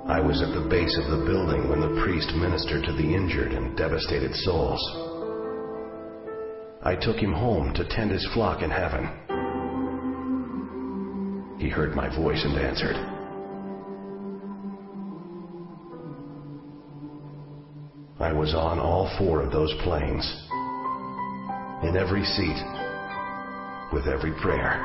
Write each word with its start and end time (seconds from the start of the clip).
I 0.09 0.21
was 0.21 0.41
at 0.41 0.55
the 0.55 0.69
base 0.71 0.97
of 1.03 1.11
the 1.11 1.27
building 1.27 1.69
when 1.69 1.81
the 1.81 2.01
priest 2.03 2.33
ministered 2.37 2.85
to 2.85 2.93
the 2.93 3.15
injured 3.15 3.53
and 3.53 3.77
devastated 3.77 4.35
souls. 4.35 5.16
I 6.87 6.95
took 6.95 7.17
him 7.17 7.33
home 7.33 7.75
to 7.75 7.85
tend 7.85 8.13
his 8.13 8.25
flock 8.33 8.63
in 8.63 8.71
heaven. 8.71 9.11
He 11.59 11.69
heard 11.69 11.97
my 11.97 12.09
voice 12.15 12.41
and 12.45 12.57
answered. 12.57 12.95
I 18.21 18.33
was 18.33 18.55
on 18.55 18.79
all 18.79 19.11
four 19.19 19.43
of 19.43 19.51
those 19.51 19.75
planes. 19.83 20.25
In 21.83 21.97
every 21.99 22.23
seat. 22.23 22.63
With 23.93 24.07
every 24.07 24.31
prayer. 24.41 24.81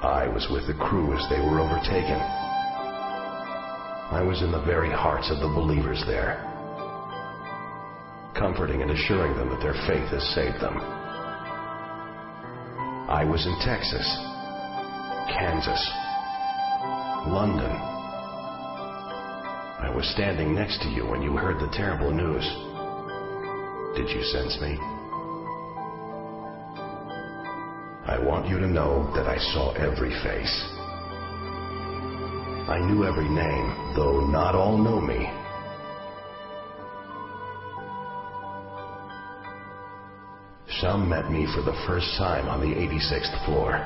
I 0.00 0.32
was 0.32 0.48
with 0.50 0.66
the 0.66 0.82
crew 0.82 1.12
as 1.12 1.28
they 1.28 1.40
were 1.40 1.60
overtaken. 1.60 2.16
I 4.16 4.22
was 4.26 4.40
in 4.40 4.50
the 4.50 4.62
very 4.62 4.90
hearts 4.90 5.30
of 5.30 5.40
the 5.40 5.48
believers 5.48 6.02
there, 6.06 6.49
comforting 8.40 8.80
and 8.80 8.90
assuring 8.90 9.36
them 9.36 9.50
that 9.50 9.60
their 9.60 9.76
faith 9.86 10.08
has 10.08 10.24
saved 10.34 10.58
them. 10.64 10.80
I 13.06 13.22
was 13.22 13.44
in 13.44 13.54
Texas, 13.60 14.08
Kansas, 15.28 15.82
London, 17.28 17.90
I 19.80 19.88
was 19.88 20.06
standing 20.12 20.54
next 20.54 20.82
to 20.82 20.88
you 20.88 21.06
when 21.06 21.22
you 21.22 21.38
heard 21.38 21.58
the 21.58 21.72
terrible 21.72 22.12
news. 22.12 22.44
Did 23.96 24.10
you 24.14 24.22
sense 24.24 24.60
me? 24.60 24.76
I 28.06 28.18
want 28.22 28.46
you 28.46 28.58
to 28.58 28.66
know 28.68 29.10
that 29.14 29.26
I 29.26 29.38
saw 29.38 29.72
every 29.72 30.10
face. 30.22 30.64
I 32.68 32.78
knew 32.86 33.06
every 33.06 33.28
name, 33.28 33.94
though 33.96 34.20
not 34.26 34.54
all 34.54 34.76
know 34.76 35.00
me. 35.00 35.39
Some 40.90 41.08
met 41.08 41.30
me 41.30 41.46
for 41.54 41.62
the 41.62 41.76
first 41.86 42.18
time 42.18 42.48
on 42.48 42.58
the 42.58 42.74
86th 42.74 43.44
floor. 43.46 43.78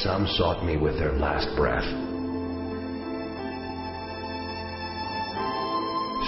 Some 0.00 0.26
sought 0.38 0.64
me 0.64 0.78
with 0.78 0.98
their 0.98 1.12
last 1.12 1.54
breath. 1.54 1.84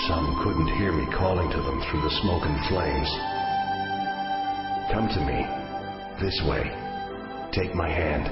Some 0.07 0.37
couldn't 0.45 0.77
hear 0.77 0.93
me 0.93 1.07
calling 1.17 1.49
to 1.49 1.57
them 1.63 1.81
through 1.89 2.03
the 2.03 2.13
smoke 2.21 2.45
and 2.45 2.61
flames. 2.69 3.09
Come 4.93 5.09
to 5.09 5.25
me. 5.25 5.49
This 6.21 6.39
way. 6.45 6.69
Take 7.57 7.75
my 7.75 7.89
hand. 7.89 8.29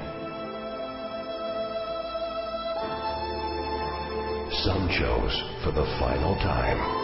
Some 4.61 4.87
chose, 4.87 5.33
for 5.63 5.71
the 5.71 5.85
final 5.97 6.35
time, 6.35 7.02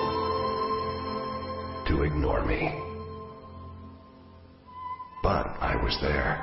ignore 2.10 2.44
me. 2.44 2.74
But 5.22 5.46
I 5.62 5.76
was 5.84 5.96
there. 6.02 6.42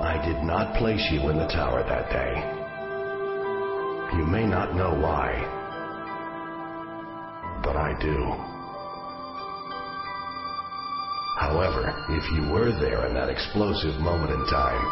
I 0.00 0.22
did 0.24 0.42
not 0.42 0.76
place 0.78 1.06
you 1.10 1.28
in 1.28 1.36
the 1.36 1.48
tower 1.48 1.82
that 1.82 2.08
day. 2.10 2.34
You 4.16 4.24
may 4.24 4.46
not 4.46 4.74
know 4.74 4.94
why, 4.94 5.44
but 7.62 7.76
I 7.76 7.92
do. 8.00 8.16
However, 11.38 11.92
if 12.08 12.24
you 12.32 12.52
were 12.52 12.72
there 12.80 13.06
in 13.06 13.14
that 13.14 13.28
explosive 13.28 14.00
moment 14.00 14.30
in 14.30 14.46
time, 14.46 14.84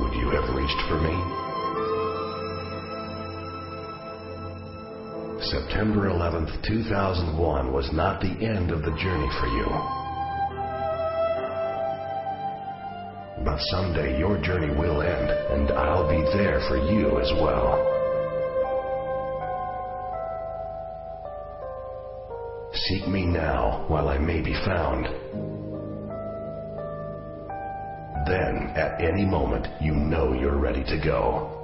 would 0.00 0.14
you 0.14 0.30
have 0.30 0.54
reached 0.54 0.80
for 0.88 0.98
me? 1.00 1.47
September 5.50 6.10
11th, 6.10 6.62
2001 6.66 7.72
was 7.72 7.88
not 7.94 8.20
the 8.20 8.36
end 8.44 8.70
of 8.70 8.82
the 8.82 8.90
journey 9.00 9.30
for 9.40 9.46
you. 9.46 9.64
But 13.46 13.58
someday 13.70 14.18
your 14.18 14.36
journey 14.42 14.68
will 14.76 15.00
end, 15.00 15.30
and 15.30 15.70
I'll 15.70 16.06
be 16.06 16.20
there 16.36 16.60
for 16.68 16.76
you 16.76 17.18
as 17.18 17.32
well. 17.40 17.80
Seek 22.74 23.08
me 23.08 23.24
now 23.24 23.86
while 23.88 24.08
I 24.08 24.18
may 24.18 24.42
be 24.42 24.52
found. 24.66 25.06
Then, 28.26 28.74
at 28.76 29.00
any 29.00 29.24
moment, 29.24 29.66
you 29.80 29.94
know 29.94 30.34
you're 30.34 30.58
ready 30.58 30.84
to 30.84 31.00
go. 31.02 31.57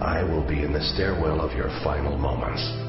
I 0.00 0.22
will 0.22 0.46
be 0.46 0.62
in 0.62 0.72
the 0.72 0.80
stairwell 0.80 1.40
of 1.40 1.56
your 1.56 1.68
final 1.82 2.16
moments. 2.16 2.87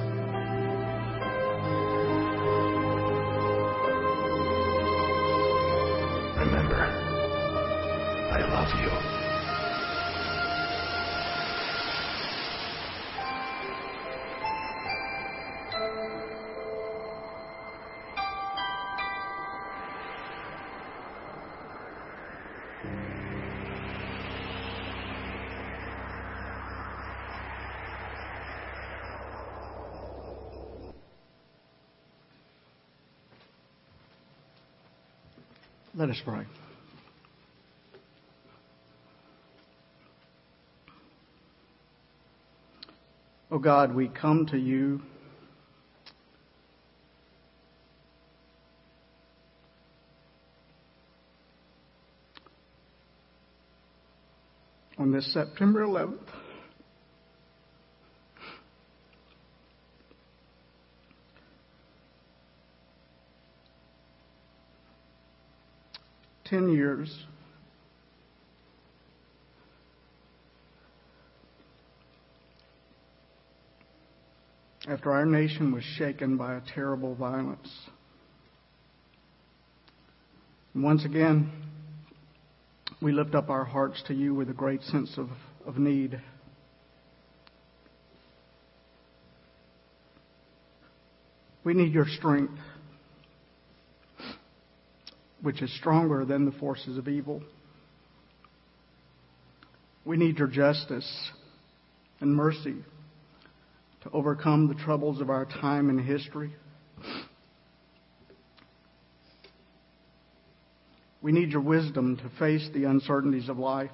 Let 36.09 36.17
us 36.17 36.23
pray. 36.25 36.43
Oh 43.51 43.59
God, 43.59 43.93
we 43.93 44.07
come 44.07 44.47
to 44.47 44.57
you. 44.57 45.01
On 54.97 55.11
this 55.11 55.31
September 55.31 55.85
11th, 55.85 56.17
years, 66.99 67.25
after 74.87 75.11
our 75.11 75.25
nation 75.25 75.71
was 75.73 75.83
shaken 75.97 76.37
by 76.37 76.55
a 76.55 76.61
terrible 76.73 77.15
violence. 77.15 77.69
And 80.73 80.83
once 80.83 81.05
again, 81.05 81.51
we 83.01 83.11
lift 83.11 83.33
up 83.33 83.49
our 83.49 83.65
hearts 83.65 84.03
to 84.07 84.13
you 84.13 84.33
with 84.33 84.49
a 84.49 84.53
great 84.53 84.81
sense 84.83 85.17
of, 85.17 85.29
of 85.65 85.77
need. 85.77 86.19
We 91.63 91.73
need 91.73 91.93
your 91.93 92.07
strength, 92.07 92.53
which 95.41 95.61
is 95.61 95.73
stronger 95.77 96.25
than 96.25 96.45
the 96.45 96.51
forces 96.53 96.97
of 96.97 97.07
evil. 97.07 97.41
We 100.05 100.17
need 100.17 100.39
your 100.39 100.47
justice 100.47 101.29
and 102.19 102.35
mercy 102.35 102.75
to 104.03 104.09
overcome 104.11 104.67
the 104.67 104.75
troubles 104.75 105.21
of 105.21 105.29
our 105.29 105.45
time 105.45 105.89
and 105.89 105.99
history. 105.99 106.53
We 111.21 111.31
need 111.31 111.51
your 111.51 111.61
wisdom 111.61 112.17
to 112.17 112.29
face 112.39 112.67
the 112.73 112.85
uncertainties 112.85 113.49
of 113.49 113.59
life. 113.59 113.91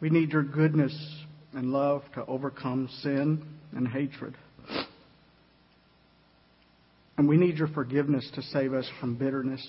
We 0.00 0.10
need 0.10 0.32
your 0.32 0.42
goodness 0.42 0.92
and 1.54 1.72
love 1.72 2.02
to 2.14 2.26
overcome 2.26 2.88
sin 3.02 3.46
and 3.72 3.86
hatred. 3.86 4.36
And 7.18 7.28
we 7.28 7.36
need 7.36 7.58
your 7.58 7.68
forgiveness 7.68 8.28
to 8.34 8.42
save 8.42 8.72
us 8.72 8.88
from 9.00 9.16
bitterness 9.16 9.64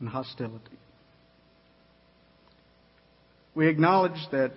and 0.00 0.08
hostility. 0.08 0.78
We 3.54 3.68
acknowledge 3.68 4.20
that 4.32 4.52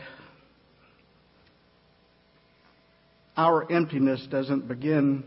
our 3.36 3.72
emptiness 3.72 4.26
doesn't 4.32 4.68
begin 4.68 5.24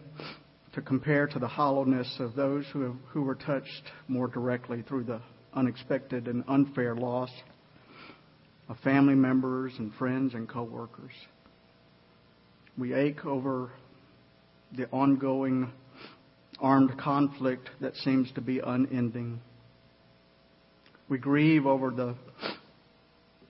to 0.74 0.82
compare 0.82 1.28
to 1.28 1.38
the 1.38 1.46
hollowness 1.46 2.12
of 2.18 2.34
those 2.34 2.64
who, 2.72 2.82
have, 2.82 2.96
who 3.08 3.22
were 3.22 3.36
touched 3.36 3.90
more 4.08 4.26
directly 4.26 4.82
through 4.82 5.04
the 5.04 5.20
unexpected 5.54 6.26
and 6.26 6.44
unfair 6.48 6.94
loss 6.94 7.30
of 8.68 8.76
family 8.78 9.14
members 9.14 9.72
and 9.78 9.92
friends 9.94 10.34
and 10.34 10.48
coworkers. 10.48 11.12
We 12.78 12.94
ache 12.94 13.24
over 13.24 13.70
the 14.76 14.88
ongoing 14.90 15.72
armed 16.60 16.98
conflict 16.98 17.68
that 17.80 17.96
seems 17.96 18.30
to 18.32 18.40
be 18.40 18.60
unending. 18.60 19.40
We 21.08 21.18
grieve 21.18 21.66
over 21.66 21.90
the 21.90 22.14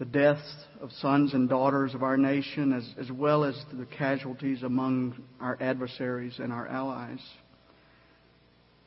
the 0.00 0.06
deaths 0.06 0.56
of 0.80 0.90
sons 0.92 1.34
and 1.34 1.46
daughters 1.46 1.94
of 1.94 2.02
our 2.02 2.16
nation, 2.16 2.72
as, 2.72 2.88
as 2.98 3.12
well 3.12 3.44
as 3.44 3.54
the 3.70 3.84
casualties 3.84 4.62
among 4.62 5.22
our 5.42 5.58
adversaries 5.60 6.38
and 6.38 6.50
our 6.50 6.66
allies. 6.66 7.20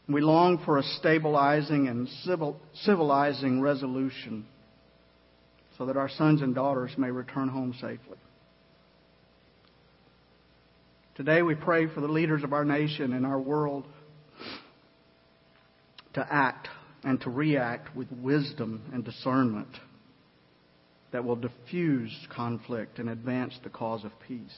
We 0.10 0.22
long 0.22 0.64
for 0.66 0.80
a 0.80 0.84
stabilizing 0.84 1.88
and 1.88 2.10
civil, 2.26 2.60
civilizing 2.82 3.62
resolution 3.62 4.48
so 5.78 5.86
that 5.86 5.96
our 5.96 6.10
sons 6.10 6.42
and 6.42 6.56
daughters 6.56 6.92
may 6.98 7.12
return 7.12 7.48
home 7.48 7.74
safely. 7.74 8.18
Today 11.16 11.44
we 11.44 11.54
pray 11.54 11.86
for 11.94 12.02
the 12.02 12.08
leaders 12.08 12.44
of 12.44 12.54
our 12.54 12.66
nation 12.66 13.14
and 13.14 13.24
our 13.24 13.40
world 13.40 13.86
to 16.14 16.28
act 16.30 16.70
and 17.04 17.20
to 17.22 17.30
react 17.30 17.96
with 17.96 18.12
wisdom 18.12 18.82
and 18.94 19.04
discernment 19.04 19.68
that 21.12 21.24
will 21.24 21.36
diffuse 21.36 22.12
conflict 22.36 23.00
and 23.00 23.10
advance 23.10 23.58
the 23.64 23.70
cause 23.70 24.04
of 24.04 24.12
peace. 24.28 24.58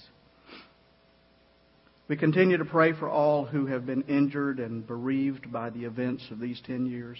We 2.07 2.15
continue 2.15 2.57
to 2.57 2.65
pray 2.65 2.93
for 2.93 3.09
all 3.09 3.45
who 3.45 3.65
have 3.65 3.85
been 3.85 4.03
injured 4.03 4.59
and 4.59 4.85
bereaved 4.85 5.51
by 5.51 5.71
the 5.71 5.85
events 5.85 6.23
of 6.29 6.39
these 6.39 6.61
10 6.65 6.85
years. 6.85 7.17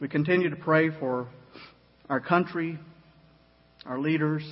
We 0.00 0.08
continue 0.08 0.50
to 0.50 0.56
pray 0.56 0.90
for 0.90 1.28
our 2.10 2.20
country, 2.20 2.78
our 3.86 3.98
leaders, 3.98 4.42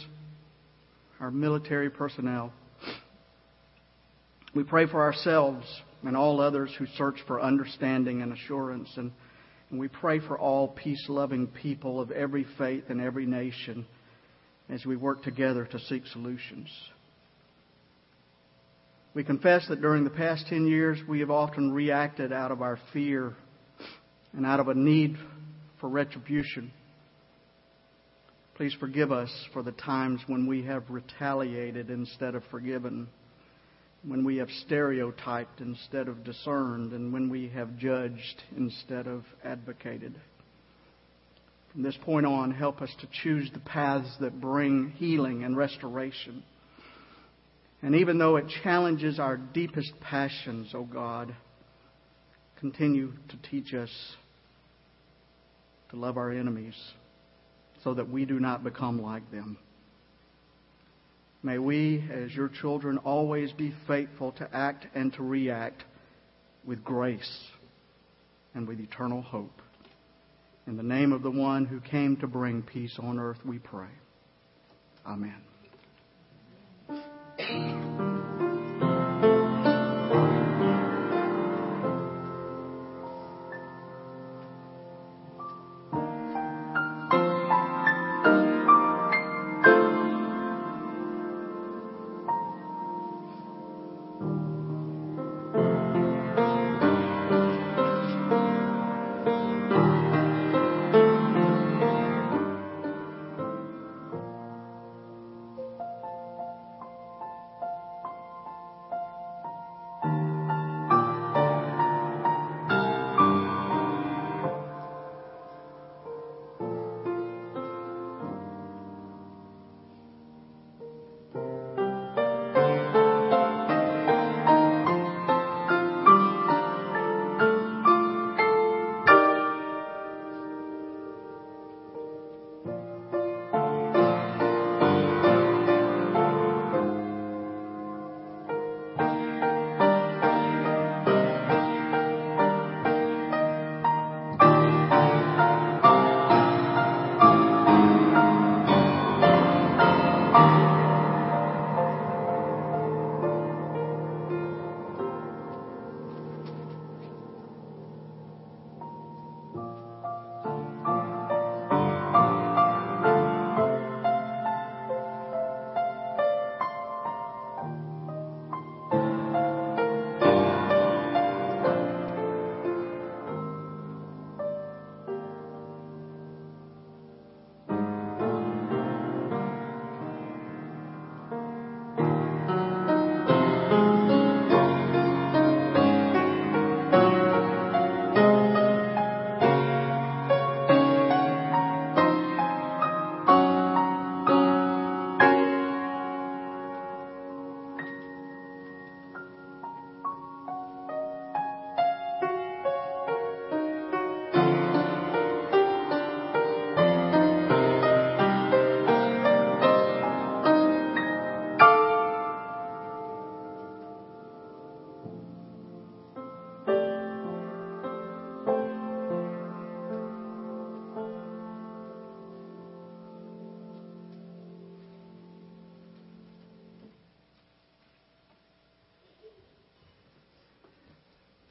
our 1.21 1.31
military 1.31 1.91
personnel. 1.91 2.53
We 4.55 4.63
pray 4.63 4.87
for 4.87 5.03
ourselves 5.03 5.67
and 6.07 6.17
all 6.17 6.41
others 6.41 6.71
who 6.79 6.87
search 6.97 7.17
for 7.27 7.41
understanding 7.41 8.23
and 8.23 8.33
assurance 8.33 8.89
and 8.97 9.11
and 9.71 9.81
we 9.81 9.89
pray 9.89 10.21
for 10.21 10.39
all 10.39 10.69
peace 10.69 11.05
loving 11.09 11.49
people 11.49 12.01
of 12.01 12.11
every 12.13 12.47
faith 12.59 12.85
and 12.91 13.01
every 13.01 13.27
nation 13.27 13.87
as 14.69 14.85
we 14.87 14.95
work 14.97 15.25
together 15.25 15.65
to 15.67 15.79
seek 15.81 16.07
solutions. 16.07 16.69
We 19.15 19.25
confess 19.25 19.67
that 19.69 19.81
during 19.81 20.05
the 20.05 20.11
past 20.11 20.47
10 20.49 20.67
years 20.67 20.99
we 21.09 21.21
have 21.21 21.31
often 21.31 21.73
reacted 21.73 22.33
out 22.33 22.53
of 22.53 22.63
our 22.63 22.79
fear 22.93 23.35
and 24.33 24.45
out 24.45 24.61
of 24.61 24.69
a 24.69 24.75
need 24.75 25.17
for 25.81 25.89
retribution. 25.89 26.73
Please 28.55 28.77
forgive 28.79 29.11
us 29.11 29.31
for 29.53 29.63
the 29.63 29.73
times 29.73 30.21
when 30.27 30.47
we 30.47 30.65
have 30.65 30.85
retaliated 30.89 31.91
instead 31.91 32.35
of 32.35 32.43
forgiven 32.51 33.09
when 34.07 34.25
we 34.25 34.37
have 34.37 34.51
stereotyped 34.67 35.61
instead 35.61 36.09
of 36.09 36.25
discerned, 36.25 36.93
and 36.93 37.13
when 37.13 37.31
we 37.31 37.49
have 37.49 37.79
judged 37.79 38.43
instead 38.57 39.07
of 39.07 39.25
advocated. 39.43 40.15
From 41.73 41.83
this 41.83 41.97
point 42.03 42.27
on, 42.27 42.53
help 42.53 42.83
us 42.83 42.91
to 43.01 43.09
choose 43.23 43.51
the 43.53 43.61
paths 43.61 44.15
that 44.21 44.41
bring 44.41 44.91
healing 44.91 45.43
and 45.43 45.57
restoration. 45.57 46.43
And 47.83 47.97
even 47.97 48.19
though 48.19 48.37
it 48.37 48.45
challenges 48.63 49.19
our 49.19 49.37
deepest 49.37 49.93
passions, 50.01 50.71
O 50.75 50.79
oh 50.79 50.85
God, 50.85 51.35
continue 52.61 53.13
to 53.29 53.51
teach 53.51 53.75
us 53.75 53.91
to 55.91 55.97
love 55.97 56.17
our 56.17 56.31
enemies 56.31 56.77
so 57.83 57.95
that 57.95 58.09
we 58.09 58.25
do 58.25 58.39
not 58.39 58.65
become 58.65 59.03
like 59.03 59.31
them. 59.31 59.59
May 61.45 61.59
we, 61.59 62.03
as 62.11 62.35
your 62.35 62.49
children, 62.49 62.97
always 62.97 63.53
be 63.53 63.75
faithful 63.87 64.33
to 64.33 64.49
act 64.51 64.87
and 64.95 65.13
to 65.13 65.23
react 65.23 65.85
with 66.65 66.83
grace 66.83 67.45
and 68.55 68.67
with 68.67 68.81
eternal 68.81 69.21
hope. 69.21 69.61
In 70.67 70.79
the 70.79 70.83
name 70.83 71.13
of 71.13 71.23
the 71.23 71.31
one 71.31 71.67
who 71.67 71.81
came 71.81 72.17
to 72.17 72.27
bring 72.27 72.63
peace 72.63 72.99
on 72.99 73.19
earth, 73.19 73.45
we 73.45 73.59
pray. 73.59 73.91
Amen. 75.07 75.35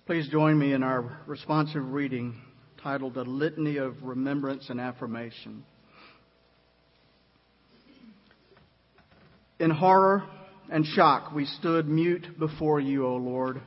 Please 0.05 0.27
join 0.27 0.59
me 0.59 0.73
in 0.73 0.83
our 0.83 1.17
responsive 1.27 1.93
reading 1.93 2.35
titled 2.83 3.15
A 3.15 3.21
Litany 3.21 3.77
of 3.77 4.03
Remembrance 4.03 4.69
and 4.69 4.77
Affirmation. 4.77 5.63
In 9.61 9.69
horror 9.69 10.25
and 10.69 10.85
shock, 10.85 11.31
we 11.33 11.45
stood 11.45 11.87
mute 11.87 12.37
before 12.37 12.81
you, 12.81 13.05
O 13.05 13.15
Lord. 13.15 13.61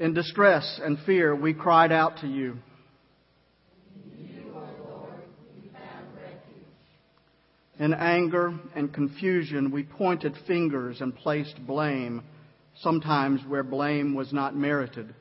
In 0.00 0.14
distress 0.14 0.80
and 0.82 0.98
fear, 1.04 1.36
we 1.36 1.52
cried 1.52 1.92
out 1.92 2.20
to 2.22 2.26
you. 2.26 2.56
In 7.84 7.92
anger 7.92 8.58
and 8.74 8.94
confusion, 8.94 9.70
we 9.70 9.82
pointed 9.82 10.34
fingers 10.46 11.02
and 11.02 11.14
placed 11.14 11.66
blame, 11.66 12.22
sometimes 12.76 13.42
where 13.46 13.62
blame 13.62 14.14
was 14.14 14.32
not 14.32 14.56
merited. 14.56 15.14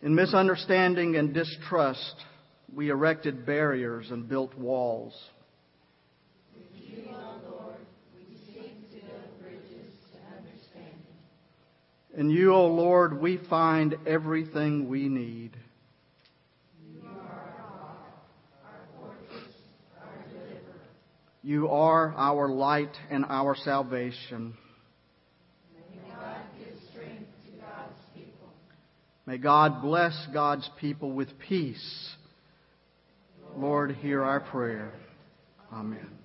In 0.00 0.14
misunderstanding 0.14 1.16
and 1.16 1.34
distrust, 1.34 2.14
we 2.72 2.90
erected 2.90 3.44
barriers 3.44 4.12
and 4.12 4.28
built 4.28 4.56
walls. 4.56 5.20
You, 6.76 7.02
O 7.10 7.50
Lord, 7.50 7.78
we 8.14 8.36
seek 8.46 8.90
to 8.92 9.06
build 9.08 9.40
bridges 9.40 9.92
to 10.12 10.18
understand. 10.38 11.02
In 12.16 12.30
you, 12.30 12.54
O 12.54 12.68
Lord, 12.68 13.20
we 13.20 13.40
find 13.50 13.96
everything 14.06 14.88
we 14.88 15.08
need. 15.08 15.56
You 21.42 21.68
are 21.68 22.14
our 22.16 22.48
light 22.48 22.96
and 23.10 23.24
our 23.28 23.56
salvation. 23.56 24.54
May 29.26 29.38
God 29.38 29.82
bless 29.82 30.26
God's 30.32 30.68
people 30.80 31.12
with 31.12 31.28
peace. 31.38 32.10
Lord, 33.56 33.92
hear 33.96 34.22
our 34.22 34.40
prayer. 34.40 34.92
Amen. 35.72 36.21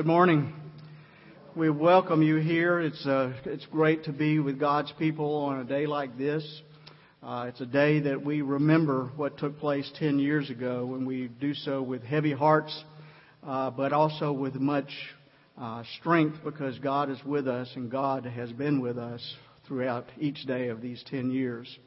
Good 0.00 0.06
morning. 0.06 0.54
We 1.54 1.68
welcome 1.68 2.22
you 2.22 2.36
here. 2.36 2.80
It's 2.80 3.04
uh, 3.04 3.34
it's 3.44 3.66
great 3.66 4.04
to 4.04 4.12
be 4.12 4.38
with 4.38 4.58
God's 4.58 4.90
people 4.98 5.34
on 5.34 5.60
a 5.60 5.64
day 5.64 5.84
like 5.84 6.16
this. 6.16 6.62
Uh, 7.22 7.44
it's 7.48 7.60
a 7.60 7.66
day 7.66 8.00
that 8.00 8.24
we 8.24 8.40
remember 8.40 9.10
what 9.16 9.36
took 9.36 9.58
place 9.58 9.92
ten 9.98 10.18
years 10.18 10.48
ago, 10.48 10.94
and 10.94 11.06
we 11.06 11.28
do 11.28 11.52
so 11.52 11.82
with 11.82 12.02
heavy 12.02 12.32
hearts, 12.32 12.82
uh, 13.46 13.70
but 13.72 13.92
also 13.92 14.32
with 14.32 14.54
much 14.54 14.88
uh, 15.58 15.82
strength 15.98 16.38
because 16.42 16.78
God 16.78 17.10
is 17.10 17.22
with 17.22 17.46
us, 17.46 17.70
and 17.74 17.90
God 17.90 18.24
has 18.24 18.50
been 18.52 18.80
with 18.80 18.96
us 18.96 19.20
throughout 19.68 20.06
each 20.18 20.46
day 20.46 20.68
of 20.68 20.80
these 20.80 21.04
ten 21.10 21.30
years. 21.30 21.78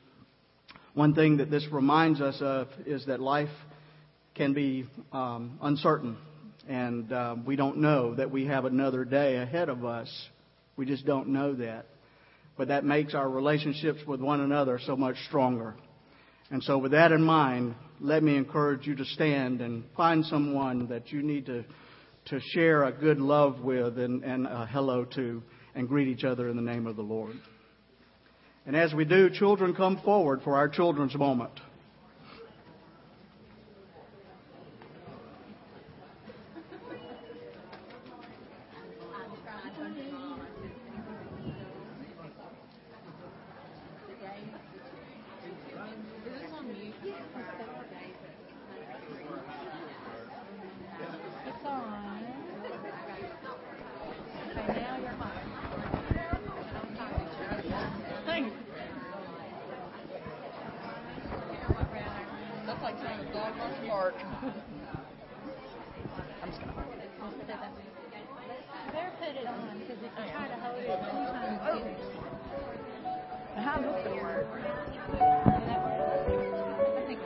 One 0.93 1.15
thing 1.15 1.37
that 1.37 1.49
this 1.49 1.65
reminds 1.71 2.21
us 2.21 2.37
of 2.41 2.67
is 2.85 3.07
that 3.07 3.19
life 3.19 3.49
can 4.35 4.53
be 4.53 4.85
um, 5.11 5.57
uncertain 5.63 6.15
and 6.67 7.11
uh, 7.11 7.35
we 7.45 7.55
don't 7.55 7.77
know 7.77 8.15
that 8.15 8.31
we 8.31 8.45
have 8.45 8.65
another 8.65 9.05
day 9.05 9.37
ahead 9.37 9.69
of 9.69 9.83
us. 9.83 10.09
We 10.77 10.85
just 10.85 11.05
don't 11.05 11.29
know 11.29 11.53
that. 11.55 11.85
But 12.57 12.67
that 12.67 12.85
makes 12.85 13.13
our 13.13 13.29
relationships 13.29 13.99
with 14.07 14.21
one 14.21 14.39
another 14.39 14.79
so 14.85 14.95
much 14.95 15.15
stronger. 15.27 15.75
And 16.51 16.61
so, 16.63 16.77
with 16.77 16.91
that 16.91 17.11
in 17.11 17.21
mind, 17.21 17.75
let 17.99 18.21
me 18.21 18.35
encourage 18.35 18.85
you 18.85 18.95
to 18.95 19.05
stand 19.05 19.61
and 19.61 19.83
find 19.97 20.25
someone 20.25 20.87
that 20.87 21.11
you 21.11 21.23
need 21.23 21.47
to, 21.47 21.63
to 22.25 22.39
share 22.53 22.83
a 22.83 22.91
good 22.91 23.19
love 23.19 23.61
with 23.61 23.97
and, 23.97 24.23
and 24.23 24.45
a 24.45 24.67
hello 24.67 25.05
to 25.15 25.41
and 25.73 25.87
greet 25.87 26.07
each 26.07 26.23
other 26.23 26.49
in 26.49 26.55
the 26.55 26.61
name 26.61 26.85
of 26.85 26.95
the 26.95 27.01
Lord. 27.01 27.35
And 28.65 28.75
as 28.75 28.93
we 28.93 29.03
do, 29.03 29.29
children 29.29 29.73
come 29.73 29.99
forward 30.05 30.41
for 30.43 30.55
our 30.55 30.69
children's 30.69 31.15
moment. 31.15 31.59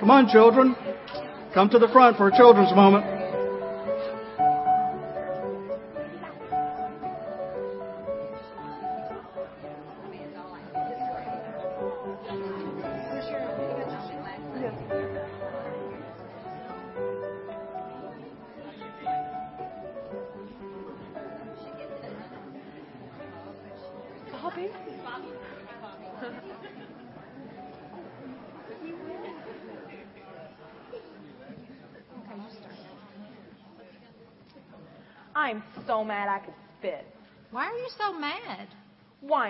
Come 0.08 0.26
on, 0.26 0.32
children. 0.32 0.74
Come 1.54 1.70
to 1.70 1.80
the 1.80 1.90
front 1.90 2.16
for 2.16 2.30
a 2.30 2.38
children's 2.38 2.74
moment. 2.74 3.17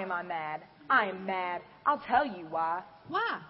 Am 0.08 0.14
I 0.14 0.24
mad? 0.24 0.62
I 0.90 1.06
am 1.12 1.26
mad. 1.26 1.62
I'll 1.86 2.00
tell 2.08 2.26
you 2.26 2.48
why. 2.50 2.82
Why? 3.10 3.42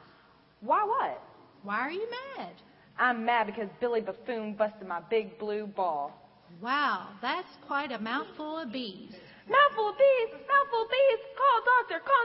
Why 0.62 0.84
what? 0.84 1.22
Why 1.62 1.82
are 1.82 1.92
you 1.92 2.08
mad? 2.10 2.54
I'm 2.98 3.24
mad 3.24 3.46
because 3.46 3.70
Billy 3.80 4.02
Buffoon 4.02 4.56
busted 4.58 4.88
my 4.88 5.02
big 5.08 5.38
blue 5.38 5.68
ball. 5.68 6.18
Wow, 6.60 7.10
that's 7.22 7.54
quite 7.68 7.92
a 7.92 8.00
mouthful 8.00 8.58
of 8.58 8.72
bees. 8.72 9.14
Mouthful 9.46 9.90
of 9.90 9.98
bees! 10.02 10.34
Mouthful 10.34 10.82
of 10.82 10.90
bees! 10.90 11.22
Call 11.38 11.56
a 11.62 11.64
doctor! 11.78 12.02
Call 12.02 12.22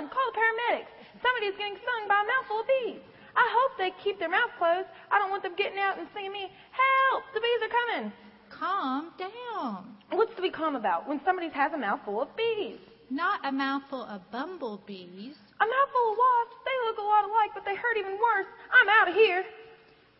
911! 0.00 0.08
Call 0.08 0.26
the 0.32 0.38
paramedics! 0.40 0.92
Somebody's 1.20 1.58
getting 1.60 1.76
stung 1.76 2.08
by 2.08 2.24
a 2.24 2.26
mouthful 2.26 2.64
of 2.64 2.66
bees! 2.66 3.04
I 3.36 3.44
hope 3.44 3.76
they 3.76 3.92
keep 4.02 4.18
their 4.18 4.32
mouth 4.32 4.56
closed. 4.56 4.88
I 5.12 5.20
don't 5.20 5.28
want 5.28 5.44
them 5.44 5.54
getting 5.54 5.78
out 5.78 6.00
and 6.00 6.08
singing 6.16 6.32
me, 6.32 6.48
Help! 6.72 7.28
The 7.36 7.44
bees 7.44 7.60
are 7.60 7.74
coming! 7.76 8.12
Calm 8.48 9.12
down. 9.20 10.00
What's 10.16 10.34
to 10.34 10.42
be 10.42 10.50
calm 10.50 10.74
about 10.74 11.06
when 11.06 11.20
somebody 11.26 11.50
has 11.52 11.74
a 11.74 11.78
mouthful 11.78 12.22
of 12.22 12.34
bees? 12.34 12.80
Not 13.10 13.46
a 13.46 13.52
mouthful 13.52 14.02
of 14.02 14.22
bumblebees. 14.32 15.36
A 15.60 15.64
mouthful 15.64 16.12
of 16.12 16.18
wasps. 16.18 16.56
They 16.64 16.88
look 16.88 16.98
a 16.98 17.02
lot 17.02 17.24
alike, 17.24 17.50
but 17.54 17.64
they 17.64 17.76
hurt 17.76 17.96
even 17.96 18.12
worse. 18.12 18.46
I'm 18.72 18.88
out 18.88 19.08
of 19.08 19.14
here. 19.14 19.44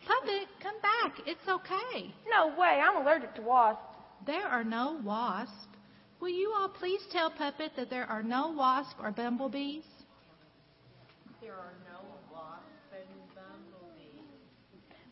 Puppet, 0.06 0.48
come 0.62 0.80
back. 0.80 1.20
It's 1.26 1.48
okay. 1.48 2.14
No 2.28 2.54
way. 2.56 2.80
I'm 2.80 3.02
allergic 3.02 3.34
to 3.34 3.42
wasps. 3.42 3.82
There 4.24 4.46
are 4.46 4.62
no 4.62 5.00
wasps. 5.04 5.66
Will 6.20 6.28
you 6.28 6.54
all 6.56 6.68
please 6.68 7.00
tell 7.12 7.30
Puppet 7.30 7.72
that 7.76 7.90
there 7.90 8.06
are 8.06 8.22
no 8.22 8.52
wasps 8.52 8.94
or 9.02 9.10
bumblebees? 9.10 9.84
There 11.42 11.52
are 11.52 11.74
no 11.92 12.00
wasps 12.32 12.62
and 12.92 13.34
bumblebees. 13.34 14.26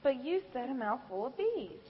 But 0.03 0.25
you 0.25 0.41
said 0.53 0.71
a 0.71 0.75
mouthful 0.75 1.27
of 1.27 1.37
bees. 1.37 1.81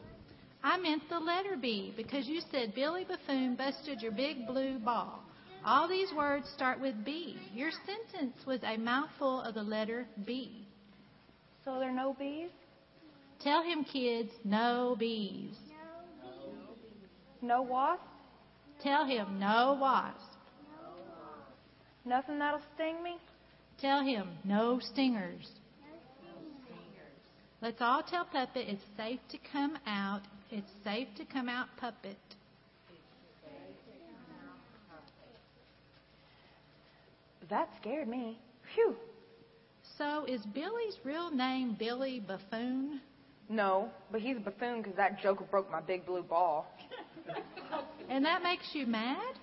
I 0.63 0.79
meant 0.79 1.03
the 1.11 1.19
letter 1.19 1.57
B 1.61 1.93
because 1.95 2.27
you 2.27 2.41
said 2.51 2.75
Billy 2.75 3.05
Buffoon 3.05 3.55
busted 3.55 4.01
your 4.01 4.13
big 4.13 4.47
blue 4.47 4.79
ball. 4.79 5.24
All 5.65 5.89
these 5.89 6.13
words 6.15 6.47
start 6.55 6.79
with 6.79 6.95
B. 7.05 7.39
Your 7.55 7.71
sentence 7.87 8.37
was 8.47 8.61
a 8.63 8.77
mouthful 8.77 9.41
of 9.41 9.55
the 9.55 9.63
letter 9.63 10.07
B. 10.27 10.67
So 11.65 11.79
there 11.79 11.89
are 11.89 11.95
no 11.95 12.15
bees? 12.19 12.51
Tell 13.43 13.63
him, 13.63 13.85
kids, 13.85 14.31
no 14.45 14.95
bees. 14.99 15.57
No 17.41 17.63
wasps? 17.63 18.05
Tell 18.83 19.07
him, 19.07 19.39
no 19.39 19.79
wasps. 19.81 20.23
Nothing 22.05 22.39
that'll 22.39 22.61
sting 22.75 23.03
me? 23.03 23.17
Tell 23.81 24.05
him, 24.05 24.29
no 24.45 24.79
stingers. 24.93 25.49
Let's 27.63 27.81
all 27.81 28.03
tell 28.03 28.27
Puppet 28.27 28.69
it's 28.69 28.83
safe 28.97 29.21
to 29.31 29.39
come 29.51 29.79
out. 29.87 30.21
It's 30.51 30.71
safe 30.85 31.09
to 31.17 31.25
come 31.25 31.49
out, 31.49 31.69
Puppet. 31.79 32.19
That 37.51 37.69
scared 37.81 38.09
me. 38.09 38.39
Phew. 38.75 38.97
So, 39.99 40.25
is 40.27 40.41
Billy's 40.47 40.97
real 41.05 41.31
name 41.31 41.77
Billy 41.79 42.21
Buffoon? 42.21 43.01
No, 43.49 43.91
but 44.11 44.21
he's 44.21 44.37
a 44.37 44.41
buffoon 44.41 44.81
because 44.81 44.97
that 44.97 45.21
joker 45.21 45.45
broke 45.51 45.71
my 45.71 45.81
big 45.81 46.07
blue 46.07 46.23
ball. 46.23 46.67
And 48.11 48.25
that 48.27 48.43
makes 48.43 48.67
you 48.75 48.87
mad? 48.87 49.35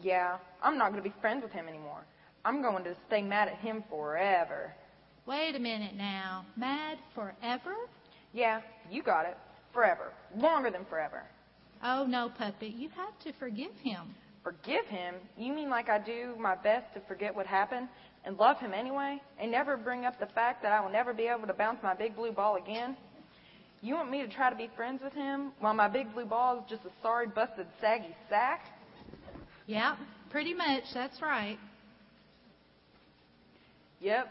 Yeah, 0.00 0.38
I'm 0.62 0.78
not 0.78 0.90
going 0.90 1.02
to 1.02 1.08
be 1.08 1.14
friends 1.20 1.42
with 1.42 1.52
him 1.52 1.68
anymore. 1.68 2.02
I'm 2.44 2.62
going 2.62 2.82
to 2.84 2.96
stay 3.06 3.22
mad 3.22 3.48
at 3.48 3.56
him 3.58 3.84
forever. 3.88 4.72
Wait 5.26 5.54
a 5.54 5.58
minute 5.58 5.94
now. 5.94 6.44
Mad 6.56 6.98
forever? 7.14 7.74
Yeah, 8.32 8.62
you 8.90 9.02
got 9.02 9.26
it. 9.26 9.36
Forever. 9.72 10.12
Longer 10.36 10.70
than 10.70 10.84
forever. 10.86 11.22
Oh, 11.84 12.04
no, 12.04 12.30
Puppet. 12.36 12.72
You 12.72 12.88
have 12.90 13.18
to 13.24 13.38
forgive 13.38 13.72
him. 13.82 14.14
Forgive 14.42 14.86
him? 14.86 15.14
You 15.36 15.52
mean 15.52 15.70
like 15.70 15.88
I 15.88 15.98
do 15.98 16.34
my 16.38 16.54
best 16.56 16.92
to 16.94 17.00
forget 17.06 17.34
what 17.34 17.46
happened 17.46 17.88
and 18.24 18.36
love 18.36 18.58
him 18.58 18.72
anyway 18.72 19.20
and 19.40 19.50
never 19.50 19.76
bring 19.76 20.04
up 20.04 20.18
the 20.18 20.26
fact 20.26 20.62
that 20.62 20.72
I 20.72 20.80
will 20.80 20.90
never 20.90 21.14
be 21.14 21.24
able 21.24 21.46
to 21.46 21.52
bounce 21.52 21.78
my 21.82 21.94
big 21.94 22.16
blue 22.16 22.32
ball 22.32 22.56
again? 22.56 22.96
You 23.82 23.94
want 23.94 24.10
me 24.10 24.22
to 24.22 24.28
try 24.28 24.50
to 24.50 24.56
be 24.56 24.68
friends 24.76 25.00
with 25.02 25.12
him 25.12 25.52
while 25.60 25.74
my 25.74 25.88
big 25.88 26.12
blue 26.12 26.24
ball 26.24 26.58
is 26.58 26.64
just 26.68 26.84
a 26.84 26.90
sorry, 27.02 27.26
busted, 27.26 27.66
saggy 27.80 28.14
sack? 28.28 28.66
Yep, 29.66 29.96
pretty 30.30 30.54
much. 30.54 30.84
That's 30.92 31.20
right. 31.22 31.58
Yep. 34.00 34.28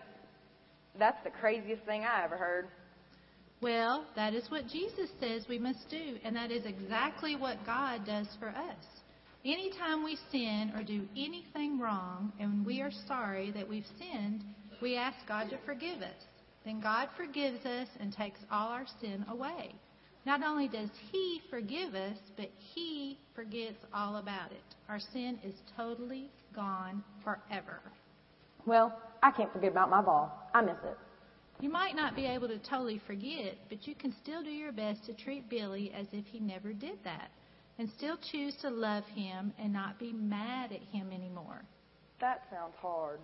That's 0.99 1.23
the 1.23 1.29
craziest 1.29 1.83
thing 1.83 2.03
I 2.03 2.23
ever 2.25 2.35
heard. 2.35 2.67
Well, 3.61 4.05
that 4.15 4.33
is 4.33 4.49
what 4.49 4.67
Jesus 4.67 5.09
says 5.19 5.45
we 5.47 5.59
must 5.59 5.89
do, 5.89 6.17
and 6.23 6.35
that 6.35 6.51
is 6.51 6.65
exactly 6.65 7.35
what 7.35 7.57
God 7.65 8.05
does 8.05 8.27
for 8.39 8.49
us. 8.49 9.00
Anytime 9.43 10.03
we 10.03 10.19
sin 10.31 10.71
or 10.75 10.83
do 10.83 11.07
anything 11.17 11.79
wrong 11.79 12.31
and 12.39 12.63
we 12.63 12.79
are 12.79 12.91
sorry 13.07 13.49
that 13.51 13.67
we've 13.67 13.87
sinned, 13.97 14.43
we 14.83 14.95
ask 14.95 15.17
God 15.27 15.49
to 15.49 15.57
forgive 15.65 16.01
us. 16.03 16.25
Then 16.63 16.79
God 16.79 17.09
forgives 17.17 17.65
us 17.65 17.87
and 17.99 18.13
takes 18.13 18.39
all 18.51 18.67
our 18.67 18.85
sin 18.99 19.25
away. 19.29 19.73
Not 20.27 20.43
only 20.43 20.67
does 20.67 20.89
He 21.11 21.41
forgive 21.49 21.95
us, 21.95 22.17
but 22.37 22.51
He 22.75 23.17
forgets 23.33 23.79
all 23.91 24.17
about 24.17 24.51
it. 24.51 24.61
Our 24.87 24.99
sin 24.99 25.39
is 25.43 25.55
totally 25.75 26.29
gone 26.55 27.03
forever. 27.23 27.81
Well, 28.67 28.95
I 29.23 29.31
can't 29.31 29.51
forget 29.51 29.71
about 29.71 29.89
my 29.89 30.03
ball. 30.03 30.31
I 30.53 30.61
miss 30.61 30.77
it. 30.83 30.97
You 31.61 31.69
might 31.69 31.95
not 31.95 32.15
be 32.15 32.27
able 32.27 32.47
to 32.47 32.59
totally 32.59 33.01
forget, 33.07 33.57
but 33.69 33.87
you 33.87 33.95
can 33.95 34.13
still 34.21 34.43
do 34.43 34.51
your 34.51 34.71
best 34.71 35.03
to 35.05 35.13
treat 35.13 35.49
Billy 35.49 35.91
as 35.95 36.05
if 36.11 36.25
he 36.27 36.39
never 36.39 36.73
did 36.73 36.99
that 37.03 37.31
and 37.81 37.89
still 37.97 38.15
choose 38.31 38.55
to 38.61 38.69
love 38.69 39.03
him 39.15 39.51
and 39.57 39.73
not 39.73 39.97
be 39.97 40.13
mad 40.13 40.71
at 40.71 40.83
him 40.95 41.11
anymore. 41.11 41.63
That 42.19 42.43
sounds 42.51 42.75
hard. 42.79 43.19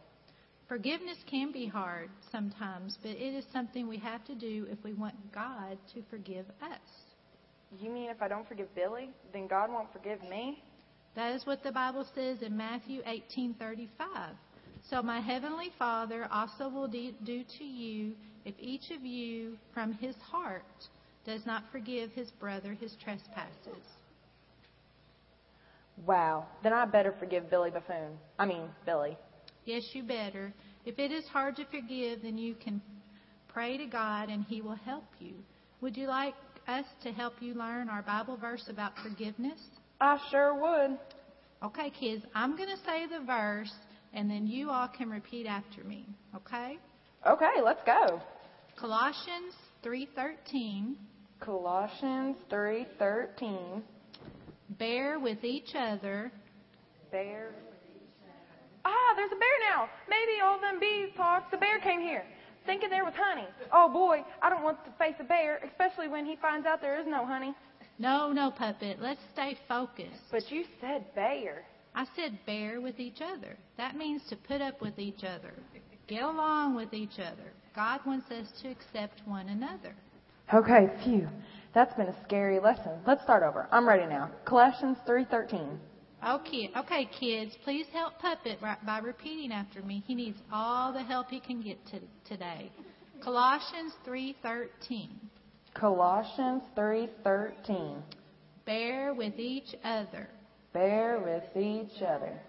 Forgiveness 0.68 1.20
can 1.30 1.52
be 1.52 1.68
hard 1.68 2.10
sometimes, 2.32 2.98
but 3.04 3.12
it 3.12 3.36
is 3.36 3.46
something 3.54 3.88
we 3.88 4.00
have 4.00 4.26
to 4.26 4.34
do 4.34 4.66
if 4.72 4.84
we 4.84 4.94
want 4.94 5.14
God 5.32 5.78
to 5.94 6.02
forgive 6.10 6.48
us. 6.60 6.90
You 7.80 7.92
mean 7.92 8.10
if 8.10 8.20
I 8.20 8.28
don't 8.28 8.48
forgive 8.48 8.74
Billy, 8.74 9.12
then 9.32 9.46
God 9.46 9.70
won't 9.70 9.94
forgive 9.94 10.24
me? 10.24 10.64
That 11.16 11.36
is 11.36 11.46
what 11.46 11.62
the 11.62 11.72
Bible 11.72 12.08
says 12.16 12.42
in 12.42 12.58
Matthew 12.58 13.04
18:35. 13.06 14.36
So 14.90 15.04
my 15.04 15.20
heavenly 15.20 15.70
Father 15.78 16.28
also 16.32 16.68
will 16.68 16.88
do 16.88 17.44
to 17.60 17.64
you 17.64 18.16
if 18.44 18.56
each 18.58 18.90
of 18.90 19.06
you 19.06 19.56
from 19.72 19.94
his 19.94 20.16
heart 20.16 20.90
does 21.26 21.46
not 21.46 21.64
forgive 21.72 22.10
his 22.14 22.32
brother 22.40 22.74
his 22.74 22.96
trespasses. 23.04 23.84
Wow. 26.06 26.46
Then 26.64 26.74
I 26.74 26.86
better 26.86 27.14
forgive 27.20 27.50
Billy 27.50 27.72
Buffoon. 27.72 28.18
I 28.38 28.46
mean, 28.46 28.70
Billy. 28.86 29.18
Yes, 29.66 29.84
you 29.94 30.04
better. 30.04 30.54
If 30.86 31.00
it 31.00 31.12
is 31.12 31.26
hard 31.26 31.56
to 31.58 31.66
forgive, 31.66 32.22
then 32.22 32.38
you 32.38 32.56
can 32.56 32.82
pray 33.48 33.78
to 33.78 33.86
God 33.86 34.30
and 34.30 34.44
He 34.46 34.62
will 34.62 34.76
help 34.76 35.06
you. 35.20 35.34
Would 35.82 35.98
you 35.98 36.08
like 36.08 36.36
us 36.68 36.86
to 37.04 37.12
help 37.12 37.34
you 37.42 37.54
learn 37.54 37.90
our 37.90 38.02
Bible 38.02 38.38
verse 38.38 38.66
about 38.70 38.94
forgiveness? 39.04 39.60
I 40.00 40.18
sure 40.32 40.54
would. 40.54 40.98
Okay, 41.64 41.90
kids, 41.90 42.24
I'm 42.36 42.56
going 42.56 42.70
to 42.70 42.84
say 42.86 43.08
the 43.08 43.26
verse 43.26 43.74
and 44.14 44.30
then 44.30 44.48
you 44.48 44.70
all 44.70 44.88
can 44.88 45.10
repeat 45.10 45.46
after 45.46 45.84
me, 45.84 46.06
okay? 46.36 46.78
Okay, 47.26 47.62
let's 47.64 47.82
go. 47.86 48.22
Colossians 48.80 49.54
3:13 49.84 50.96
Colossians 51.40 52.38
3:13 52.52 53.82
Bear 54.72 55.20
with 55.20 55.44
each 55.44 55.76
other. 55.76 56.32
Bear. 57.12 57.52
Ah, 58.86 59.14
there's 59.16 59.32
a 59.32 59.36
bear 59.36 59.58
now. 59.72 59.90
Maybe 60.10 60.42
all 60.44 60.60
them 60.60 60.80
bees 60.80 61.10
talked. 61.16 61.52
The 61.52 61.58
bear 61.58 61.80
came 61.80 62.00
here, 62.00 62.24
thinking 62.66 62.90
there 62.90 63.04
was 63.06 63.14
honey. 63.16 63.48
Oh 63.72 63.92
boy, 63.92 64.24
I 64.42 64.50
don't 64.50 64.64
want 64.64 64.84
to 64.86 64.92
face 64.98 65.16
a 65.20 65.24
bear, 65.24 65.60
especially 65.70 66.08
when 66.08 66.26
he 66.26 66.36
finds 66.38 66.66
out 66.66 66.82
there 66.82 67.00
is 67.00 67.08
no 67.08 67.26
honey. 67.26 67.54
No, 68.00 68.32
no, 68.32 68.52
puppet. 68.52 69.00
Let's 69.02 69.22
stay 69.34 69.58
focused. 69.68 70.22
But 70.32 70.52
you 70.52 70.64
said 70.80 71.06
bear. 71.16 71.66
I 71.96 72.06
said 72.16 72.38
bear 72.46 72.80
with 72.80 73.00
each 73.00 73.22
other. 73.22 73.58
That 73.78 73.96
means 73.96 74.22
to 74.30 74.36
put 74.36 74.62
up 74.62 74.82
with 74.82 75.00
each 75.00 75.24
other. 75.24 75.54
Get 76.08 76.24
along 76.24 76.76
with 76.76 76.94
each 76.94 77.20
other. 77.20 77.52
God 77.76 78.02
wants 78.06 78.30
us 78.32 78.48
to 78.62 78.70
accept 78.70 79.22
one 79.26 79.50
another. 79.50 79.96
Okay, 80.54 80.90
phew. 81.04 81.28
That's 81.78 81.94
been 81.94 82.08
a 82.08 82.24
scary 82.24 82.60
lesson. 82.60 82.94
Let's 83.06 83.22
start 83.22 83.44
over. 83.44 83.68
I'm 83.72 83.88
ready 83.88 84.08
now. 84.08 84.32
Colossians 84.46 84.98
3:13. 85.08 85.78
Okay, 86.28 86.72
okay, 86.76 87.06
kids, 87.06 87.56
please 87.64 87.86
help 87.94 88.18
Puppet 88.18 88.60
by 88.60 88.98
repeating 88.98 89.52
after 89.52 89.84
me. 89.84 90.04
He 90.08 90.16
needs 90.16 90.40
all 90.52 90.92
the 90.92 91.04
help 91.04 91.30
he 91.30 91.40
can 91.40 91.62
get 91.62 91.78
to, 91.92 92.00
today. 92.28 92.72
Colossians 93.24 93.94
3:13. 94.04 95.20
Colossians 95.76 96.64
3:13. 96.76 98.02
Bear 98.66 99.14
with 99.14 99.38
each 99.38 99.76
other 99.84 100.30
Bear 100.74 101.20
with 101.20 101.56
each 101.56 102.02
other 102.02 102.42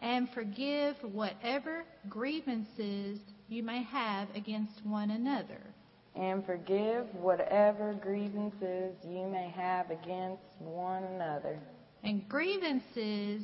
and 0.00 0.30
forgive 0.30 0.94
whatever 1.02 1.84
grievances 2.08 3.18
you 3.48 3.64
may 3.64 3.82
have 3.82 4.28
against 4.36 4.86
one 4.86 5.10
another. 5.10 5.74
And 6.16 6.44
forgive 6.46 7.06
whatever 7.14 7.94
grievances 7.94 8.94
you 9.06 9.26
may 9.26 9.52
have 9.54 9.90
against 9.90 10.42
one 10.58 11.04
another. 11.04 11.58
And 12.02 12.26
grievances, 12.28 13.42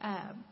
um, 0.00 0.44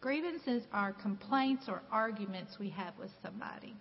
grievances 0.00 0.64
are 0.72 0.92
complaints 0.92 1.64
or 1.68 1.82
arguments 1.90 2.56
we 2.58 2.70
have 2.70 2.94
with 2.98 3.10
somebody. 3.22 3.74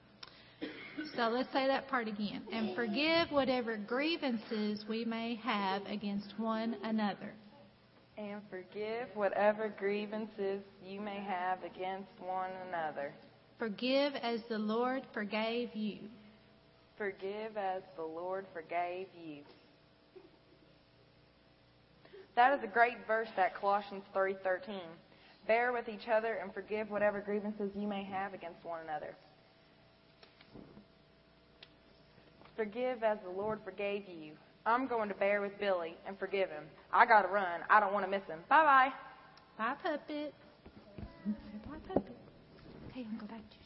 So 1.16 1.30
let's 1.30 1.52
say 1.52 1.66
that 1.66 1.88
part 1.88 2.08
again. 2.08 2.44
And 2.52 2.76
forgive 2.76 3.32
whatever 3.32 3.78
grievances 3.78 4.86
we 4.88 5.04
may 5.06 5.36
have 5.44 5.82
against 5.88 6.34
one 6.38 6.76
another. 6.84 7.34
And 8.18 8.42
forgive 8.52 9.08
whatever 9.16 9.74
grievances 9.80 10.62
you 10.86 11.02
may 11.02 11.24
have 11.28 11.64
against 11.64 12.12
one 12.20 12.52
another. 12.70 13.14
Forgive 13.62 14.16
as 14.16 14.40
the 14.50 14.58
Lord 14.58 15.04
forgave 15.14 15.76
you. 15.76 16.00
Forgive 16.98 17.56
as 17.56 17.84
the 17.96 18.02
Lord 18.02 18.48
forgave 18.56 19.06
you. 19.24 19.44
That 22.36 22.58
is 22.58 22.64
a 22.64 22.68
great 22.68 22.98
verse, 23.06 23.28
that 23.36 23.54
Colossians 23.54 24.04
3:13. 24.16 24.82
Bear 25.46 25.72
with 25.74 25.88
each 25.90 26.08
other 26.08 26.38
and 26.42 26.52
forgive 26.52 26.90
whatever 26.90 27.22
grievances 27.22 27.70
you 27.76 27.88
may 27.88 28.04
have 28.04 28.34
against 28.34 28.66
one 28.66 28.82
another. 28.82 29.16
Forgive 32.56 33.04
as 33.04 33.20
the 33.24 33.30
Lord 33.30 33.60
forgave 33.64 34.10
you. 34.10 34.32
I'm 34.66 34.88
going 34.88 35.08
to 35.10 35.16
bear 35.16 35.40
with 35.40 35.60
Billy 35.60 35.96
and 36.08 36.18
forgive 36.18 36.50
him. 36.50 36.64
I 36.92 37.06
got 37.06 37.22
to 37.22 37.28
run. 37.28 37.62
I 37.70 37.80
don't 37.80 37.94
want 37.94 38.06
to 38.06 38.10
miss 38.10 38.26
him. 38.26 38.40
Bye 38.50 38.64
bye. 38.64 38.94
Bye, 39.56 39.76
puppet. 39.84 40.34
Bye, 43.04 43.08
puppet. 43.10 43.10
Okay, 43.10 43.10
I'm 43.10 43.18
going 43.18 43.42
to 43.50 43.61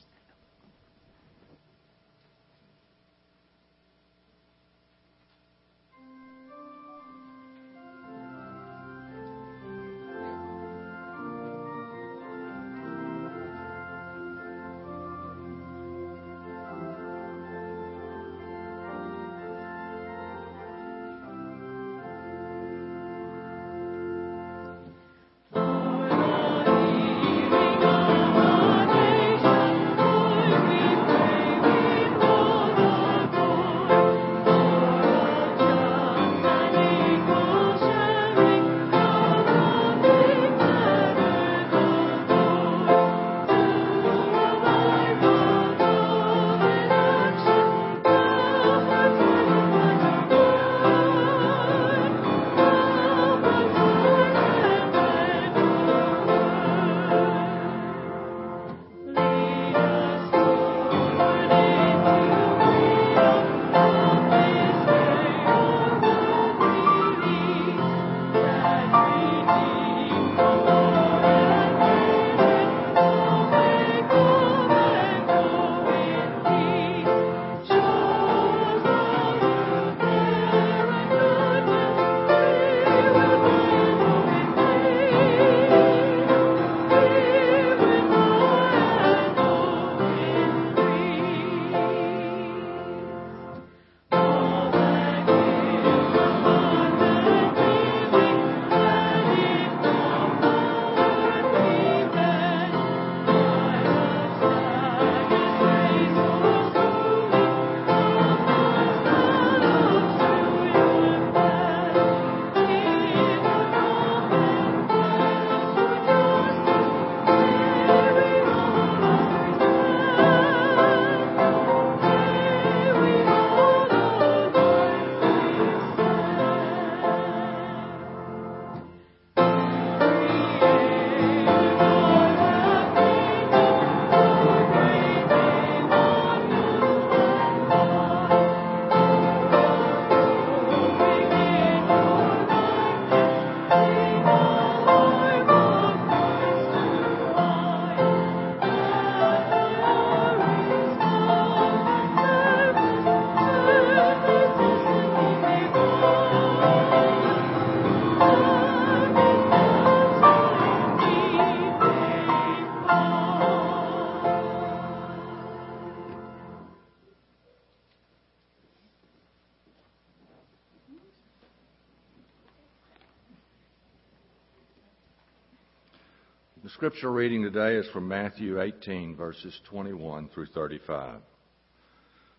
scripture 176.96 177.12
reading 177.12 177.44
today 177.44 177.76
is 177.76 177.86
from 177.92 178.08
Matthew 178.08 178.62
18, 178.62 179.18
verses 179.18 179.60
21 179.70 180.30
through 180.30 180.46
35. 180.46 181.20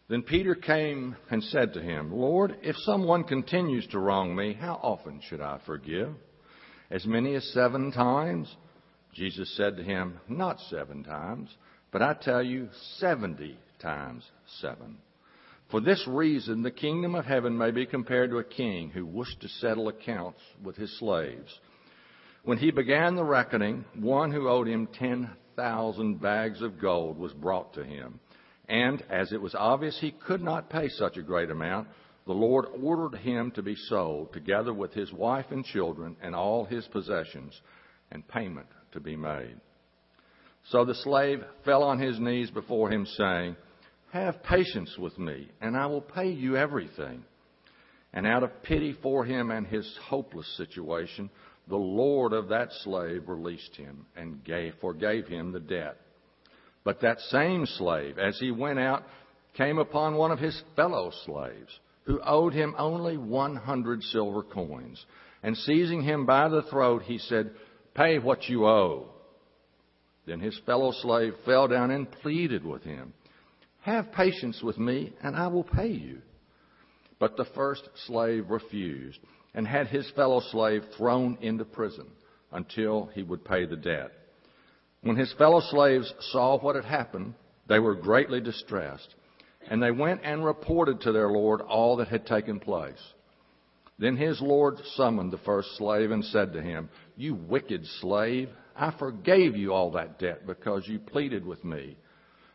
Then 0.08 0.22
Peter 0.22 0.54
came 0.54 1.14
and 1.30 1.44
said 1.44 1.74
to 1.74 1.82
him, 1.82 2.10
Lord, 2.10 2.56
if 2.62 2.74
someone 2.78 3.24
continues 3.24 3.86
to 3.88 3.98
wrong 3.98 4.34
me, 4.34 4.54
how 4.54 4.80
often 4.82 5.20
should 5.28 5.42
I 5.42 5.60
forgive? 5.66 6.08
As 6.90 7.04
many 7.04 7.34
as 7.34 7.44
seven 7.52 7.92
times? 7.92 8.48
Jesus 9.12 9.54
said 9.58 9.76
to 9.76 9.82
him, 9.82 10.20
Not 10.26 10.58
seven 10.70 11.04
times, 11.04 11.54
but 11.92 12.00
I 12.00 12.14
tell 12.14 12.42
you, 12.42 12.70
seventy 12.96 13.58
times 13.78 14.24
seven. 14.62 14.96
For 15.70 15.82
this 15.82 16.02
reason, 16.08 16.62
the 16.62 16.70
kingdom 16.70 17.14
of 17.14 17.26
heaven 17.26 17.58
may 17.58 17.72
be 17.72 17.84
compared 17.84 18.30
to 18.30 18.38
a 18.38 18.44
king 18.44 18.88
who 18.88 19.04
wished 19.04 19.42
to 19.42 19.48
settle 19.48 19.88
accounts 19.88 20.40
with 20.64 20.76
his 20.76 20.98
slaves. 20.98 21.60
When 22.46 22.58
he 22.58 22.70
began 22.70 23.16
the 23.16 23.24
reckoning, 23.24 23.84
one 23.96 24.30
who 24.30 24.48
owed 24.48 24.68
him 24.68 24.86
10,000 25.00 26.20
bags 26.20 26.62
of 26.62 26.80
gold 26.80 27.18
was 27.18 27.32
brought 27.32 27.74
to 27.74 27.82
him. 27.82 28.20
And 28.68 29.02
as 29.10 29.32
it 29.32 29.42
was 29.42 29.56
obvious 29.56 29.98
he 30.00 30.12
could 30.12 30.40
not 30.40 30.70
pay 30.70 30.88
such 30.90 31.16
a 31.16 31.24
great 31.24 31.50
amount, 31.50 31.88
the 32.24 32.34
Lord 32.34 32.66
ordered 32.80 33.18
him 33.18 33.50
to 33.56 33.62
be 33.62 33.74
sold, 33.74 34.32
together 34.32 34.72
with 34.72 34.92
his 34.92 35.12
wife 35.12 35.46
and 35.50 35.64
children 35.64 36.14
and 36.22 36.36
all 36.36 36.64
his 36.64 36.86
possessions, 36.86 37.60
and 38.12 38.28
payment 38.28 38.68
to 38.92 39.00
be 39.00 39.16
made. 39.16 39.56
So 40.70 40.84
the 40.84 40.94
slave 40.94 41.42
fell 41.64 41.82
on 41.82 41.98
his 41.98 42.20
knees 42.20 42.52
before 42.52 42.92
him, 42.92 43.06
saying, 43.06 43.56
Have 44.12 44.44
patience 44.44 44.96
with 44.96 45.18
me, 45.18 45.50
and 45.60 45.76
I 45.76 45.86
will 45.86 46.00
pay 46.00 46.30
you 46.30 46.56
everything. 46.56 47.24
And 48.12 48.24
out 48.24 48.44
of 48.44 48.62
pity 48.62 48.96
for 49.02 49.24
him 49.24 49.50
and 49.50 49.66
his 49.66 49.98
hopeless 50.08 50.46
situation, 50.56 51.28
the 51.68 51.76
Lord 51.76 52.32
of 52.32 52.48
that 52.48 52.68
slave 52.84 53.28
released 53.28 53.74
him 53.76 54.06
and 54.16 54.44
gave, 54.44 54.74
forgave 54.80 55.26
him 55.26 55.52
the 55.52 55.60
debt. 55.60 55.96
But 56.84 57.00
that 57.00 57.18
same 57.30 57.66
slave, 57.66 58.18
as 58.18 58.38
he 58.38 58.52
went 58.52 58.78
out, 58.78 59.02
came 59.54 59.78
upon 59.78 60.14
one 60.14 60.30
of 60.30 60.38
his 60.38 60.60
fellow 60.76 61.10
slaves 61.24 61.80
who 62.04 62.20
owed 62.24 62.52
him 62.52 62.74
only 62.78 63.16
100 63.16 64.02
silver 64.04 64.42
coins. 64.44 65.04
And 65.42 65.56
seizing 65.56 66.02
him 66.02 66.24
by 66.24 66.48
the 66.48 66.62
throat, 66.62 67.02
he 67.02 67.18
said, 67.18 67.50
Pay 67.94 68.18
what 68.18 68.48
you 68.48 68.66
owe. 68.66 69.08
Then 70.26 70.40
his 70.40 70.58
fellow 70.66 70.92
slave 70.92 71.34
fell 71.44 71.66
down 71.68 71.90
and 71.90 72.10
pleaded 72.10 72.64
with 72.64 72.82
him, 72.82 73.12
Have 73.80 74.12
patience 74.12 74.62
with 74.62 74.78
me, 74.78 75.12
and 75.22 75.34
I 75.36 75.48
will 75.48 75.64
pay 75.64 75.88
you. 75.88 76.20
But 77.18 77.36
the 77.36 77.46
first 77.54 77.88
slave 78.06 78.50
refused 78.50 79.18
and 79.56 79.66
had 79.66 79.88
his 79.88 80.08
fellow 80.10 80.40
slave 80.52 80.84
thrown 80.96 81.38
into 81.40 81.64
prison 81.64 82.06
until 82.52 83.06
he 83.14 83.22
would 83.22 83.44
pay 83.44 83.64
the 83.64 83.76
debt. 83.76 84.12
When 85.00 85.16
his 85.16 85.32
fellow 85.32 85.60
slaves 85.60 86.12
saw 86.30 86.58
what 86.58 86.76
had 86.76 86.84
happened, 86.84 87.34
they 87.66 87.78
were 87.78 87.94
greatly 87.94 88.40
distressed, 88.40 89.14
and 89.68 89.82
they 89.82 89.90
went 89.90 90.20
and 90.22 90.44
reported 90.44 91.00
to 91.00 91.12
their 91.12 91.30
Lord 91.30 91.62
all 91.62 91.96
that 91.96 92.08
had 92.08 92.26
taken 92.26 92.60
place. 92.60 93.02
Then 93.98 94.16
his 94.16 94.40
Lord 94.42 94.76
summoned 94.94 95.32
the 95.32 95.38
first 95.38 95.76
slave 95.78 96.10
and 96.10 96.24
said 96.24 96.52
to 96.52 96.62
him, 96.62 96.90
You 97.16 97.34
wicked 97.34 97.86
slave, 98.00 98.50
I 98.76 98.92
forgave 98.98 99.56
you 99.56 99.72
all 99.72 99.92
that 99.92 100.18
debt 100.18 100.46
because 100.46 100.86
you 100.86 100.98
pleaded 100.98 101.46
with 101.46 101.64
me. 101.64 101.96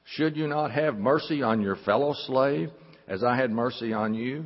Should 0.03 0.37
you 0.37 0.47
not 0.47 0.71
have 0.71 0.97
mercy 0.97 1.41
on 1.41 1.61
your 1.61 1.77
fellow 1.77 2.13
slave 2.27 2.69
as 3.07 3.23
I 3.23 3.35
had 3.35 3.49
mercy 3.49 3.91
on 3.91 4.13
you? 4.13 4.45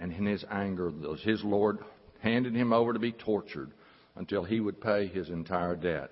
And 0.00 0.12
in 0.12 0.26
his 0.26 0.44
anger, 0.50 0.92
his 1.24 1.42
Lord 1.42 1.78
handed 2.20 2.54
him 2.54 2.72
over 2.72 2.92
to 2.92 2.98
be 2.98 3.12
tortured 3.12 3.72
until 4.16 4.44
he 4.44 4.60
would 4.60 4.80
pay 4.80 5.06
his 5.06 5.28
entire 5.28 5.76
debt. 5.76 6.10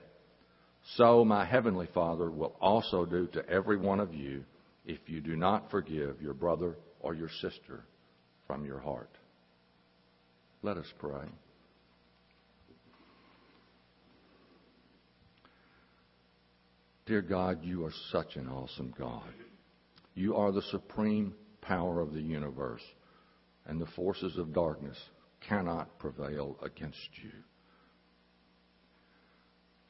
So 0.94 1.25
my 1.25 1.44
heavenly 1.44 1.88
Father 1.92 2.31
will 2.31 2.55
also 2.61 3.05
do 3.05 3.27
to 3.29 3.49
every 3.49 3.77
one 3.77 4.01
of 4.01 4.14
you 4.14 4.44
if 4.85 5.01
you 5.07 5.20
do 5.20 5.37
not 5.37 5.70
forgive 5.70 6.22
your 6.22 6.35
brother 6.35 6.77
or 7.01 7.14
your 7.14 7.31
sister 7.40 7.85
from 8.46 8.64
your 8.64 8.79
heart. 8.79 9.11
Let 10.62 10.77
us 10.77 10.87
pray. 10.99 11.27
Dear 17.07 17.22
God, 17.22 17.62
you 17.62 17.85
are 17.85 17.92
such 18.11 18.35
an 18.37 18.49
awesome 18.49 18.92
God. 18.99 19.33
You 20.14 20.35
are 20.37 20.51
the 20.51 20.62
supreme 20.62 21.35
power 21.61 22.01
of 22.01 22.12
the 22.12 22.20
universe, 22.20 22.83
and 23.66 23.81
the 23.81 23.87
forces 23.87 24.37
of 24.38 24.52
darkness 24.52 24.98
cannot 25.48 25.98
prevail 25.98 26.57
against 26.62 27.09
you. 27.22 27.31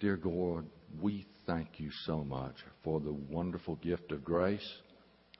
Dear 0.01 0.17
God, 0.17 0.67
we 1.01 1.27
thank 1.47 1.79
you 1.79 1.91
so 2.05 2.23
much 2.23 2.55
for 2.85 3.01
the 3.01 3.13
wonderful 3.13 3.77
gift 3.77 4.13
of 4.13 4.25
grace 4.25 4.67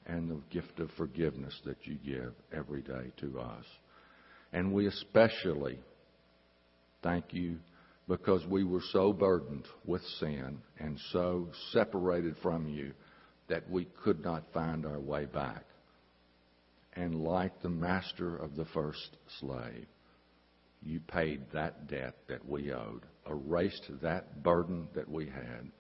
and 0.07 0.31
the 0.31 0.41
gift 0.51 0.81
of 0.81 0.91
forgiveness 0.97 1.55
that 1.65 1.77
you 1.85 1.97
give 1.97 2.33
every 2.57 2.83
day 2.83 3.13
to 3.19 3.39
us. 3.41 3.65
And 4.53 4.73
we 4.73 4.87
especially 4.87 5.79
thank 7.03 7.35
you 7.35 7.59
because 8.09 8.47
we 8.47 8.65
were 8.65 8.83
so 8.93 9.13
burdened 9.13 9.67
with 9.85 10.03
sin 10.21 10.59
and 10.79 10.99
so 11.13 11.49
separated 11.73 12.37
from 12.41 12.69
you 12.69 12.93
that 13.49 13.69
we 13.69 13.87
could 14.03 14.25
not 14.25 14.45
find 14.55 14.87
our 14.87 15.01
way 15.01 15.27
back. 15.27 15.65
And 16.97 17.23
like 17.23 17.61
the 17.61 17.69
master 17.69 18.37
of 18.37 18.57
the 18.57 18.65
first 18.65 19.19
slave, 19.39 19.87
you 20.83 21.01
paid 21.01 21.43
that 21.53 21.89
debt 21.89 22.17
that 22.29 22.49
we 22.49 22.73
owed, 22.73 23.03
erased 23.29 23.91
that 24.03 24.43
burden 24.43 24.89
that 24.95 25.09
we 25.09 25.27
had 25.27 25.71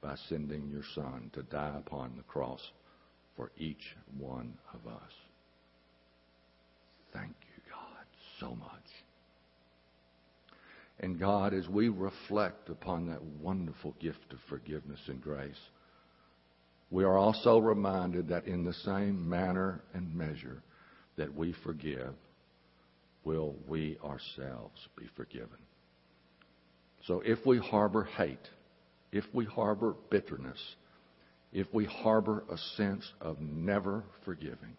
by 0.00 0.16
sending 0.28 0.68
your 0.68 0.82
Son 0.94 1.30
to 1.34 1.42
die 1.44 1.76
upon 1.76 2.16
the 2.16 2.22
cross 2.24 2.60
for 3.36 3.52
each 3.58 3.96
one 4.18 4.54
of 4.74 4.92
us. 4.92 5.12
Thank 7.12 7.34
you, 7.54 7.62
God, 7.70 8.06
so 8.40 8.54
much. 8.54 8.70
And 11.00 11.18
God, 11.18 11.54
as 11.54 11.68
we 11.68 11.88
reflect 11.88 12.68
upon 12.68 13.06
that 13.08 13.22
wonderful 13.22 13.94
gift 14.00 14.32
of 14.32 14.38
forgiveness 14.48 15.00
and 15.06 15.20
grace, 15.20 15.60
we 16.90 17.04
are 17.04 17.16
also 17.16 17.58
reminded 17.58 18.28
that 18.28 18.46
in 18.46 18.64
the 18.64 18.74
same 18.74 19.28
manner 19.28 19.82
and 19.94 20.14
measure 20.14 20.62
that 21.16 21.34
we 21.34 21.54
forgive, 21.64 22.14
will 23.24 23.54
we 23.68 23.96
ourselves 24.02 24.88
be 24.96 25.06
forgiven. 25.16 25.58
So 27.06 27.22
if 27.24 27.44
we 27.46 27.58
harbor 27.58 28.04
hate, 28.04 28.48
if 29.12 29.24
we 29.32 29.44
harbor 29.44 29.94
bitterness, 30.10 30.58
if 31.52 31.66
we 31.72 31.84
harbor 31.84 32.44
a 32.50 32.56
sense 32.76 33.04
of 33.20 33.40
never 33.40 34.04
forgiving, 34.24 34.76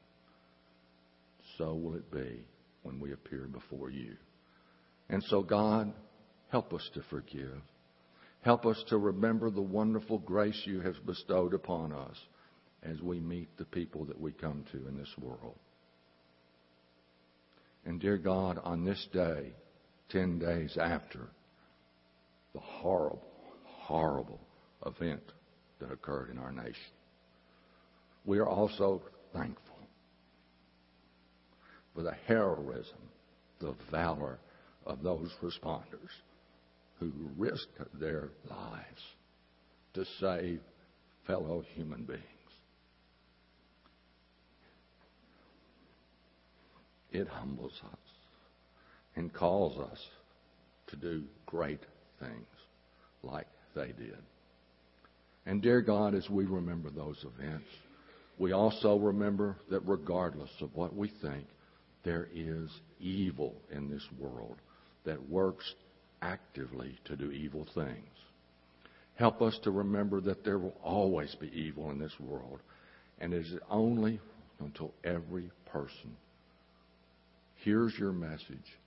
so 1.58 1.74
will 1.74 1.96
it 1.96 2.12
be 2.12 2.44
when 2.84 3.00
we 3.00 3.14
appear 3.14 3.48
before 3.48 3.90
you. 3.90 4.16
And 5.10 5.24
so, 5.24 5.44
God, 5.44 5.92
help 6.50 6.74
us 6.74 6.90
to 6.96 7.02
forgive. 7.10 7.62
Help 8.42 8.66
us 8.66 8.84
to 8.88 8.98
remember 8.98 9.52
the 9.52 9.62
wonderful 9.62 10.18
grace 10.18 10.60
you 10.66 10.82
have 10.82 11.06
bestowed 11.06 11.54
upon 11.54 11.92
us 11.92 12.18
as 12.84 13.00
we 13.02 13.20
meet 13.20 13.48
the 13.58 13.66
people 13.66 14.06
that 14.06 14.20
we 14.20 14.32
come 14.32 14.66
to 14.72 14.88
in 14.88 14.98
this 14.98 15.14
world. 15.20 15.56
And 17.86 18.00
dear 18.00 18.18
God, 18.18 18.60
on 18.64 18.84
this 18.84 19.08
day, 19.14 19.54
10 20.10 20.40
days 20.40 20.78
after 20.80 21.28
the 22.54 22.60
horrible, 22.60 23.24
horrible 23.64 24.42
event 24.86 25.24
that 25.80 25.92
occurred 25.92 26.32
in 26.32 26.40
our 26.40 26.52
nation, 26.52 26.74
we 28.26 28.40
are 28.40 28.48
also 28.48 29.02
thankful 29.34 29.78
for 31.94 32.02
the 32.02 32.16
heroism, 32.28 32.98
the 33.60 33.76
valor 33.92 34.40
of 34.86 35.04
those 35.04 35.30
responders 35.44 36.10
who 37.02 37.12
risked 37.36 38.00
their 38.00 38.30
lives 38.48 39.02
to 39.96 40.06
save 40.20 40.60
fellow 41.26 41.66
human 41.74 42.04
beings. 42.04 42.22
It 47.12 47.28
humbles 47.28 47.74
us 47.84 47.98
and 49.16 49.34
calls 49.34 49.78
us 49.80 50.00
to 50.88 50.96
do 50.96 51.24
great 51.48 51.82
things 52.20 52.48
like 53.24 53.48
they 53.76 53.88
did. 53.88 54.18
And 55.48 55.62
dear 55.62 55.82
God, 55.82 56.14
as 56.14 56.30
we 56.30 56.46
remember 56.46 56.92
those 56.92 57.26
events, 57.36 57.68
we 58.38 58.52
also 58.52 58.98
remember 58.98 59.58
that 59.72 59.82
regardless 59.88 60.52
of 60.62 60.70
what 60.76 60.96
we 60.96 61.12
think, 61.22 61.48
there 62.04 62.28
is 62.34 62.70
evil 63.00 63.56
in 63.72 63.90
this 63.90 64.08
world 64.20 64.58
that 65.04 65.30
works 65.30 65.74
actively 66.22 66.98
to 67.06 67.16
do 67.16 67.32
evil 67.32 67.68
things. 67.74 68.08
Help 69.16 69.42
us 69.42 69.60
to 69.64 69.72
remember 69.72 70.22
that 70.22 70.44
there 70.44 70.58
will 70.58 70.78
always 70.84 71.36
be 71.36 71.52
evil 71.54 71.92
in 71.92 72.00
this 72.00 72.20
world, 72.20 72.60
and 73.20 73.34
it 73.34 73.46
is 73.46 73.60
only 73.70 74.20
until 74.60 74.94
every 75.04 75.52
person 75.66 76.16
hears 77.64 77.94
your 77.98 78.12
message 78.12 78.78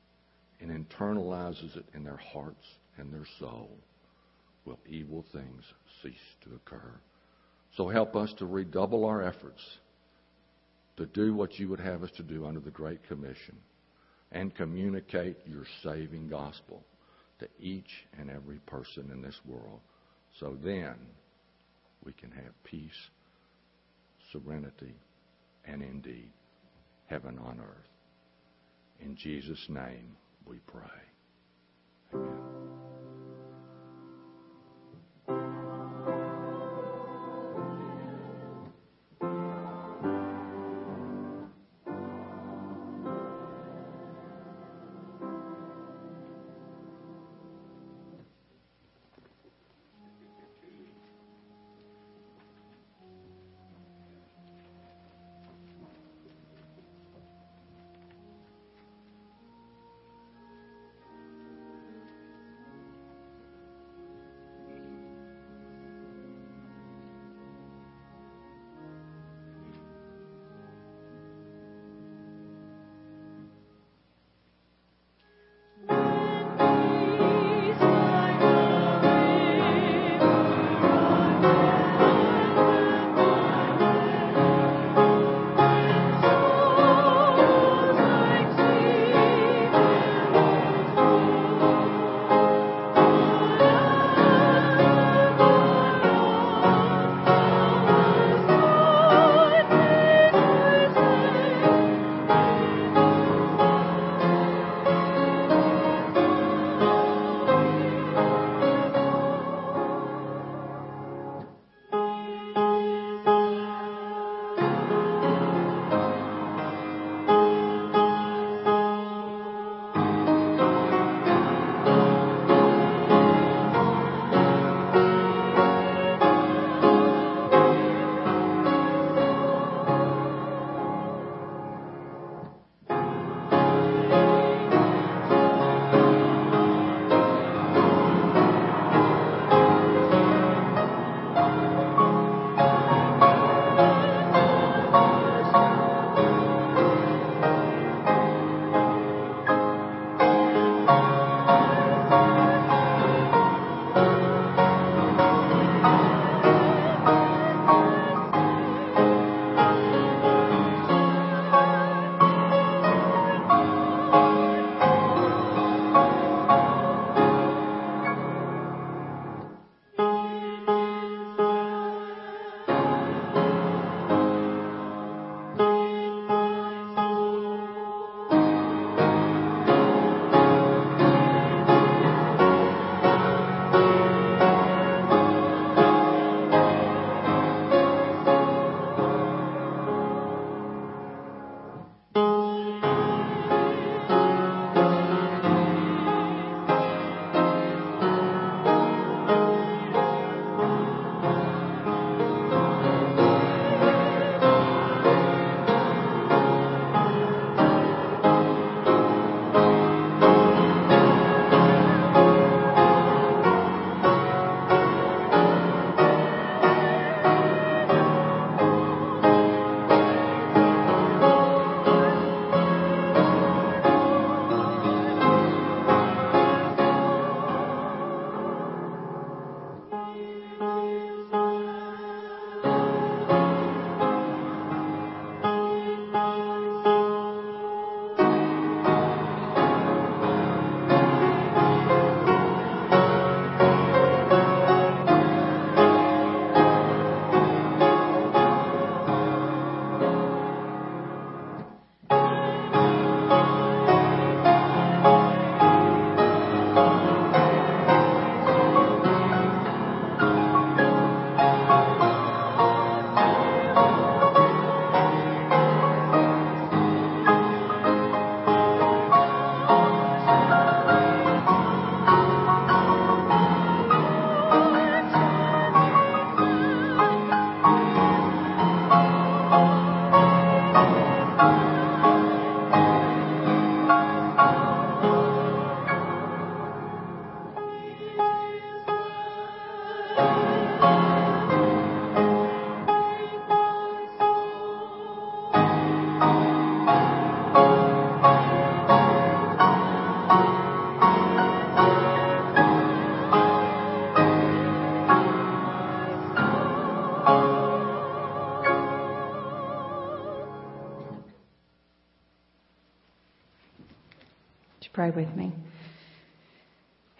and 0.61 0.71
internalizes 0.71 1.77
it 1.77 1.85
in 1.95 2.05
their 2.05 2.21
hearts 2.33 2.67
and 2.99 3.13
their 3.13 3.27
soul 3.39 3.71
will 4.65 4.79
evil 4.89 5.25
things 5.33 5.63
cease 6.03 6.15
to 6.43 6.55
occur. 6.55 6.95
So 7.77 7.89
help 7.89 8.17
us 8.17 8.33
to 8.39 8.47
redouble 8.47 9.05
our 9.05 9.23
efforts 9.23 9.63
to 10.97 11.07
do 11.07 11.35
what 11.35 11.59
you 11.59 11.69
would 11.69 11.81
have 11.81 12.03
us 12.03 12.11
to 12.17 12.23
do 12.23 12.47
under 12.47 12.61
the 12.61 12.71
Great 12.71 13.07
Commission 13.09 13.57
and 14.33 14.55
communicate 14.55 15.37
your 15.47 15.65
saving 15.83 16.29
gospel 16.29 16.83
to 17.41 17.49
each 17.59 17.91
and 18.19 18.31
every 18.31 18.59
person 18.67 19.11
in 19.13 19.23
this 19.23 19.39
world. 19.47 19.81
So 20.41 20.57
then 20.63 20.95
we 22.05 22.13
can 22.13 22.31
have 22.31 22.53
peace, 22.65 22.91
serenity, 24.33 24.95
and 25.65 25.83
indeed 25.83 26.33
heaven 27.07 27.39
on 27.45 27.61
earth. 27.61 27.89
In 29.01 29.17
Jesus' 29.17 29.67
name 29.69 30.17
we 30.47 30.57
pray. 30.67 30.94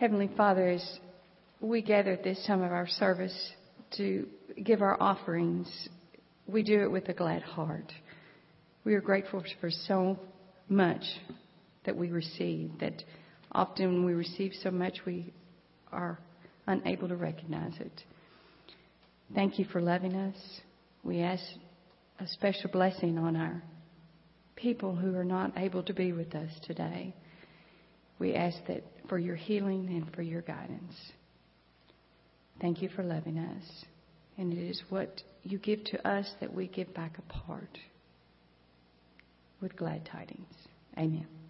Heavenly 0.05 0.29
Father, 0.37 0.69
as 0.69 0.99
we 1.63 1.81
gather 1.81 2.13
at 2.13 2.23
this 2.23 2.45
time 2.47 2.61
of 2.61 2.71
our 2.73 2.87
service 2.87 3.35
to 3.97 4.27
give 4.63 4.83
our 4.83 5.03
offerings, 5.03 5.89
we 6.47 6.63
do 6.63 6.83
it 6.83 6.91
with 6.91 7.09
a 7.09 7.15
glad 7.15 7.41
heart. 7.41 7.91
We 8.85 8.97
are 8.97 9.01
grateful 9.01 9.43
for 9.63 9.71
so 9.71 10.19
much 10.69 11.01
that 11.87 11.97
we 11.97 12.11
receive, 12.11 12.73
that 12.81 13.03
often 13.53 14.05
we 14.05 14.13
receive 14.13 14.53
so 14.63 14.71
much, 14.71 14.99
we 15.07 15.33
are 15.91 16.19
unable 16.67 17.09
to 17.09 17.17
recognize 17.17 17.73
it. 17.81 18.03
Thank 19.35 19.59
you 19.59 19.65
for 19.73 19.81
loving 19.81 20.15
us. 20.17 20.37
We 21.03 21.23
ask 21.23 21.43
a 22.21 22.29
special 22.29 22.69
blessing 22.71 23.17
on 23.17 23.37
our 23.37 23.63
people 24.55 24.95
who 24.95 25.17
are 25.17 25.25
not 25.25 25.57
able 25.57 25.83
to 25.85 25.95
be 25.95 26.13
with 26.13 26.35
us 26.35 26.51
today. 26.67 27.15
We 28.19 28.35
ask 28.35 28.57
that 28.69 28.85
for 29.09 29.19
your 29.19 29.37
healing 29.37 29.89
and 29.89 30.13
for 30.15 30.23
your 30.23 30.43
guidance. 30.43 30.95
Thank 32.61 32.83
you 32.83 32.89
for 32.89 33.03
loving 33.03 33.39
us. 33.39 33.85
And 34.39 34.53
it 34.53 34.59
is 34.59 34.83
what 34.89 35.23
you 35.43 35.59
give 35.59 35.85
to 35.85 36.09
us 36.09 36.31
that 36.41 36.53
we 36.53 36.67
give 36.67 36.93
back 36.95 37.19
apart 37.19 37.79
with 39.61 39.77
glad 39.77 40.07
tidings. 40.07 40.53
Amen. 40.97 41.44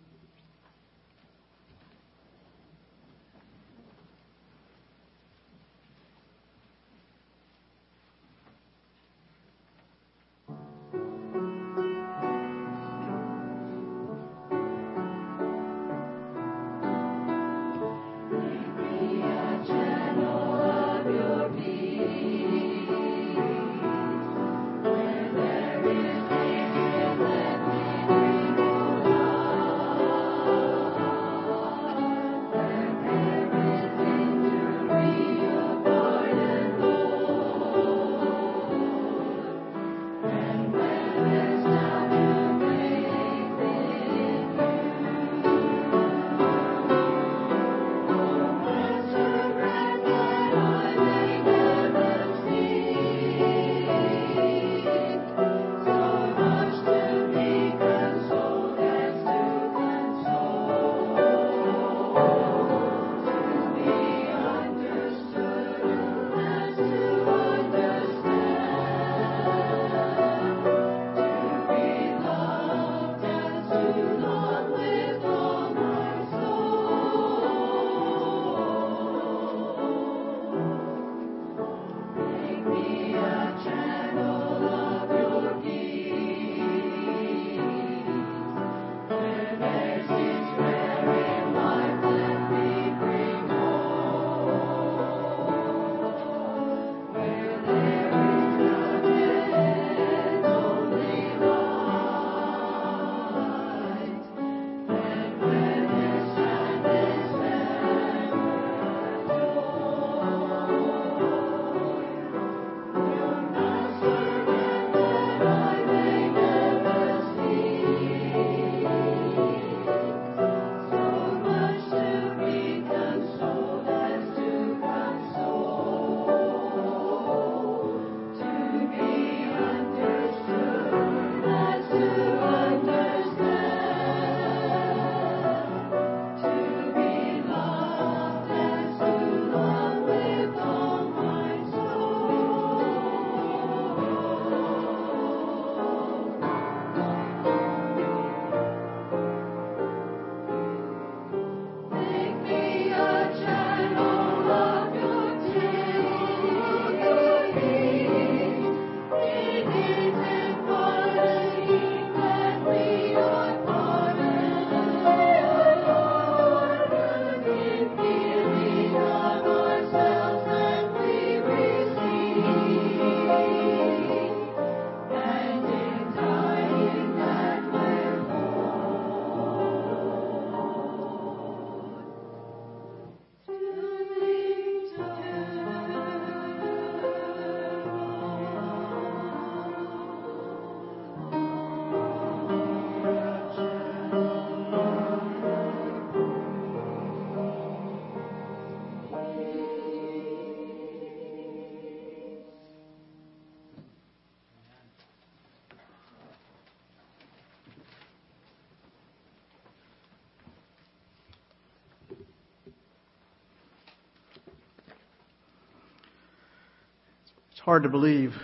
Hard 217.64 217.82
to 217.82 217.88
believe 217.88 218.34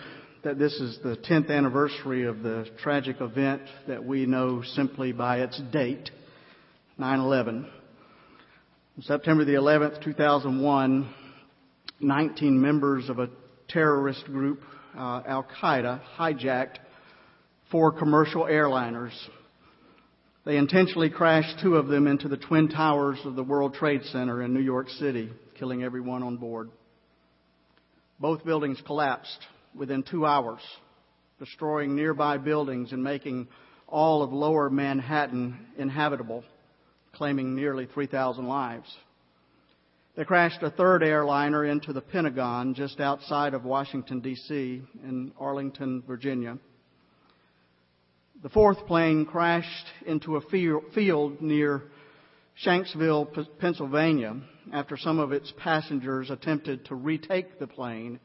that 0.44 0.58
this 0.58 0.72
is 0.80 0.98
the 1.02 1.14
10th 1.14 1.50
anniversary 1.50 2.24
of 2.24 2.42
the 2.42 2.66
tragic 2.82 3.20
event 3.20 3.60
that 3.86 4.02
we 4.02 4.24
know 4.24 4.62
simply 4.62 5.12
by 5.12 5.40
its 5.40 5.60
date, 5.70 6.10
9-11. 6.98 7.66
On 7.66 9.02
September 9.02 9.44
the 9.44 9.52
11th, 9.52 10.02
2001, 10.02 11.14
19 12.00 12.62
members 12.62 13.10
of 13.10 13.18
a 13.18 13.28
terrorist 13.68 14.24
group, 14.24 14.62
uh, 14.96 15.20
Al 15.26 15.46
Qaeda, 15.60 16.00
hijacked 16.16 16.78
four 17.70 17.92
commercial 17.92 18.44
airliners. 18.44 19.12
They 20.46 20.56
intentionally 20.56 21.10
crashed 21.10 21.60
two 21.62 21.76
of 21.76 21.88
them 21.88 22.06
into 22.06 22.26
the 22.26 22.38
twin 22.38 22.70
towers 22.70 23.18
of 23.26 23.36
the 23.36 23.44
World 23.44 23.74
Trade 23.74 24.00
Center 24.04 24.42
in 24.42 24.54
New 24.54 24.60
York 24.60 24.88
City, 24.88 25.30
killing 25.58 25.82
everyone 25.82 26.22
on 26.22 26.38
board. 26.38 26.70
Both 28.20 28.44
buildings 28.44 28.80
collapsed 28.84 29.40
within 29.74 30.02
two 30.02 30.26
hours, 30.26 30.60
destroying 31.38 31.96
nearby 31.96 32.36
buildings 32.36 32.92
and 32.92 33.02
making 33.02 33.48
all 33.88 34.22
of 34.22 34.32
lower 34.32 34.68
Manhattan 34.68 35.66
inhabitable 35.78 36.44
claiming 37.14 37.56
nearly 37.56 37.86
3,000 37.86 38.46
lives. 38.46 38.94
They 40.16 40.24
crashed 40.24 40.62
a 40.62 40.70
third 40.70 41.02
airliner 41.02 41.64
into 41.64 41.92
the 41.92 42.00
Pentagon 42.00 42.74
just 42.74 43.00
outside 43.00 43.54
of 43.54 43.64
Washington, 43.64 44.20
D.C., 44.20 44.82
in 45.02 45.32
Arlington, 45.38 46.02
Virginia. 46.06 46.58
The 48.42 48.48
fourth 48.48 48.86
plane 48.86 49.24
crashed 49.24 49.86
into 50.06 50.36
a 50.36 50.40
field 50.40 51.40
near 51.40 51.82
Shanksville, 52.64 53.26
Pennsylvania, 53.58 54.36
after 54.72 54.96
some 54.98 55.18
of 55.18 55.32
its 55.32 55.50
passengers 55.56 56.30
attempted 56.30 56.84
to 56.86 56.94
retake 56.94 57.58
the 57.58 57.66
plane, 57.66 58.20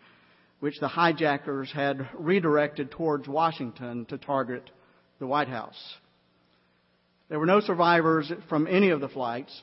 which 0.60 0.78
the 0.80 0.90
hijackers 0.90 1.72
had 1.72 2.10
redirected 2.18 2.92
towards 2.92 3.28
Washington 3.30 4.06
to 4.06 4.18
target 4.18 4.70
the 5.20 5.28
White 5.28 5.48
House. 5.48 5.96
There 7.30 7.40
were 7.40 7.46
no 7.46 7.62
survivors 7.62 8.32
from 8.50 8.68
any 8.68 8.90
of 8.90 9.00
the 9.00 9.08
flights, 9.08 9.62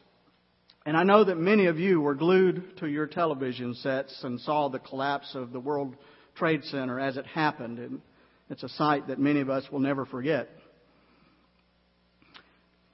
and 0.86 0.96
I 0.96 1.02
know 1.02 1.22
that 1.22 1.36
many 1.36 1.66
of 1.66 1.78
you 1.78 2.00
were 2.00 2.14
glued 2.14 2.78
to 2.78 2.86
your 2.86 3.06
television 3.06 3.74
sets 3.74 4.24
and 4.24 4.40
saw 4.40 4.68
the 4.68 4.78
collapse 4.78 5.34
of 5.34 5.52
the 5.52 5.60
World 5.60 5.96
Trade 6.34 6.64
Center 6.64 6.98
as 6.98 7.18
it 7.18 7.26
happened. 7.26 7.78
And 7.78 8.00
it's 8.48 8.62
a 8.62 8.68
sight 8.70 9.08
that 9.08 9.18
many 9.18 9.40
of 9.40 9.50
us 9.50 9.64
will 9.70 9.80
never 9.80 10.06
forget. 10.06 10.48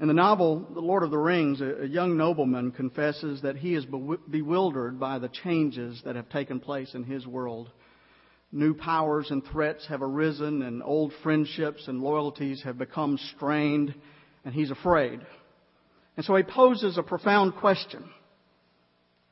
In 0.01 0.07
the 0.07 0.15
novel 0.15 0.65
The 0.75 0.81
Lord 0.81 1.03
of 1.03 1.11
the 1.11 1.19
Rings, 1.19 1.61
a 1.61 1.87
young 1.87 2.17
nobleman 2.17 2.71
confesses 2.71 3.43
that 3.43 3.57
he 3.57 3.75
is 3.75 3.85
bewildered 4.31 5.01
by 5.01 5.19
the 5.19 5.29
changes 5.29 6.01
that 6.05 6.15
have 6.15 6.29
taken 6.29 6.61
place 6.61 6.95
in 6.95 7.03
his 7.03 7.27
world. 7.27 7.71
New 8.53 8.75
powers 8.75 9.31
and 9.31 9.45
threats 9.45 9.87
have 9.89 10.01
arisen, 10.01 10.63
and 10.63 10.85
old 10.85 11.13
friendships 11.25 11.89
and 11.89 12.01
loyalties 12.01 12.63
have 12.63 12.79
become 12.79 13.19
strained, 13.35 13.93
and 14.45 14.55
he's 14.55 14.71
afraid. 14.71 15.21
And 16.17 16.25
so 16.25 16.37
he 16.37 16.45
poses 16.45 16.97
a 16.97 17.03
profound 17.03 17.57
question. 17.57 18.09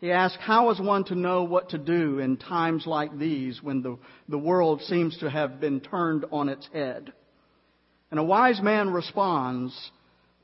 He 0.00 0.10
asks, 0.10 0.36
How 0.40 0.70
is 0.70 0.80
one 0.80 1.04
to 1.04 1.14
know 1.14 1.44
what 1.44 1.70
to 1.70 1.78
do 1.78 2.18
in 2.18 2.36
times 2.36 2.86
like 2.88 3.16
these 3.16 3.62
when 3.62 3.82
the, 3.82 3.98
the 4.28 4.36
world 4.36 4.82
seems 4.82 5.16
to 5.18 5.30
have 5.30 5.60
been 5.60 5.80
turned 5.80 6.24
on 6.32 6.48
its 6.48 6.68
head? 6.72 7.12
And 8.10 8.18
a 8.18 8.24
wise 8.24 8.60
man 8.60 8.90
responds 8.90 9.92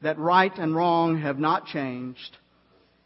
that 0.03 0.19
right 0.19 0.57
and 0.57 0.75
wrong 0.75 1.21
have 1.21 1.39
not 1.39 1.67
changed, 1.67 2.37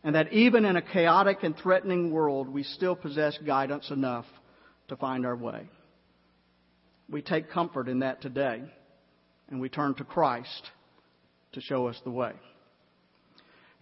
and 0.03 0.15
that 0.15 0.33
even 0.33 0.65
in 0.65 0.77
a 0.77 0.83
chaotic 0.83 1.43
and 1.43 1.57
threatening 1.57 2.11
world, 2.11 2.49
we 2.49 2.63
still 2.63 2.97
possess 2.97 3.37
guidance 3.39 3.91
enough 3.91 4.27
to 4.89 4.97
find 4.97 5.27
our 5.27 5.37
way. 5.37 5.69
We 7.09 7.23
take 7.23 7.51
comfort 7.51 7.89
in 7.89 8.01
that 8.01 8.21
today, 8.21 8.63
and 9.49 9.61
we 9.61 9.69
turn 9.69 9.95
to 9.95 10.05
Christ 10.05 10.71
to 11.53 11.61
show 11.61 11.89
us 11.89 12.01
the 12.05 12.11
way. 12.11 12.33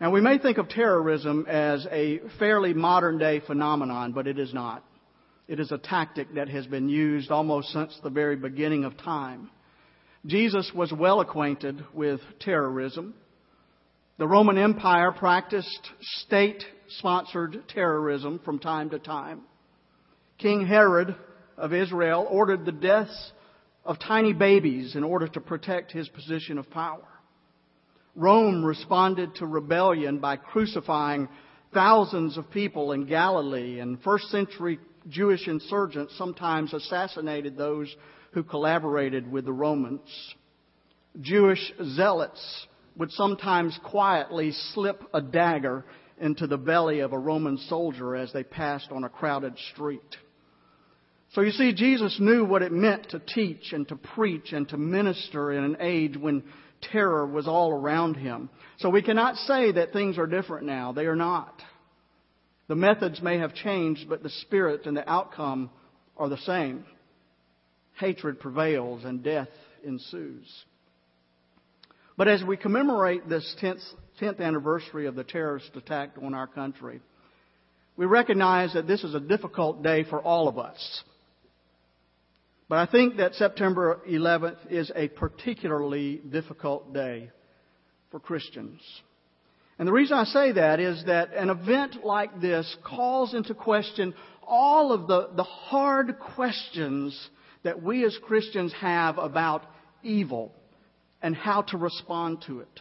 Now, 0.00 0.10
we 0.10 0.20
may 0.20 0.38
think 0.38 0.58
of 0.58 0.68
terrorism 0.68 1.46
as 1.48 1.86
a 1.90 2.20
fairly 2.38 2.74
modern 2.74 3.18
day 3.18 3.40
phenomenon, 3.40 4.12
but 4.12 4.26
it 4.26 4.38
is 4.38 4.52
not. 4.52 4.84
It 5.46 5.60
is 5.60 5.72
a 5.72 5.78
tactic 5.78 6.34
that 6.34 6.48
has 6.48 6.66
been 6.66 6.88
used 6.88 7.30
almost 7.30 7.68
since 7.68 7.98
the 8.02 8.10
very 8.10 8.36
beginning 8.36 8.84
of 8.84 8.96
time. 8.96 9.50
Jesus 10.26 10.70
was 10.74 10.90
well 10.92 11.20
acquainted 11.20 11.84
with 11.92 12.20
terrorism. 12.40 13.14
The 14.16 14.26
Roman 14.26 14.56
Empire 14.56 15.12
practiced 15.12 15.90
state 16.00 16.64
sponsored 16.98 17.64
terrorism 17.68 18.40
from 18.44 18.58
time 18.58 18.90
to 18.90 18.98
time. 18.98 19.42
King 20.38 20.66
Herod 20.66 21.14
of 21.58 21.74
Israel 21.74 22.26
ordered 22.30 22.64
the 22.64 22.72
deaths 22.72 23.32
of 23.84 23.98
tiny 23.98 24.32
babies 24.32 24.96
in 24.96 25.04
order 25.04 25.28
to 25.28 25.40
protect 25.40 25.92
his 25.92 26.08
position 26.08 26.56
of 26.56 26.70
power. 26.70 27.06
Rome 28.16 28.64
responded 28.64 29.34
to 29.36 29.46
rebellion 29.46 30.20
by 30.20 30.36
crucifying 30.36 31.28
thousands 31.74 32.38
of 32.38 32.50
people 32.50 32.92
in 32.92 33.06
Galilee, 33.06 33.80
and 33.80 34.00
first 34.02 34.30
century 34.30 34.78
Jewish 35.08 35.48
insurgents 35.48 36.16
sometimes 36.16 36.72
assassinated 36.72 37.58
those 37.58 37.94
who 38.34 38.42
collaborated 38.42 39.30
with 39.30 39.44
the 39.44 39.52
Romans. 39.52 40.34
Jewish 41.20 41.72
zealots 41.94 42.66
would 42.96 43.10
sometimes 43.12 43.78
quietly 43.84 44.52
slip 44.72 45.02
a 45.14 45.20
dagger 45.20 45.84
into 46.20 46.46
the 46.46 46.58
belly 46.58 47.00
of 47.00 47.12
a 47.12 47.18
Roman 47.18 47.58
soldier 47.58 48.14
as 48.14 48.32
they 48.32 48.42
passed 48.44 48.90
on 48.90 49.04
a 49.04 49.08
crowded 49.08 49.54
street. 49.72 50.16
So 51.32 51.40
you 51.40 51.50
see, 51.50 51.72
Jesus 51.72 52.18
knew 52.20 52.44
what 52.44 52.62
it 52.62 52.70
meant 52.70 53.10
to 53.10 53.18
teach 53.18 53.72
and 53.72 53.86
to 53.88 53.96
preach 53.96 54.52
and 54.52 54.68
to 54.68 54.76
minister 54.76 55.52
in 55.52 55.64
an 55.64 55.76
age 55.80 56.16
when 56.16 56.44
terror 56.92 57.26
was 57.26 57.48
all 57.48 57.72
around 57.72 58.14
him. 58.14 58.50
So 58.78 58.90
we 58.90 59.02
cannot 59.02 59.36
say 59.36 59.72
that 59.72 59.92
things 59.92 60.18
are 60.18 60.26
different 60.26 60.66
now. 60.66 60.92
They 60.92 61.06
are 61.06 61.16
not. 61.16 61.60
The 62.68 62.76
methods 62.76 63.20
may 63.20 63.38
have 63.38 63.54
changed, 63.54 64.08
but 64.08 64.22
the 64.22 64.30
spirit 64.30 64.86
and 64.86 64.96
the 64.96 65.08
outcome 65.08 65.70
are 66.16 66.28
the 66.28 66.38
same. 66.38 66.84
Hatred 67.98 68.40
prevails 68.40 69.04
and 69.04 69.22
death 69.22 69.48
ensues. 69.84 70.46
But 72.16 72.28
as 72.28 72.42
we 72.44 72.56
commemorate 72.56 73.28
this 73.28 73.56
10th, 73.60 73.82
10th 74.20 74.40
anniversary 74.40 75.06
of 75.06 75.14
the 75.14 75.24
terrorist 75.24 75.70
attack 75.74 76.10
on 76.22 76.34
our 76.34 76.46
country, 76.46 77.00
we 77.96 78.06
recognize 78.06 78.72
that 78.74 78.86
this 78.86 79.04
is 79.04 79.14
a 79.14 79.20
difficult 79.20 79.82
day 79.82 80.04
for 80.04 80.20
all 80.20 80.48
of 80.48 80.58
us. 80.58 81.02
But 82.68 82.78
I 82.78 82.86
think 82.86 83.18
that 83.18 83.34
September 83.34 84.00
11th 84.08 84.70
is 84.70 84.90
a 84.94 85.08
particularly 85.08 86.16
difficult 86.16 86.92
day 86.92 87.30
for 88.10 88.18
Christians. 88.18 88.80
And 89.78 89.86
the 89.86 89.92
reason 89.92 90.16
I 90.16 90.24
say 90.24 90.52
that 90.52 90.80
is 90.80 91.04
that 91.06 91.34
an 91.34 91.50
event 91.50 92.04
like 92.04 92.40
this 92.40 92.76
calls 92.84 93.34
into 93.34 93.54
question 93.54 94.14
all 94.46 94.92
of 94.92 95.06
the, 95.08 95.30
the 95.34 95.42
hard 95.42 96.18
questions 96.34 97.28
that 97.64 97.82
we 97.82 98.04
as 98.04 98.16
Christians 98.22 98.72
have 98.80 99.18
about 99.18 99.64
evil 100.02 100.52
and 101.20 101.34
how 101.34 101.62
to 101.62 101.76
respond 101.76 102.44
to 102.46 102.60
it. 102.60 102.80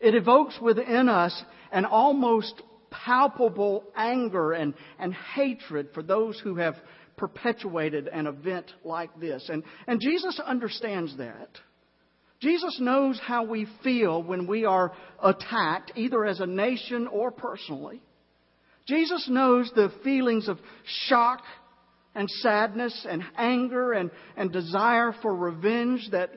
It 0.00 0.14
evokes 0.14 0.58
within 0.60 1.08
us 1.08 1.42
an 1.72 1.84
almost 1.84 2.62
palpable 2.90 3.84
anger 3.96 4.52
and, 4.52 4.74
and 4.98 5.12
hatred 5.12 5.88
for 5.92 6.02
those 6.02 6.38
who 6.40 6.56
have 6.56 6.76
perpetuated 7.16 8.08
an 8.08 8.26
event 8.26 8.72
like 8.84 9.18
this. 9.20 9.48
And, 9.48 9.64
and 9.86 10.00
Jesus 10.00 10.40
understands 10.44 11.16
that. 11.18 11.48
Jesus 12.40 12.78
knows 12.80 13.18
how 13.24 13.44
we 13.44 13.66
feel 13.82 14.22
when 14.22 14.46
we 14.46 14.64
are 14.64 14.92
attacked, 15.22 15.92
either 15.96 16.24
as 16.24 16.40
a 16.40 16.46
nation 16.46 17.06
or 17.06 17.30
personally. 17.30 18.02
Jesus 18.86 19.26
knows 19.30 19.70
the 19.74 19.90
feelings 20.02 20.48
of 20.48 20.58
shock 21.08 21.40
and 22.14 22.28
sadness 22.30 23.06
and 23.08 23.22
anger 23.36 23.92
and, 23.92 24.10
and 24.36 24.52
desire 24.52 25.14
for 25.22 25.34
revenge 25.34 26.08
that 26.12 26.30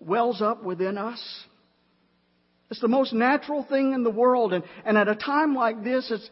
wells 0.00 0.42
up 0.42 0.62
within 0.62 0.98
us. 0.98 1.22
It's 2.70 2.80
the 2.80 2.88
most 2.88 3.12
natural 3.12 3.64
thing 3.64 3.92
in 3.92 4.02
the 4.04 4.10
world. 4.10 4.52
And, 4.52 4.64
and 4.84 4.98
at 4.98 5.08
a 5.08 5.14
time 5.14 5.54
like 5.54 5.84
this, 5.84 6.10
it's, 6.10 6.28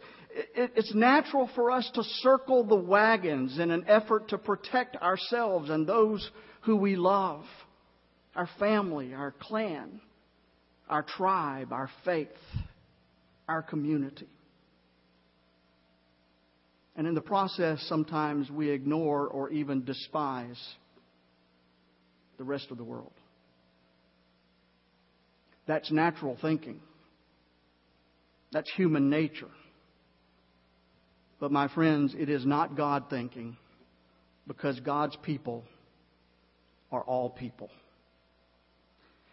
it's 0.55 0.93
natural 0.93 1.49
for 1.55 1.71
us 1.71 1.89
to 1.95 2.03
circle 2.03 2.63
the 2.63 2.75
wagons 2.75 3.59
in 3.59 3.71
an 3.71 3.85
effort 3.87 4.29
to 4.29 4.37
protect 4.37 4.95
ourselves 4.97 5.69
and 5.69 5.87
those 5.87 6.29
who 6.61 6.75
we 6.75 6.95
love 6.95 7.45
our 8.35 8.49
family, 8.57 9.13
our 9.13 9.31
clan, 9.39 10.01
our 10.89 11.03
tribe, 11.03 11.71
our 11.71 11.89
faith, 12.03 12.29
our 13.47 13.61
community. 13.61 14.27
And 16.95 17.07
in 17.07 17.15
the 17.15 17.21
process, 17.21 17.83
sometimes 17.87 18.51
we 18.51 18.69
ignore 18.69 19.27
or 19.27 19.49
even 19.49 19.83
despise 19.83 20.61
the 22.37 22.43
rest 22.43 22.67
of 22.69 22.77
the 22.77 22.83
world. 22.83 23.13
That's 25.65 25.91
natural 25.91 26.37
thinking. 26.41 26.81
That's 28.51 28.71
human 28.75 29.09
nature. 29.09 29.49
But 31.39 31.51
my 31.51 31.67
friends, 31.67 32.15
it 32.17 32.29
is 32.29 32.45
not 32.45 32.77
God 32.77 33.05
thinking 33.09 33.57
because 34.47 34.79
God's 34.81 35.17
people 35.23 35.63
are 36.91 37.01
all 37.01 37.29
people. 37.29 37.69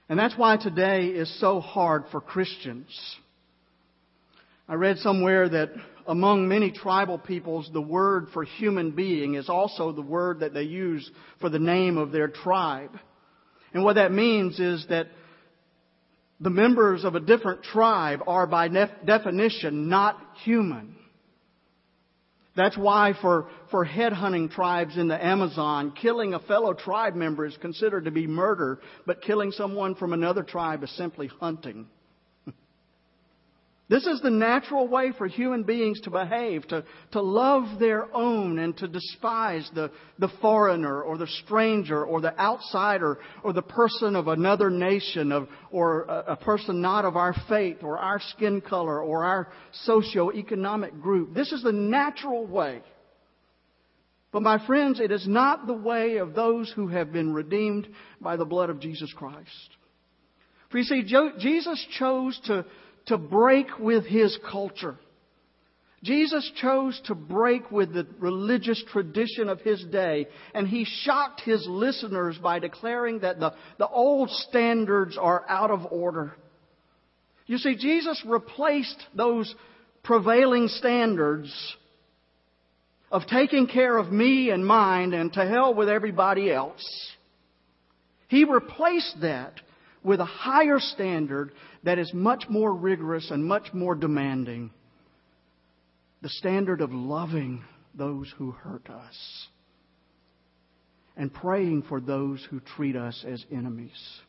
And 0.08 0.18
that's 0.18 0.36
why 0.36 0.56
today 0.56 1.06
is 1.06 1.40
so 1.40 1.60
hard 1.60 2.04
for 2.10 2.20
Christians. 2.20 2.88
I 4.70 4.74
read 4.74 4.98
somewhere 4.98 5.48
that 5.48 5.70
among 6.06 6.46
many 6.46 6.70
tribal 6.70 7.18
peoples, 7.18 7.68
the 7.72 7.80
word 7.80 8.28
for 8.32 8.44
human 8.44 8.92
being 8.92 9.34
is 9.34 9.48
also 9.48 9.90
the 9.90 10.00
word 10.00 10.40
that 10.40 10.54
they 10.54 10.62
use 10.62 11.10
for 11.40 11.50
the 11.50 11.58
name 11.58 11.98
of 11.98 12.12
their 12.12 12.28
tribe. 12.28 12.96
And 13.74 13.82
what 13.82 13.94
that 13.94 14.12
means 14.12 14.60
is 14.60 14.86
that 14.88 15.08
the 16.38 16.50
members 16.50 17.04
of 17.04 17.16
a 17.16 17.20
different 17.20 17.64
tribe 17.64 18.20
are 18.28 18.46
by 18.46 18.68
definition 18.68 19.88
not 19.88 20.16
human. 20.44 20.94
That's 22.54 22.78
why 22.78 23.14
for, 23.20 23.48
for 23.72 23.84
headhunting 23.84 24.52
tribes 24.52 24.96
in 24.96 25.08
the 25.08 25.24
Amazon, 25.24 25.94
killing 26.00 26.32
a 26.32 26.38
fellow 26.38 26.74
tribe 26.74 27.16
member 27.16 27.44
is 27.44 27.56
considered 27.56 28.04
to 28.04 28.12
be 28.12 28.28
murder, 28.28 28.78
but 29.04 29.22
killing 29.22 29.50
someone 29.50 29.96
from 29.96 30.12
another 30.12 30.44
tribe 30.44 30.84
is 30.84 30.96
simply 30.96 31.26
hunting. 31.26 31.88
This 33.90 34.06
is 34.06 34.20
the 34.20 34.30
natural 34.30 34.86
way 34.86 35.10
for 35.18 35.26
human 35.26 35.64
beings 35.64 36.00
to 36.02 36.10
behave, 36.10 36.64
to, 36.68 36.84
to 37.10 37.20
love 37.20 37.80
their 37.80 38.06
own 38.14 38.60
and 38.60 38.76
to 38.76 38.86
despise 38.86 39.68
the, 39.74 39.90
the 40.20 40.30
foreigner 40.40 41.02
or 41.02 41.18
the 41.18 41.26
stranger 41.26 42.04
or 42.04 42.20
the 42.20 42.38
outsider 42.38 43.18
or 43.42 43.52
the 43.52 43.62
person 43.62 44.14
of 44.14 44.28
another 44.28 44.70
nation 44.70 45.32
of, 45.32 45.48
or 45.72 46.02
a, 46.04 46.34
a 46.34 46.36
person 46.36 46.80
not 46.80 47.04
of 47.04 47.16
our 47.16 47.34
faith 47.48 47.78
or 47.82 47.98
our 47.98 48.20
skin 48.20 48.60
color 48.60 49.02
or 49.02 49.24
our 49.24 49.48
socio-economic 49.82 51.00
group. 51.00 51.34
This 51.34 51.50
is 51.50 51.64
the 51.64 51.72
natural 51.72 52.46
way. 52.46 52.82
But 54.30 54.42
my 54.42 54.64
friends, 54.68 55.00
it 55.00 55.10
is 55.10 55.26
not 55.26 55.66
the 55.66 55.74
way 55.74 56.18
of 56.18 56.34
those 56.34 56.70
who 56.70 56.86
have 56.86 57.12
been 57.12 57.34
redeemed 57.34 57.88
by 58.20 58.36
the 58.36 58.44
blood 58.44 58.70
of 58.70 58.78
Jesus 58.78 59.12
Christ. 59.12 59.48
For 60.70 60.78
you 60.78 60.84
see, 60.84 61.02
Jesus 61.40 61.84
chose 61.98 62.40
to 62.44 62.64
to 63.06 63.18
break 63.18 63.78
with 63.78 64.04
his 64.06 64.38
culture. 64.50 64.96
Jesus 66.02 66.50
chose 66.56 66.98
to 67.06 67.14
break 67.14 67.70
with 67.70 67.92
the 67.92 68.06
religious 68.18 68.82
tradition 68.90 69.50
of 69.50 69.60
his 69.60 69.84
day, 69.84 70.28
and 70.54 70.66
he 70.66 70.86
shocked 70.86 71.42
his 71.42 71.66
listeners 71.68 72.38
by 72.38 72.58
declaring 72.58 73.20
that 73.20 73.38
the, 73.38 73.52
the 73.78 73.88
old 73.88 74.30
standards 74.30 75.18
are 75.20 75.44
out 75.46 75.70
of 75.70 75.92
order. 75.92 76.32
You 77.46 77.58
see, 77.58 77.76
Jesus 77.76 78.22
replaced 78.24 79.02
those 79.14 79.54
prevailing 80.02 80.68
standards 80.68 81.52
of 83.10 83.26
taking 83.26 83.66
care 83.66 83.98
of 83.98 84.10
me 84.10 84.50
and 84.50 84.64
mine 84.64 85.12
and 85.12 85.32
to 85.34 85.46
hell 85.46 85.74
with 85.74 85.88
everybody 85.88 86.50
else. 86.50 86.82
He 88.28 88.44
replaced 88.44 89.20
that 89.20 89.54
with 90.02 90.20
a 90.20 90.24
higher 90.24 90.78
standard 90.78 91.52
that 91.82 91.98
is 91.98 92.12
much 92.12 92.44
more 92.48 92.72
rigorous 92.74 93.30
and 93.30 93.44
much 93.44 93.72
more 93.72 93.94
demanding 93.94 94.70
the 96.22 96.28
standard 96.28 96.80
of 96.80 96.92
loving 96.92 97.64
those 97.94 98.32
who 98.36 98.50
hurt 98.50 98.88
us 98.90 99.46
and 101.16 101.32
praying 101.32 101.82
for 101.82 102.00
those 102.00 102.46
who 102.50 102.60
treat 102.60 102.96
us 102.96 103.24
as 103.26 103.44
enemies. 103.50 104.20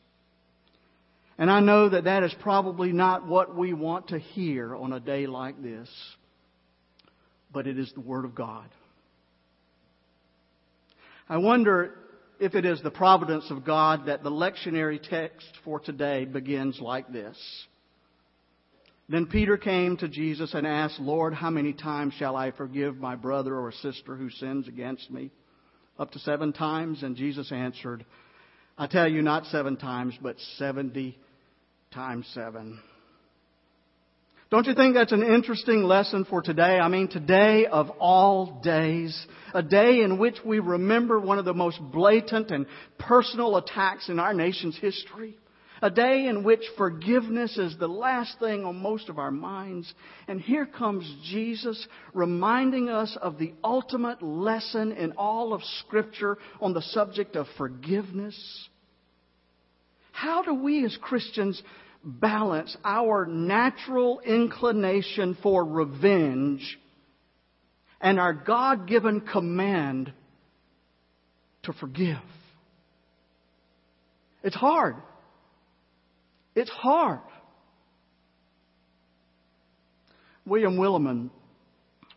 And 1.37 1.49
I 1.49 1.59
know 1.59 1.89
that 1.89 2.05
that 2.05 2.23
is 2.23 2.35
probably 2.41 2.91
not 2.91 3.27
what 3.27 3.55
we 3.55 3.73
want 3.73 4.09
to 4.09 4.19
hear 4.19 4.75
on 4.75 4.93
a 4.93 4.99
day 4.99 5.25
like 5.27 5.61
this, 5.61 5.89
but 7.51 7.67
it 7.67 7.77
is 7.77 7.91
the 7.93 8.01
Word 8.01 8.25
of 8.25 8.35
God. 8.35 8.69
I 11.27 11.37
wonder 11.37 11.95
if 12.41 12.55
it 12.55 12.65
is 12.65 12.81
the 12.81 12.89
providence 12.89 13.45
of 13.51 13.63
God 13.63 14.07
that 14.07 14.23
the 14.23 14.31
lectionary 14.31 14.99
text 14.99 15.47
for 15.63 15.79
today 15.79 16.25
begins 16.25 16.79
like 16.81 17.13
this. 17.13 17.37
Then 19.07 19.27
Peter 19.27 19.57
came 19.57 19.95
to 19.97 20.07
Jesus 20.07 20.55
and 20.55 20.65
asked, 20.65 20.99
Lord, 20.99 21.35
how 21.35 21.51
many 21.51 21.71
times 21.71 22.15
shall 22.15 22.35
I 22.35 22.49
forgive 22.49 22.97
my 22.97 23.15
brother 23.15 23.55
or 23.55 23.71
sister 23.71 24.15
who 24.15 24.31
sins 24.31 24.67
against 24.67 25.11
me? 25.11 25.29
Up 25.99 26.09
to 26.13 26.19
seven 26.19 26.51
times? 26.51 27.03
And 27.03 27.15
Jesus 27.15 27.51
answered, 27.51 28.05
I 28.75 28.87
tell 28.87 29.07
you, 29.07 29.21
not 29.21 29.45
seven 29.45 29.77
times, 29.77 30.15
but 30.19 30.37
seventy 30.57 31.19
times 31.93 32.25
seven. 32.33 32.79
Don't 34.51 34.67
you 34.67 34.75
think 34.75 34.95
that's 34.95 35.13
an 35.13 35.23
interesting 35.23 35.83
lesson 35.83 36.25
for 36.25 36.41
today? 36.41 36.77
I 36.77 36.89
mean, 36.89 37.07
today 37.07 37.67
of 37.67 37.89
all 38.01 38.59
days, 38.61 39.25
a 39.53 39.63
day 39.63 40.01
in 40.01 40.17
which 40.17 40.35
we 40.45 40.59
remember 40.59 41.21
one 41.21 41.39
of 41.39 41.45
the 41.45 41.53
most 41.53 41.79
blatant 41.81 42.51
and 42.51 42.65
personal 42.99 43.55
attacks 43.55 44.09
in 44.09 44.19
our 44.19 44.33
nation's 44.33 44.77
history. 44.77 45.37
A 45.81 45.89
day 45.89 46.27
in 46.27 46.43
which 46.43 46.59
forgiveness 46.77 47.57
is 47.57 47.77
the 47.77 47.87
last 47.87 48.39
thing 48.39 48.65
on 48.65 48.81
most 48.81 49.07
of 49.07 49.17
our 49.17 49.31
minds. 49.31 49.91
And 50.27 50.41
here 50.41 50.65
comes 50.65 51.09
Jesus 51.23 51.87
reminding 52.13 52.89
us 52.89 53.17
of 53.21 53.39
the 53.39 53.53
ultimate 53.63 54.21
lesson 54.21 54.91
in 54.91 55.13
all 55.13 55.53
of 55.53 55.63
Scripture 55.79 56.37
on 56.59 56.73
the 56.73 56.81
subject 56.81 57.37
of 57.37 57.47
forgiveness. 57.57 58.67
How 60.11 60.43
do 60.43 60.53
we 60.53 60.83
as 60.85 60.95
Christians 61.01 61.63
balance 62.03 62.75
our 62.83 63.25
natural 63.25 64.19
inclination 64.21 65.37
for 65.41 65.63
revenge 65.63 66.79
and 67.99 68.19
our 68.19 68.33
God 68.33 68.87
given 68.87 69.21
command 69.21 70.11
to 71.63 71.73
forgive. 71.73 72.17
It's 74.43 74.55
hard. 74.55 74.95
It's 76.55 76.69
hard. 76.69 77.19
William 80.45 80.77
Willimon, 80.77 81.29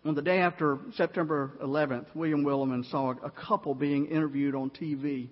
on 0.04 0.14
the 0.14 0.22
day 0.22 0.38
after 0.38 0.78
September 0.96 1.52
11th, 1.62 2.06
William 2.14 2.42
Willimon 2.42 2.90
saw 2.90 3.10
a 3.22 3.30
couple 3.30 3.74
being 3.74 4.06
interviewed 4.06 4.54
on 4.54 4.70
TV. 4.70 5.28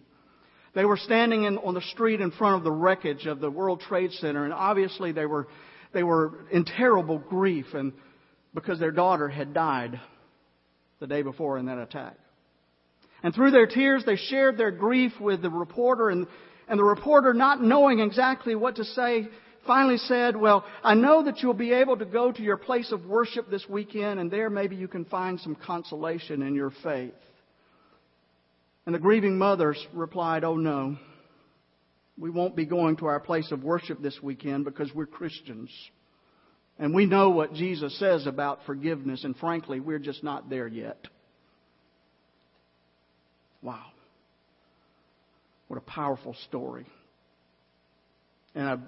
They 0.75 0.85
were 0.85 0.97
standing 0.97 1.45
in, 1.45 1.59
on 1.59 1.75
the 1.75 1.83
street 1.83 2.20
in 2.20 2.31
front 2.31 2.57
of 2.57 2.64
the 2.64 2.73
wreckage 2.73 3.27
of 3.27 3.41
the 3.41 3.51
World 3.51 3.81
Trade 3.81 4.12
Center, 4.12 4.45
and 4.45 4.55
obviously 4.55 5.12
they 5.12 5.27
were, 5.27 5.49
they 5.93 6.03
were 6.03 6.47
in 6.51 6.64
terrible 6.64 7.18
grief 7.18 7.66
and 7.75 7.93
because 8.55 8.79
their 8.79 8.91
daughter 8.91 9.29
had 9.29 9.55
died 9.55 10.01
the 11.01 11.07
day 11.07 11.23
before 11.23 11.59
in 11.59 11.66
that 11.66 11.79
attack. 11.79 12.16
And 13.23 13.35
through 13.35 13.51
their 13.51 13.66
tears, 13.66 14.05
they 14.05 14.16
shared 14.16 14.57
their 14.57 14.70
grief 14.70 15.12
with 15.20 15.43
the 15.43 15.51
reporter, 15.51 16.11
and, 16.11 16.27
and 16.68 16.79
the 16.79 16.85
reporter, 16.85 17.33
not 17.33 17.62
knowing 17.62 18.01
exactly 18.01 18.55
what 18.55 18.77
to 18.77 18.85
say, 18.85 19.29
finally 19.66 19.99
said, 19.99 20.37
Well, 20.37 20.64
I 20.83 20.95
know 20.95 21.25
that 21.25 21.41
you'll 21.41 21.55
be 21.55 21.73
able 21.73 21.97
to 21.99 22.05
go 22.05 22.33
to 22.33 22.43
your 22.43 22.57
place 22.57 22.93
of 22.93 23.07
worship 23.07 23.49
this 23.51 23.68
weekend, 23.68 24.20
and 24.20 24.31
there 24.31 24.51
maybe 24.51 24.77
you 24.77 24.89
can 24.89 25.05
find 25.05 25.39
some 25.41 25.55
consolation 25.55 26.43
in 26.43 26.55
your 26.55 26.73
faith. 26.83 27.14
And 28.87 28.95
the 28.95 28.99
grieving 28.99 29.39
mothers 29.39 29.85
replied, 29.93 30.45
Oh 30.45 30.57
no, 30.57 30.97
we 32.18 32.30
won't 32.30 32.57
be 32.57 32.66
going 32.66 32.97
to 32.97 33.07
our 33.07 33.20
place 33.20 33.51
of 33.53 33.62
worship 33.62 34.01
this 34.03 34.18
weekend 34.22 34.64
because 34.64 34.93
we're 34.95 35.07
Christians. 35.07 35.70
And 36.78 36.95
we 36.95 37.07
know 37.07 37.30
what 37.30 37.55
Jesus 37.55 37.97
says 37.99 38.26
about 38.26 38.61
forgiveness, 38.66 39.24
and 39.24 39.37
frankly, 39.37 39.78
we're 39.78 39.99
just 39.99 40.24
not 40.24 40.51
there 40.51 40.66
yet. 40.66 41.07
Wow. 43.61 43.87
What 45.68 45.76
a 45.76 45.83
powerful 45.83 46.35
story. 46.49 46.87
And 48.55 48.68
a 48.68 48.80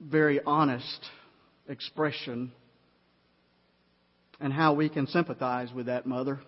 very 0.00 0.40
honest 0.44 1.04
expression, 1.68 2.52
and 4.40 4.52
how 4.52 4.74
we 4.74 4.88
can 4.88 5.06
sympathize 5.06 5.72
with 5.72 5.86
that 5.86 6.06
mother. 6.06 6.40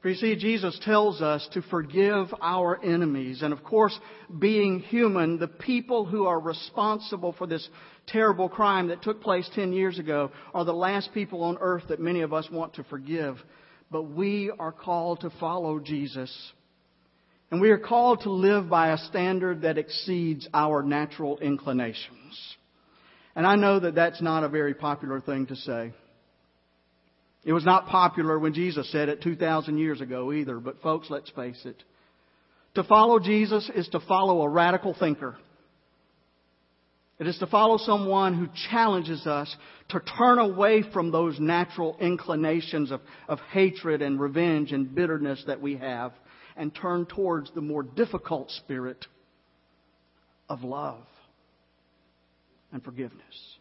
For 0.00 0.10
you 0.10 0.14
see, 0.14 0.36
Jesus 0.36 0.78
tells 0.84 1.20
us 1.20 1.48
to 1.54 1.62
forgive 1.62 2.32
our 2.40 2.82
enemies. 2.84 3.42
And 3.42 3.52
of 3.52 3.64
course, 3.64 3.98
being 4.38 4.78
human, 4.78 5.38
the 5.38 5.48
people 5.48 6.04
who 6.04 6.26
are 6.26 6.38
responsible 6.38 7.32
for 7.32 7.48
this 7.48 7.68
terrible 8.06 8.48
crime 8.48 8.88
that 8.88 9.02
took 9.02 9.20
place 9.20 9.48
10 9.54 9.72
years 9.72 9.98
ago 9.98 10.30
are 10.54 10.64
the 10.64 10.72
last 10.72 11.12
people 11.12 11.42
on 11.42 11.58
earth 11.60 11.84
that 11.88 12.00
many 12.00 12.20
of 12.20 12.32
us 12.32 12.48
want 12.50 12.74
to 12.74 12.84
forgive. 12.84 13.38
But 13.90 14.04
we 14.04 14.52
are 14.56 14.70
called 14.70 15.20
to 15.20 15.30
follow 15.40 15.80
Jesus. 15.80 16.32
And 17.50 17.60
we 17.60 17.70
are 17.70 17.78
called 17.78 18.20
to 18.20 18.30
live 18.30 18.68
by 18.68 18.92
a 18.92 18.98
standard 18.98 19.62
that 19.62 19.78
exceeds 19.78 20.46
our 20.54 20.82
natural 20.82 21.38
inclinations. 21.38 22.56
And 23.34 23.46
I 23.46 23.56
know 23.56 23.80
that 23.80 23.96
that's 23.96 24.22
not 24.22 24.44
a 24.44 24.48
very 24.48 24.74
popular 24.74 25.20
thing 25.20 25.46
to 25.46 25.56
say. 25.56 25.92
It 27.44 27.52
was 27.52 27.64
not 27.64 27.86
popular 27.86 28.38
when 28.38 28.54
Jesus 28.54 28.90
said 28.90 29.08
it 29.08 29.22
2,000 29.22 29.78
years 29.78 30.00
ago 30.00 30.32
either, 30.32 30.58
but 30.58 30.80
folks, 30.82 31.08
let's 31.08 31.30
face 31.30 31.60
it. 31.64 31.82
To 32.74 32.84
follow 32.84 33.18
Jesus 33.18 33.70
is 33.74 33.88
to 33.88 34.00
follow 34.00 34.42
a 34.42 34.48
radical 34.48 34.94
thinker. 34.94 35.36
It 37.18 37.26
is 37.26 37.38
to 37.38 37.46
follow 37.46 37.78
someone 37.78 38.34
who 38.34 38.48
challenges 38.70 39.26
us 39.26 39.54
to 39.88 40.00
turn 40.00 40.38
away 40.38 40.84
from 40.92 41.10
those 41.10 41.40
natural 41.40 41.96
inclinations 42.00 42.92
of, 42.92 43.00
of 43.26 43.40
hatred 43.50 44.02
and 44.02 44.20
revenge 44.20 44.72
and 44.72 44.94
bitterness 44.94 45.42
that 45.46 45.60
we 45.60 45.76
have 45.76 46.12
and 46.56 46.74
turn 46.74 47.06
towards 47.06 47.50
the 47.54 47.60
more 47.60 47.82
difficult 47.82 48.50
spirit 48.50 49.04
of 50.48 50.62
love 50.62 51.04
and 52.72 52.84
forgiveness. 52.84 53.57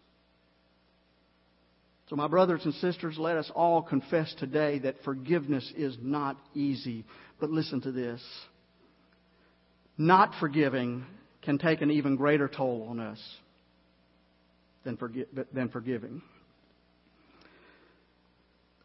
So, 2.10 2.16
my 2.16 2.28
brothers 2.28 2.62
and 2.64 2.74
sisters, 2.76 3.18
let 3.18 3.36
us 3.36 3.52
all 3.54 3.82
confess 3.82 4.34
today 4.40 4.80
that 4.80 4.96
forgiveness 5.04 5.72
is 5.76 5.98
not 6.02 6.38
easy. 6.54 7.04
But 7.40 7.50
listen 7.50 7.82
to 7.82 7.92
this 7.92 8.22
not 9.98 10.32
forgiving 10.40 11.06
can 11.42 11.58
take 11.58 11.82
an 11.82 11.92
even 11.92 12.16
greater 12.16 12.48
toll 12.48 12.88
on 12.90 13.00
us 13.00 13.20
than, 14.84 14.96
forgi- 14.96 15.26
than 15.54 15.70
forgiving. 15.70 16.22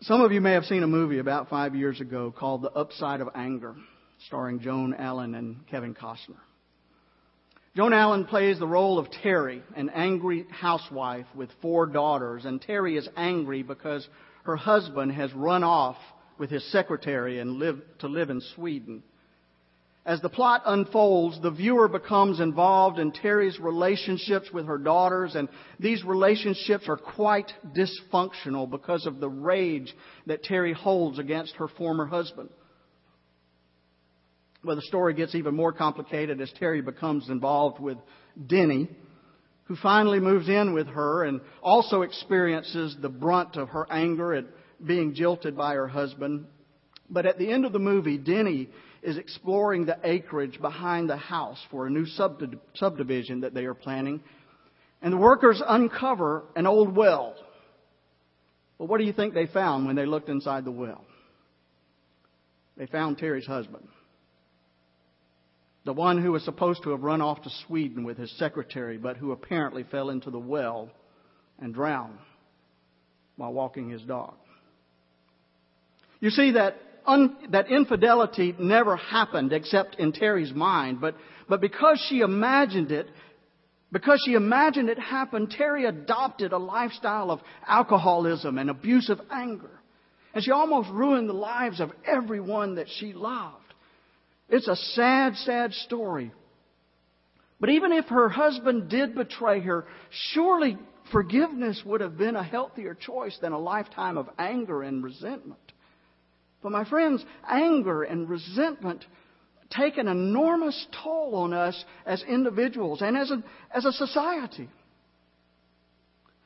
Some 0.03 0.21
of 0.21 0.33
you 0.33 0.41
may 0.41 0.53
have 0.53 0.65
seen 0.65 0.83
a 0.83 0.87
movie 0.89 1.19
about 1.19 1.49
five 1.49 1.77
years 1.77 2.01
ago 2.01 2.35
called 2.37 2.63
The 2.63 2.71
Upside 2.71 3.21
of 3.21 3.29
Anger, 3.35 3.77
starring 4.27 4.61
Joan 4.61 4.95
Allen 4.95 5.35
and 5.35 5.67
Kevin 5.69 5.95
Costner. 5.95 6.41
Joan 7.75 7.95
Allen 7.95 8.27
plays 8.27 8.59
the 8.59 8.67
role 8.67 8.99
of 8.99 9.11
Terry, 9.23 9.63
an 9.75 9.89
angry 9.89 10.45
housewife 10.51 11.25
with 11.35 11.49
four 11.63 11.87
daughters, 11.87 12.45
and 12.45 12.61
Terry 12.61 12.99
is 12.99 13.09
angry 13.17 13.63
because 13.63 14.07
her 14.45 14.57
husband 14.57 15.13
has 15.13 15.33
run 15.33 15.65
off 15.65 15.97
with 16.39 16.51
his 16.51 16.71
secretary 16.71 17.39
and 17.41 17.53
live, 17.53 17.81
to 18.01 18.09
live 18.09 18.29
in 18.29 18.43
Sweden. 18.55 19.03
As 20.05 20.21
the 20.21 20.29
plot 20.29 20.63
unfolds, 20.67 21.41
the 21.41 21.51
viewer 21.51 21.89
becomes 21.89 22.41
involved 22.41 22.99
in 22.99 23.11
Terry's 23.11 23.59
relationships 23.59 24.51
with 24.53 24.67
her 24.67 24.77
daughters, 24.77 25.35
and 25.35 25.49
these 25.81 26.05
relationships 26.05 26.89
are 26.89 26.99
quite 26.99 27.51
dysfunctional 27.75 28.69
because 28.69 29.07
of 29.07 29.19
the 29.19 29.31
rage 29.31 29.95
that 30.27 30.43
Terry 30.43 30.75
holds 30.75 31.19
against 31.19 31.55
her 31.55 31.69
former 31.69 32.05
husband. 32.05 32.51
Well, 34.65 34.77
the 34.77 34.83
story 34.83 35.15
gets 35.15 35.35
even 35.35 35.57
more 35.57 35.73
complicated 35.73 36.41
as 36.41 36.53
Terry 36.53 36.83
becomes 36.83 37.29
involved 37.29 37.81
with 37.81 37.99
Denny, 38.47 38.89
who 39.65 39.75
finally 39.77 40.21
moves 40.21 40.49
in 40.49 40.73
with 40.73 40.87
her 40.87 41.25
and 41.25 41.41
also 41.63 42.03
experiences 42.03 42.97
the 43.01 43.09
brunt 43.09 43.57
of 43.57 43.71
her 43.71 43.87
anger 43.91 44.35
at 44.35 44.45
being 44.85 45.15
jilted 45.15 45.57
by 45.57 45.75
her 45.75 45.89
husband. 45.89 46.47
But 47.11 47.27
at 47.27 47.39
the 47.39 47.51
end 47.51 47.65
of 47.65 47.73
the 47.73 47.81
movie, 47.81 48.19
Denny 48.19 48.69
is 49.03 49.17
exploring 49.17 49.87
the 49.87 49.99
acreage 50.05 50.61
behind 50.61 51.11
the 51.11 51.17
house 51.17 51.59
for 51.71 51.87
a 51.87 51.91
new 51.91 52.07
subdivision 52.75 53.41
that 53.41 53.55
they 53.55 53.65
are 53.65 53.75
planning. 53.75 54.21
And 55.01 55.13
the 55.13 55.19
workers 55.19 55.61
uncover 55.67 56.45
an 56.55 56.69
old 56.69 56.95
well. 56.95 57.35
Well, 58.79 58.87
what 58.87 58.99
do 58.99 59.05
you 59.05 59.13
think 59.13 59.35
they 59.35 59.47
found 59.47 59.87
when 59.87 59.97
they 59.97 60.07
looked 60.07 60.29
inside 60.29 60.65
the 60.65 60.71
well? 60.71 61.05
They 62.77 62.87
found 62.87 63.19
Terry's 63.19 63.47
husband. 63.47 63.89
The 65.85 65.93
one 65.93 66.23
who 66.23 66.33
was 66.33 66.45
supposed 66.45 66.85
to 66.85 66.91
have 66.91 67.03
run 67.03 67.21
off 67.21 67.43
to 67.43 67.51
Sweden 67.67 68.05
with 68.05 68.17
his 68.17 68.31
secretary, 68.39 68.99
but 68.99 69.17
who 69.17 69.33
apparently 69.33 69.83
fell 69.83 70.11
into 70.11 70.31
the 70.31 70.39
well 70.39 70.91
and 71.59 71.75
drowned 71.75 72.19
while 73.37 73.53
walking 73.53 73.89
his 73.89 74.03
dog. 74.03 74.35
You 76.21 76.31
see 76.31 76.53
that 76.53 76.77
un, 77.07 77.37
that 77.51 77.69
infidelity 77.69 78.55
never 78.59 78.97
happened 78.97 79.53
except 79.53 79.97
in 79.97 80.13
Terry's 80.13 80.53
mind, 80.53 81.01
but, 81.01 81.17
but 81.49 81.61
because 81.61 82.05
she 82.09 82.21
imagined 82.21 82.93
it, 82.93 83.09
because 83.91 84.23
she 84.25 84.35
imagined 84.35 84.89
it 84.89 84.99
happened, 84.99 85.51
Terry 85.51 85.85
adopted 85.85 86.53
a 86.53 86.59
lifestyle 86.59 87.31
of 87.31 87.41
alcoholism 87.67 88.57
and 88.57 88.71
abusive 88.71 89.19
anger. 89.31 89.71
And 90.35 90.43
she 90.43 90.51
almost 90.51 90.89
ruined 90.91 91.29
the 91.29 91.35
lives 91.35 91.79
of 91.81 91.91
everyone 92.07 92.77
that 92.77 92.87
she 92.99 93.13
loved. 93.13 93.62
It's 94.53 94.69
a 94.69 94.77
sad, 94.77 95.35
sad 95.37 95.73
story. 95.73 96.31
But 97.59 97.71
even 97.71 97.91
if 97.91 98.05
her 98.09 98.29
husband 98.29 98.91
did 98.91 99.15
betray 99.15 99.61
her, 99.61 99.87
surely 100.35 100.77
forgiveness 101.11 101.83
would 101.87 102.03
have 102.03 102.19
been 102.19 102.37
a 102.37 102.43
healthier 102.43 102.95
choice 102.95 103.37
than 103.41 103.53
a 103.53 103.59
lifetime 103.59 104.19
of 104.19 104.29
anger 104.39 104.83
and 104.83 105.03
resentment. 105.03 105.73
But 106.63 106.71
my 106.71 106.85
friends, 106.85 107.25
anger 107.49 108.03
and 108.03 108.29
resentment 108.29 109.07
take 109.71 109.97
an 109.97 110.07
enormous 110.07 110.87
toll 111.03 111.35
on 111.35 111.55
us 111.55 111.85
as 112.05 112.23
individuals 112.23 113.01
and 113.01 113.17
as 113.17 113.31
a, 113.31 113.43
as 113.75 113.87
a 113.87 113.93
society. 113.93 114.69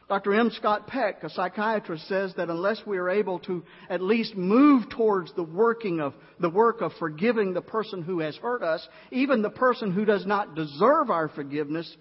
Dr. 0.08 0.34
M. 0.34 0.50
Scott 0.52 0.86
Peck, 0.86 1.24
a 1.24 1.30
psychiatrist, 1.30 2.06
says 2.06 2.32
that 2.36 2.48
unless 2.48 2.80
we 2.86 2.96
are 2.96 3.10
able 3.10 3.40
to 3.40 3.64
at 3.90 4.00
least 4.00 4.36
move 4.36 4.88
towards 4.88 5.32
the 5.34 5.42
working 5.42 6.00
of 6.00 6.14
the 6.38 6.48
work 6.48 6.80
of 6.80 6.92
forgiving 7.00 7.52
the 7.52 7.60
person 7.60 8.02
who 8.02 8.20
has 8.20 8.36
hurt 8.36 8.62
us, 8.62 8.86
even 9.10 9.42
the 9.42 9.50
person 9.50 9.92
who 9.92 10.04
does 10.04 10.24
not 10.24 10.54
deserve 10.54 11.10
our 11.10 11.28
forgiveness, 11.28 11.96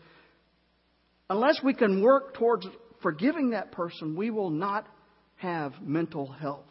unless 1.31 1.59
we 1.63 1.73
can 1.73 2.03
work 2.03 2.35
towards 2.35 2.67
forgiving 3.01 3.51
that 3.51 3.71
person, 3.71 4.15
we 4.15 4.29
will 4.29 4.51
not 4.51 4.87
have 5.37 5.73
mental 5.81 6.27
health. 6.27 6.63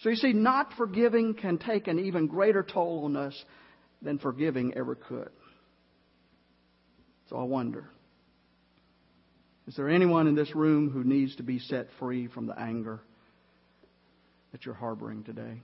So 0.00 0.10
you 0.10 0.16
see, 0.16 0.34
not 0.34 0.72
forgiving 0.76 1.34
can 1.34 1.58
take 1.58 1.88
an 1.88 1.98
even 1.98 2.28
greater 2.28 2.62
toll 2.62 3.06
on 3.06 3.16
us 3.16 3.44
than 4.02 4.20
forgiving 4.20 4.74
ever 4.76 4.94
could. 4.94 5.30
So 7.28 7.36
I 7.38 7.42
wonder 7.42 7.90
is 9.66 9.74
there 9.74 9.88
anyone 9.88 10.26
in 10.26 10.34
this 10.34 10.54
room 10.54 10.90
who 10.90 11.02
needs 11.02 11.36
to 11.36 11.42
be 11.42 11.58
set 11.58 11.88
free 11.98 12.28
from 12.28 12.46
the 12.46 12.58
anger 12.58 13.00
that 14.52 14.64
you're 14.64 14.74
harboring 14.74 15.24
today? 15.24 15.60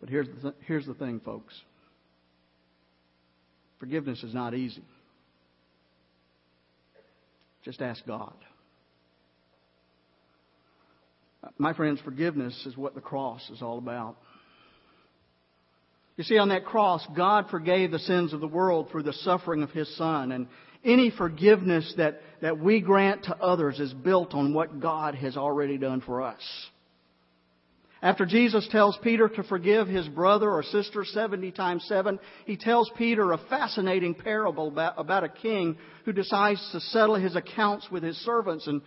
But 0.00 0.08
here's 0.08 0.26
the, 0.26 0.40
th- 0.40 0.54
here's 0.66 0.86
the 0.86 0.94
thing, 0.94 1.20
folks 1.20 1.54
forgiveness 3.78 4.22
is 4.22 4.34
not 4.34 4.52
easy. 4.54 4.84
Just 7.64 7.80
ask 7.80 8.04
God. 8.06 8.34
My 11.56 11.72
friends, 11.72 11.98
forgiveness 12.04 12.66
is 12.66 12.76
what 12.76 12.94
the 12.94 13.00
cross 13.00 13.48
is 13.50 13.62
all 13.62 13.78
about. 13.78 14.16
You 16.16 16.24
see, 16.24 16.36
on 16.36 16.50
that 16.50 16.66
cross, 16.66 17.06
God 17.16 17.46
forgave 17.50 17.90
the 17.90 17.98
sins 17.98 18.34
of 18.34 18.40
the 18.40 18.46
world 18.46 18.90
through 18.90 19.04
the 19.04 19.14
suffering 19.14 19.62
of 19.62 19.70
His 19.70 19.94
Son. 19.96 20.32
And 20.32 20.48
any 20.84 21.10
forgiveness 21.10 21.92
that, 21.96 22.20
that 22.40 22.58
we 22.58 22.80
grant 22.80 23.24
to 23.24 23.36
others 23.36 23.78
is 23.80 23.92
built 23.92 24.34
on 24.34 24.54
what 24.54 24.80
God 24.80 25.14
has 25.14 25.36
already 25.36 25.78
done 25.78 26.00
for 26.00 26.22
us. 26.22 26.40
After 28.02 28.24
Jesus 28.24 28.66
tells 28.70 28.98
Peter 29.02 29.28
to 29.28 29.42
forgive 29.42 29.86
his 29.86 30.08
brother 30.08 30.50
or 30.50 30.62
sister 30.62 31.04
70 31.04 31.52
times 31.52 31.84
7, 31.86 32.18
he 32.46 32.56
tells 32.56 32.90
Peter 32.96 33.32
a 33.32 33.38
fascinating 33.50 34.14
parable 34.14 34.68
about, 34.68 34.94
about 34.96 35.24
a 35.24 35.28
king 35.28 35.76
who 36.06 36.12
decides 36.12 36.66
to 36.72 36.80
settle 36.80 37.16
his 37.16 37.36
accounts 37.36 37.90
with 37.90 38.02
his 38.02 38.16
servants. 38.24 38.66
And 38.66 38.80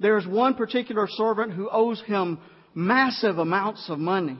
there's 0.00 0.26
one 0.26 0.54
particular 0.54 1.08
servant 1.08 1.52
who 1.52 1.70
owes 1.70 2.02
him 2.02 2.38
massive 2.74 3.38
amounts 3.38 3.88
of 3.88 3.98
money. 3.98 4.36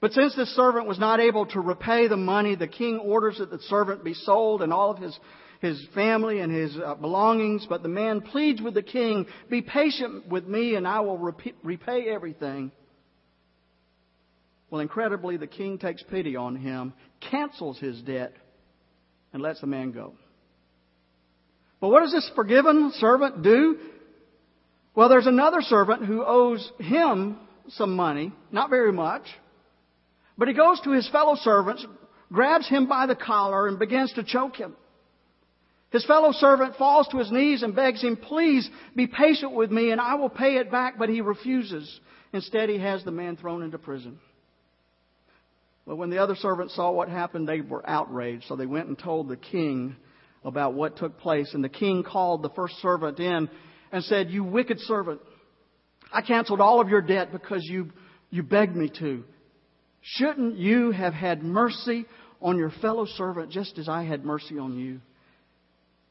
But 0.00 0.12
since 0.12 0.36
this 0.36 0.54
servant 0.54 0.86
was 0.86 1.00
not 1.00 1.18
able 1.18 1.46
to 1.46 1.60
repay 1.60 2.06
the 2.06 2.16
money, 2.16 2.54
the 2.54 2.68
king 2.68 2.98
orders 2.98 3.38
that 3.38 3.50
the 3.50 3.58
servant 3.62 4.04
be 4.04 4.14
sold 4.14 4.62
and 4.62 4.72
all 4.72 4.92
of 4.92 4.98
his, 4.98 5.18
his 5.60 5.84
family 5.94 6.40
and 6.40 6.52
his 6.52 6.76
uh, 6.76 6.94
belongings. 6.94 7.66
But 7.68 7.82
the 7.82 7.88
man 7.88 8.20
pleads 8.20 8.62
with 8.62 8.74
the 8.74 8.82
king, 8.82 9.26
Be 9.50 9.62
patient 9.62 10.28
with 10.28 10.46
me 10.46 10.74
and 10.74 10.86
I 10.86 11.00
will 11.00 11.18
repay 11.18 12.08
everything. 12.08 12.72
Well, 14.70 14.80
incredibly, 14.80 15.36
the 15.36 15.46
king 15.46 15.78
takes 15.78 16.02
pity 16.02 16.36
on 16.36 16.56
him, 16.56 16.92
cancels 17.30 17.78
his 17.78 18.00
debt, 18.02 18.34
and 19.32 19.42
lets 19.42 19.60
the 19.60 19.66
man 19.66 19.92
go. 19.92 20.12
But 21.80 21.88
what 21.88 22.00
does 22.00 22.12
this 22.12 22.30
forgiven 22.34 22.92
servant 22.96 23.42
do? 23.42 23.78
Well, 24.94 25.08
there's 25.08 25.26
another 25.26 25.62
servant 25.62 26.04
who 26.04 26.24
owes 26.24 26.70
him 26.80 27.38
some 27.68 27.94
money, 27.94 28.32
not 28.50 28.68
very 28.68 28.92
much, 28.92 29.22
but 30.36 30.48
he 30.48 30.54
goes 30.54 30.80
to 30.82 30.90
his 30.90 31.08
fellow 31.10 31.36
servants, 31.36 31.86
grabs 32.32 32.68
him 32.68 32.88
by 32.88 33.06
the 33.06 33.14
collar, 33.14 33.68
and 33.68 33.78
begins 33.78 34.12
to 34.14 34.24
choke 34.24 34.56
him. 34.56 34.74
His 35.90 36.04
fellow 36.04 36.32
servant 36.32 36.76
falls 36.76 37.08
to 37.08 37.18
his 37.18 37.32
knees 37.32 37.62
and 37.62 37.74
begs 37.74 38.02
him, 38.02 38.16
Please 38.16 38.68
be 38.94 39.06
patient 39.06 39.52
with 39.52 39.70
me 39.70 39.90
and 39.90 40.00
I 40.00 40.16
will 40.16 40.28
pay 40.28 40.56
it 40.56 40.70
back, 40.70 40.98
but 40.98 41.08
he 41.08 41.20
refuses. 41.20 42.00
Instead, 42.32 42.68
he 42.68 42.78
has 42.78 43.02
the 43.04 43.10
man 43.10 43.36
thrown 43.36 43.62
into 43.62 43.78
prison. 43.78 44.18
But 45.86 45.96
when 45.96 46.10
the 46.10 46.18
other 46.18 46.36
servants 46.36 46.76
saw 46.76 46.90
what 46.90 47.08
happened, 47.08 47.48
they 47.48 47.62
were 47.62 47.88
outraged, 47.88 48.44
so 48.46 48.56
they 48.56 48.66
went 48.66 48.88
and 48.88 48.98
told 48.98 49.28
the 49.28 49.38
king 49.38 49.96
about 50.44 50.74
what 50.74 50.98
took 50.98 51.18
place. 51.18 51.54
And 51.54 51.64
the 51.64 51.70
king 51.70 52.02
called 52.02 52.42
the 52.42 52.50
first 52.50 52.76
servant 52.82 53.18
in 53.18 53.48
and 53.90 54.04
said, 54.04 54.28
You 54.28 54.44
wicked 54.44 54.80
servant, 54.80 55.22
I 56.12 56.20
canceled 56.20 56.60
all 56.60 56.82
of 56.82 56.90
your 56.90 57.00
debt 57.00 57.32
because 57.32 57.64
you, 57.64 57.90
you 58.28 58.42
begged 58.42 58.76
me 58.76 58.90
to. 58.98 59.24
Shouldn't 60.02 60.58
you 60.58 60.90
have 60.90 61.14
had 61.14 61.42
mercy 61.42 62.04
on 62.42 62.58
your 62.58 62.70
fellow 62.82 63.06
servant 63.06 63.50
just 63.50 63.78
as 63.78 63.88
I 63.88 64.04
had 64.04 64.26
mercy 64.26 64.58
on 64.58 64.76
you? 64.76 65.00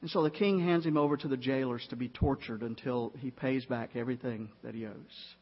And 0.02 0.10
so 0.10 0.24
the 0.24 0.30
king 0.30 0.60
hands 0.60 0.86
him 0.86 0.98
over 0.98 1.18
to 1.18 1.28
the 1.28 1.38
jailers 1.38 1.86
to 1.89 1.95
be 1.95 2.08
tortured 2.08 2.62
until 2.62 3.14
he 3.20 3.32
pays 3.32 3.66
back 3.66 3.95
everything 3.95 4.50
that 4.64 4.76
he 4.76 4.86
owes. 4.86 5.36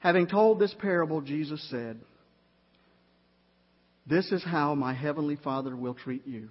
Having 0.00 0.26
told 0.26 0.58
this 0.58 0.74
parable, 0.80 1.22
Jesus 1.22 1.66
said, 1.70 1.98
This 4.06 4.30
is 4.32 4.44
how 4.44 4.74
my 4.74 4.92
heavenly 4.92 5.36
Father 5.36 5.74
will 5.74 5.94
treat 5.94 6.26
you 6.26 6.50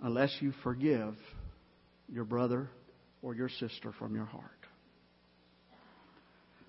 unless 0.00 0.34
you 0.40 0.52
forgive 0.62 1.14
your 2.10 2.24
brother 2.24 2.70
or 3.20 3.34
your 3.34 3.50
sister 3.50 3.92
from 3.98 4.14
your 4.14 4.24
heart. 4.24 4.50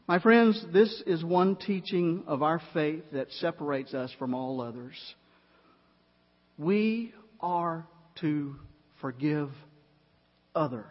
My 0.08 0.20
friends, 0.20 0.64
this 0.72 1.02
is 1.08 1.24
one 1.24 1.56
teaching 1.56 2.26
of 2.28 2.44
our 2.44 2.62
faith 2.74 3.04
that 3.14 3.32
separates 3.40 3.94
us 3.94 4.12
from 4.20 4.36
all 4.36 4.62
others. 4.62 4.94
We 6.58 7.14
are 7.40 7.88
to 8.22 8.56
forgive 9.02 9.50
others 10.54 10.86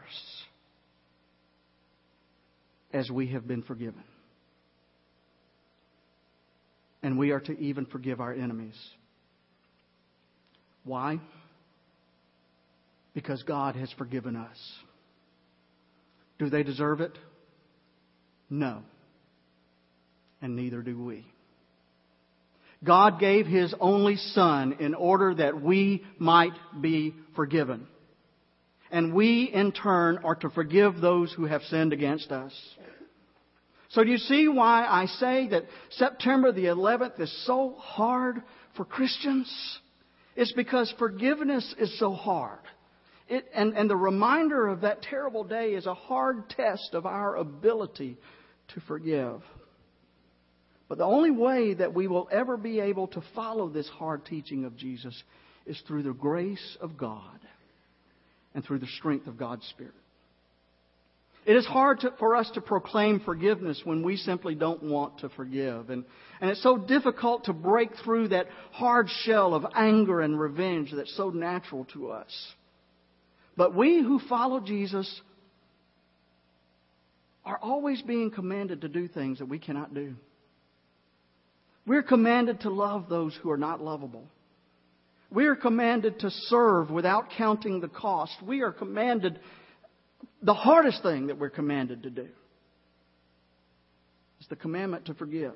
as 2.92 3.10
we 3.10 3.28
have 3.28 3.46
been 3.46 3.62
forgiven. 3.62 4.04
And 7.02 7.18
we 7.18 7.32
are 7.32 7.40
to 7.40 7.58
even 7.58 7.86
forgive 7.86 8.20
our 8.20 8.32
enemies. 8.32 8.76
Why? 10.84 11.20
Because 13.14 13.42
God 13.42 13.76
has 13.76 13.92
forgiven 13.98 14.36
us. 14.36 14.58
Do 16.38 16.48
they 16.48 16.62
deserve 16.62 17.00
it? 17.00 17.16
No. 18.48 18.82
And 20.40 20.56
neither 20.56 20.82
do 20.82 21.02
we. 21.02 21.26
God 22.84 23.18
gave 23.18 23.46
His 23.46 23.74
only 23.80 24.16
Son 24.16 24.76
in 24.78 24.94
order 24.94 25.34
that 25.34 25.60
we 25.60 26.04
might 26.18 26.52
be 26.80 27.14
forgiven. 27.34 27.86
And 28.90 29.14
we, 29.14 29.50
in 29.52 29.72
turn, 29.72 30.18
are 30.22 30.36
to 30.36 30.50
forgive 30.50 31.00
those 31.00 31.32
who 31.32 31.46
have 31.46 31.62
sinned 31.62 31.92
against 31.92 32.30
us. 32.30 32.52
So 33.90 34.04
do 34.04 34.10
you 34.10 34.18
see 34.18 34.48
why 34.48 34.86
I 34.86 35.06
say 35.06 35.48
that 35.48 35.64
September 35.90 36.52
the 36.52 36.66
11th 36.66 37.20
is 37.20 37.46
so 37.46 37.76
hard 37.78 38.42
for 38.76 38.84
Christians? 38.84 39.48
It's 40.36 40.52
because 40.52 40.92
forgiveness 40.98 41.74
is 41.78 41.96
so 41.98 42.12
hard. 42.12 42.58
It, 43.28 43.46
and, 43.54 43.74
and 43.76 43.88
the 43.88 43.96
reminder 43.96 44.66
of 44.66 44.82
that 44.82 45.02
terrible 45.02 45.44
day 45.44 45.70
is 45.70 45.86
a 45.86 45.94
hard 45.94 46.50
test 46.50 46.90
of 46.92 47.06
our 47.06 47.36
ability 47.36 48.18
to 48.74 48.80
forgive. 48.80 49.40
But 50.94 50.98
the 50.98 51.12
only 51.12 51.32
way 51.32 51.74
that 51.74 51.92
we 51.92 52.06
will 52.06 52.28
ever 52.30 52.56
be 52.56 52.78
able 52.78 53.08
to 53.08 53.22
follow 53.34 53.68
this 53.68 53.88
hard 53.88 54.24
teaching 54.24 54.64
of 54.64 54.76
Jesus 54.76 55.20
is 55.66 55.82
through 55.88 56.04
the 56.04 56.12
grace 56.12 56.76
of 56.80 56.96
God 56.96 57.40
and 58.54 58.64
through 58.64 58.78
the 58.78 58.86
strength 58.86 59.26
of 59.26 59.36
God's 59.36 59.66
Spirit. 59.70 59.96
It 61.46 61.56
is 61.56 61.66
hard 61.66 61.98
to, 62.02 62.14
for 62.20 62.36
us 62.36 62.48
to 62.54 62.60
proclaim 62.60 63.18
forgiveness 63.18 63.80
when 63.82 64.04
we 64.04 64.16
simply 64.16 64.54
don't 64.54 64.84
want 64.84 65.18
to 65.18 65.30
forgive. 65.30 65.90
And, 65.90 66.04
and 66.40 66.48
it's 66.48 66.62
so 66.62 66.78
difficult 66.78 67.46
to 67.46 67.52
break 67.52 67.90
through 68.04 68.28
that 68.28 68.46
hard 68.70 69.08
shell 69.24 69.52
of 69.52 69.66
anger 69.74 70.20
and 70.20 70.38
revenge 70.38 70.92
that's 70.94 71.16
so 71.16 71.30
natural 71.30 71.86
to 71.86 72.12
us. 72.12 72.52
But 73.56 73.74
we 73.74 74.00
who 74.00 74.20
follow 74.28 74.60
Jesus 74.60 75.20
are 77.44 77.58
always 77.60 78.00
being 78.00 78.30
commanded 78.30 78.82
to 78.82 78.88
do 78.88 79.08
things 79.08 79.40
that 79.40 79.48
we 79.48 79.58
cannot 79.58 79.92
do. 79.92 80.14
We're 81.86 82.02
commanded 82.02 82.60
to 82.60 82.70
love 82.70 83.08
those 83.08 83.38
who 83.42 83.50
are 83.50 83.58
not 83.58 83.82
lovable. 83.82 84.24
We 85.30 85.46
are 85.46 85.56
commanded 85.56 86.20
to 86.20 86.30
serve 86.30 86.90
without 86.90 87.30
counting 87.36 87.80
the 87.80 87.88
cost. 87.88 88.34
We 88.42 88.62
are 88.62 88.72
commanded, 88.72 89.38
the 90.42 90.54
hardest 90.54 91.02
thing 91.02 91.26
that 91.26 91.38
we're 91.38 91.50
commanded 91.50 92.04
to 92.04 92.10
do 92.10 92.28
is 94.40 94.46
the 94.48 94.56
commandment 94.56 95.06
to 95.06 95.14
forgive. 95.14 95.54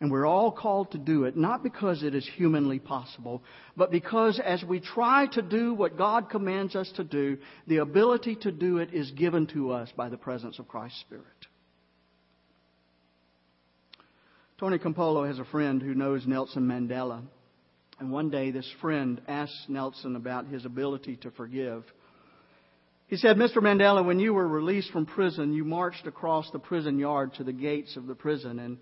And 0.00 0.10
we're 0.10 0.26
all 0.26 0.50
called 0.50 0.92
to 0.92 0.98
do 0.98 1.24
it, 1.24 1.36
not 1.36 1.62
because 1.62 2.02
it 2.02 2.14
is 2.14 2.26
humanly 2.36 2.78
possible, 2.78 3.42
but 3.76 3.90
because 3.90 4.40
as 4.42 4.64
we 4.64 4.80
try 4.80 5.26
to 5.32 5.42
do 5.42 5.74
what 5.74 5.98
God 5.98 6.30
commands 6.30 6.74
us 6.74 6.90
to 6.96 7.04
do, 7.04 7.36
the 7.66 7.78
ability 7.78 8.36
to 8.36 8.50
do 8.50 8.78
it 8.78 8.94
is 8.94 9.10
given 9.10 9.46
to 9.48 9.72
us 9.72 9.90
by 9.94 10.08
the 10.08 10.16
presence 10.16 10.58
of 10.58 10.68
Christ's 10.68 11.00
Spirit. 11.00 11.24
Tony 14.60 14.76
Campolo 14.76 15.26
has 15.26 15.38
a 15.38 15.44
friend 15.46 15.80
who 15.80 15.94
knows 15.94 16.26
Nelson 16.26 16.68
Mandela. 16.68 17.22
And 17.98 18.12
one 18.12 18.28
day 18.28 18.50
this 18.50 18.70
friend 18.82 19.18
asked 19.26 19.70
Nelson 19.70 20.16
about 20.16 20.48
his 20.48 20.66
ability 20.66 21.16
to 21.22 21.30
forgive. 21.30 21.82
He 23.06 23.16
said, 23.16 23.38
Mr. 23.38 23.56
Mandela, 23.56 24.04
when 24.04 24.20
you 24.20 24.34
were 24.34 24.46
released 24.46 24.90
from 24.90 25.06
prison, 25.06 25.54
you 25.54 25.64
marched 25.64 26.06
across 26.06 26.50
the 26.50 26.58
prison 26.58 26.98
yard 26.98 27.32
to 27.38 27.44
the 27.44 27.54
gates 27.54 27.96
of 27.96 28.06
the 28.06 28.14
prison. 28.14 28.58
And 28.58 28.76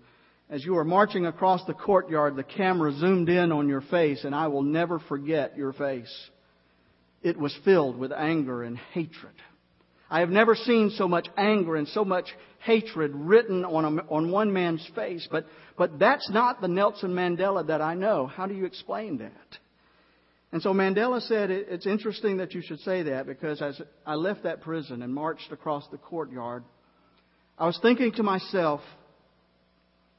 as 0.49 0.65
you 0.65 0.73
were 0.73 0.83
marching 0.83 1.25
across 1.25 1.63
the 1.63 1.73
courtyard, 1.73 2.35
the 2.35 2.43
camera 2.43 2.91
zoomed 2.91 3.29
in 3.29 3.53
on 3.53 3.69
your 3.69 3.83
face, 3.83 4.25
and 4.25 4.35
I 4.35 4.47
will 4.49 4.63
never 4.63 4.99
forget 4.99 5.55
your 5.55 5.71
face. 5.71 6.13
It 7.23 7.39
was 7.39 7.57
filled 7.63 7.97
with 7.97 8.11
anger 8.11 8.63
and 8.63 8.77
hatred. 8.77 9.35
I 10.09 10.21
have 10.21 10.29
never 10.29 10.55
seen 10.55 10.91
so 10.91 11.07
much 11.07 11.27
anger 11.37 11.75
and 11.75 11.87
so 11.87 12.03
much 12.03 12.25
hatred 12.59 13.11
written 13.13 13.63
on, 13.63 13.99
a, 13.99 14.01
on 14.09 14.31
one 14.31 14.51
man's 14.51 14.85
face, 14.95 15.27
but, 15.31 15.45
but 15.77 15.99
that's 15.99 16.29
not 16.29 16.61
the 16.61 16.67
Nelson 16.67 17.13
Mandela 17.13 17.67
that 17.67 17.81
I 17.81 17.93
know. 17.93 18.25
How 18.27 18.47
do 18.47 18.53
you 18.53 18.65
explain 18.65 19.19
that? 19.19 19.57
And 20.51 20.61
so 20.61 20.73
Mandela 20.73 21.21
said, 21.21 21.51
It's 21.51 21.85
interesting 21.85 22.37
that 22.37 22.53
you 22.53 22.61
should 22.61 22.79
say 22.79 23.03
that 23.03 23.27
because 23.27 23.61
as 23.61 23.79
I 24.05 24.15
left 24.15 24.43
that 24.43 24.61
prison 24.61 25.03
and 25.03 25.13
marched 25.13 25.51
across 25.51 25.87
the 25.91 25.97
courtyard, 25.97 26.63
I 27.57 27.67
was 27.67 27.77
thinking 27.81 28.13
to 28.13 28.23
myself, 28.23 28.81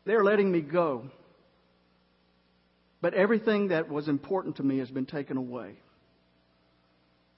they're 0.05 0.25
letting 0.25 0.53
me 0.53 0.61
go. 0.61 1.11
But 3.03 3.15
everything 3.15 3.69
that 3.69 3.89
was 3.89 4.09
important 4.09 4.57
to 4.57 4.63
me 4.63 4.79
has 4.79 4.91
been 4.91 5.07
taken 5.07 5.37
away. 5.37 5.79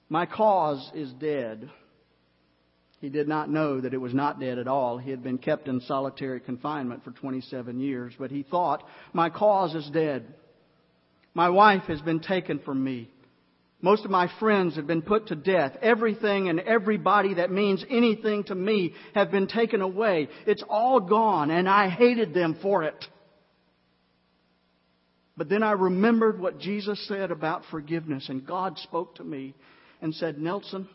My 0.09 0.25
cause 0.25 0.91
is 0.93 1.11
dead. 1.13 1.69
He 3.03 3.09
did 3.09 3.27
not 3.27 3.49
know 3.49 3.81
that 3.81 3.93
it 3.93 3.97
was 3.97 4.13
not 4.13 4.39
dead 4.39 4.57
at 4.57 4.69
all. 4.69 4.97
He 4.97 5.11
had 5.11 5.21
been 5.21 5.37
kept 5.37 5.67
in 5.67 5.81
solitary 5.81 6.39
confinement 6.39 7.03
for 7.03 7.11
27 7.11 7.81
years, 7.81 8.13
but 8.17 8.31
he 8.31 8.43
thought, 8.43 8.81
My 9.11 9.29
cause 9.29 9.75
is 9.75 9.89
dead. 9.89 10.33
My 11.33 11.49
wife 11.49 11.83
has 11.89 11.99
been 11.99 12.21
taken 12.21 12.59
from 12.59 12.81
me. 12.81 13.09
Most 13.81 14.05
of 14.05 14.11
my 14.11 14.31
friends 14.39 14.77
have 14.77 14.87
been 14.87 15.01
put 15.01 15.27
to 15.27 15.35
death. 15.35 15.75
Everything 15.81 16.47
and 16.47 16.61
everybody 16.61 17.33
that 17.33 17.51
means 17.51 17.83
anything 17.89 18.45
to 18.45 18.55
me 18.55 18.93
have 19.15 19.31
been 19.31 19.47
taken 19.47 19.81
away. 19.81 20.29
It's 20.47 20.63
all 20.69 21.01
gone, 21.01 21.51
and 21.51 21.67
I 21.67 21.89
hated 21.89 22.33
them 22.33 22.57
for 22.61 22.83
it. 22.83 23.05
But 25.35 25.49
then 25.49 25.61
I 25.61 25.73
remembered 25.73 26.39
what 26.39 26.57
Jesus 26.57 27.05
said 27.09 27.31
about 27.31 27.63
forgiveness, 27.69 28.29
and 28.29 28.47
God 28.47 28.79
spoke 28.79 29.15
to 29.15 29.25
me 29.25 29.55
and 30.01 30.15
said, 30.15 30.37
Nelson, 30.37 30.87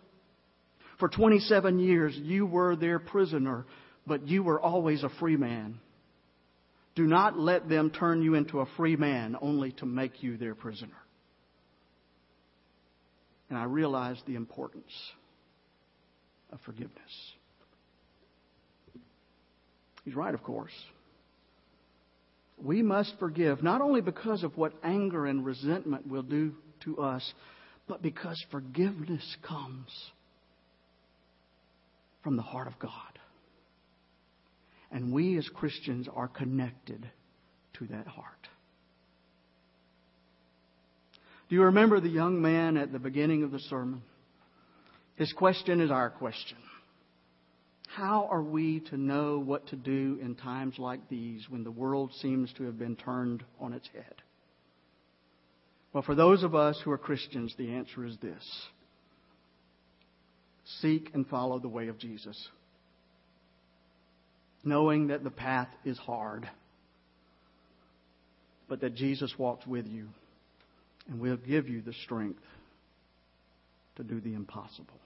for 0.98 1.08
27 1.08 1.78
years, 1.78 2.16
you 2.16 2.44
were 2.46 2.74
their 2.74 2.98
prisoner, 2.98 3.66
but 4.06 4.26
you 4.26 4.42
were 4.42 4.60
always 4.60 5.04
a 5.04 5.10
free 5.20 5.36
man. 5.36 5.78
Do 6.96 7.06
not 7.06 7.38
let 7.38 7.68
them 7.68 7.90
turn 7.90 8.22
you 8.22 8.34
into 8.34 8.60
a 8.60 8.66
free 8.76 8.96
man 8.96 9.36
only 9.40 9.72
to 9.72 9.86
make 9.86 10.22
you 10.22 10.36
their 10.36 10.56
prisoner. 10.56 10.96
And 13.48 13.58
I 13.58 13.64
realized 13.64 14.22
the 14.26 14.34
importance 14.34 14.92
of 16.52 16.58
forgiveness. 16.64 16.92
He's 20.04 20.16
right, 20.16 20.34
of 20.34 20.42
course. 20.42 20.72
We 22.60 22.82
must 22.82 23.14
forgive, 23.20 23.62
not 23.62 23.80
only 23.80 24.00
because 24.00 24.42
of 24.42 24.56
what 24.56 24.72
anger 24.82 25.26
and 25.26 25.46
resentment 25.46 26.08
will 26.08 26.22
do 26.22 26.54
to 26.80 26.98
us, 27.00 27.32
but 27.86 28.02
because 28.02 28.42
forgiveness 28.50 29.36
comes 29.46 29.88
from 32.28 32.36
the 32.36 32.42
heart 32.42 32.66
of 32.66 32.78
God. 32.78 32.92
And 34.92 35.14
we 35.14 35.38
as 35.38 35.48
Christians 35.48 36.08
are 36.14 36.28
connected 36.28 37.10
to 37.78 37.86
that 37.86 38.06
heart. 38.06 38.48
Do 41.48 41.54
you 41.54 41.62
remember 41.62 42.00
the 42.00 42.10
young 42.10 42.42
man 42.42 42.76
at 42.76 42.92
the 42.92 42.98
beginning 42.98 43.44
of 43.44 43.50
the 43.50 43.58
sermon? 43.58 44.02
His 45.16 45.32
question 45.32 45.80
is 45.80 45.90
our 45.90 46.10
question. 46.10 46.58
How 47.96 48.28
are 48.30 48.42
we 48.42 48.80
to 48.90 48.98
know 48.98 49.38
what 49.38 49.66
to 49.68 49.76
do 49.76 50.18
in 50.20 50.34
times 50.34 50.74
like 50.78 51.08
these 51.08 51.46
when 51.48 51.64
the 51.64 51.70
world 51.70 52.12
seems 52.20 52.52
to 52.58 52.64
have 52.64 52.78
been 52.78 52.96
turned 52.96 53.42
on 53.58 53.72
its 53.72 53.88
head? 53.94 54.16
Well, 55.94 56.02
for 56.02 56.14
those 56.14 56.42
of 56.42 56.54
us 56.54 56.78
who 56.84 56.90
are 56.90 56.98
Christians, 56.98 57.54
the 57.56 57.72
answer 57.72 58.04
is 58.04 58.18
this 58.20 58.44
seek 60.80 61.10
and 61.14 61.26
follow 61.26 61.58
the 61.58 61.68
way 61.68 61.88
of 61.88 61.98
Jesus, 61.98 62.48
knowing 64.64 65.08
that 65.08 65.24
the 65.24 65.30
path 65.30 65.68
is 65.84 65.98
hard, 65.98 66.48
but 68.68 68.80
that 68.80 68.94
Jesus 68.94 69.32
walks 69.38 69.66
with 69.66 69.86
you 69.86 70.08
and 71.08 71.20
will 71.20 71.36
give 71.36 71.68
you 71.68 71.80
the 71.80 71.94
strength 72.04 72.42
to 73.96 74.04
do 74.04 74.20
the 74.20 74.34
impossible. 74.34 75.00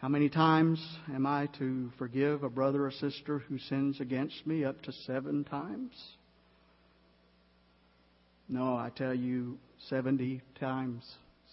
How 0.00 0.08
many 0.08 0.30
times 0.30 0.82
am 1.12 1.26
I 1.26 1.46
to 1.58 1.90
forgive 1.98 2.42
a 2.42 2.48
brother 2.48 2.86
or 2.86 2.90
sister 2.90 3.38
who 3.38 3.58
sins 3.58 4.00
against 4.00 4.46
me? 4.46 4.64
Up 4.64 4.80
to 4.82 4.92
seven 4.92 5.44
times? 5.44 5.92
No, 8.48 8.74
I 8.74 8.90
tell 8.96 9.14
you, 9.14 9.58
70 9.88 10.40
times 10.58 11.04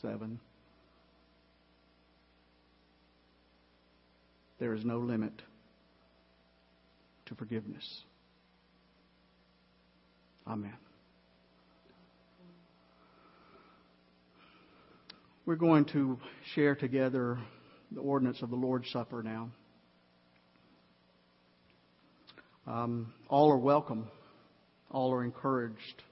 seven. 0.01 0.39
There 4.59 4.73
is 4.73 4.83
no 4.83 4.99
limit 4.99 5.33
to 7.27 7.35
forgiveness. 7.35 8.03
Amen. 10.47 10.73
We're 15.45 15.55
going 15.55 15.85
to 15.85 16.19
share 16.55 16.75
together 16.75 17.37
the 17.91 18.01
ordinance 18.01 18.41
of 18.41 18.49
the 18.49 18.55
Lord's 18.55 18.89
Supper 18.91 19.23
now. 19.23 19.49
Um, 22.65 23.13
all 23.29 23.51
are 23.51 23.57
welcome. 23.57 24.09
All 24.91 25.13
are 25.13 25.23
encouraged 25.23 26.03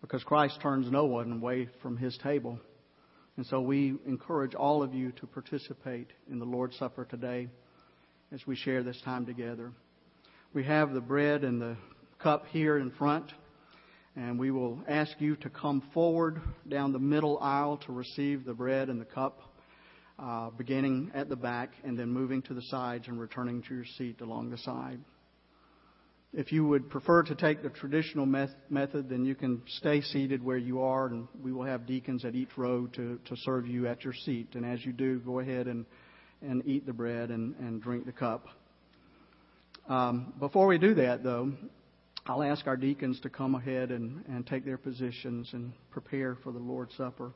because 0.00 0.22
Christ 0.22 0.58
turns 0.62 0.90
no 0.90 1.06
one 1.06 1.32
away 1.32 1.68
from 1.82 1.96
his 1.96 2.16
table. 2.18 2.58
And 3.36 3.44
so 3.46 3.60
we 3.60 3.94
encourage 4.06 4.54
all 4.54 4.82
of 4.82 4.94
you 4.94 5.10
to 5.12 5.26
participate 5.26 6.08
in 6.30 6.38
the 6.38 6.44
Lord's 6.44 6.76
Supper 6.76 7.04
today 7.04 7.48
as 8.32 8.46
we 8.46 8.54
share 8.54 8.82
this 8.82 9.00
time 9.04 9.26
together. 9.26 9.72
We 10.52 10.62
have 10.64 10.92
the 10.92 11.00
bread 11.00 11.42
and 11.42 11.60
the 11.60 11.76
cup 12.20 12.46
here 12.46 12.78
in 12.78 12.92
front, 12.92 13.32
and 14.14 14.38
we 14.38 14.52
will 14.52 14.78
ask 14.86 15.20
you 15.20 15.34
to 15.36 15.50
come 15.50 15.82
forward 15.92 16.40
down 16.68 16.92
the 16.92 17.00
middle 17.00 17.38
aisle 17.40 17.78
to 17.78 17.92
receive 17.92 18.44
the 18.44 18.54
bread 18.54 18.88
and 18.88 19.00
the 19.00 19.04
cup, 19.04 19.40
uh, 20.16 20.50
beginning 20.50 21.10
at 21.12 21.28
the 21.28 21.34
back 21.34 21.70
and 21.82 21.98
then 21.98 22.10
moving 22.10 22.40
to 22.42 22.54
the 22.54 22.62
sides 22.62 23.08
and 23.08 23.20
returning 23.20 23.62
to 23.62 23.74
your 23.74 23.84
seat 23.98 24.20
along 24.20 24.50
the 24.50 24.58
side. 24.58 25.00
If 26.36 26.50
you 26.50 26.66
would 26.66 26.90
prefer 26.90 27.22
to 27.22 27.34
take 27.36 27.62
the 27.62 27.70
traditional 27.70 28.26
method, 28.26 29.08
then 29.08 29.24
you 29.24 29.36
can 29.36 29.62
stay 29.68 30.00
seated 30.00 30.42
where 30.42 30.56
you 30.56 30.82
are, 30.82 31.06
and 31.06 31.28
we 31.40 31.52
will 31.52 31.62
have 31.62 31.86
deacons 31.86 32.24
at 32.24 32.34
each 32.34 32.48
row 32.56 32.88
to, 32.88 33.20
to 33.24 33.36
serve 33.36 33.68
you 33.68 33.86
at 33.86 34.02
your 34.02 34.12
seat. 34.12 34.48
And 34.54 34.66
as 34.66 34.84
you 34.84 34.92
do, 34.92 35.20
go 35.20 35.38
ahead 35.38 35.68
and, 35.68 35.86
and 36.42 36.66
eat 36.66 36.86
the 36.86 36.92
bread 36.92 37.30
and, 37.30 37.54
and 37.60 37.80
drink 37.80 38.04
the 38.04 38.12
cup. 38.12 38.48
Um, 39.88 40.32
before 40.40 40.66
we 40.66 40.76
do 40.76 40.94
that, 40.94 41.22
though, 41.22 41.52
I'll 42.26 42.42
ask 42.42 42.66
our 42.66 42.76
deacons 42.76 43.20
to 43.20 43.30
come 43.30 43.54
ahead 43.54 43.92
and, 43.92 44.24
and 44.26 44.44
take 44.44 44.64
their 44.64 44.78
positions 44.78 45.50
and 45.52 45.72
prepare 45.92 46.36
for 46.42 46.50
the 46.50 46.58
Lord's 46.58 46.96
Supper. 46.96 47.30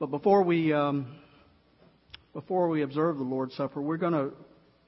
But 0.00 0.06
before 0.06 0.42
we 0.42 0.72
um, 0.72 1.14
before 2.32 2.68
we 2.68 2.82
observe 2.82 3.18
the 3.18 3.24
Lord's 3.24 3.54
Supper, 3.54 3.80
we're 3.80 3.98
going 3.98 4.14
to 4.14 4.32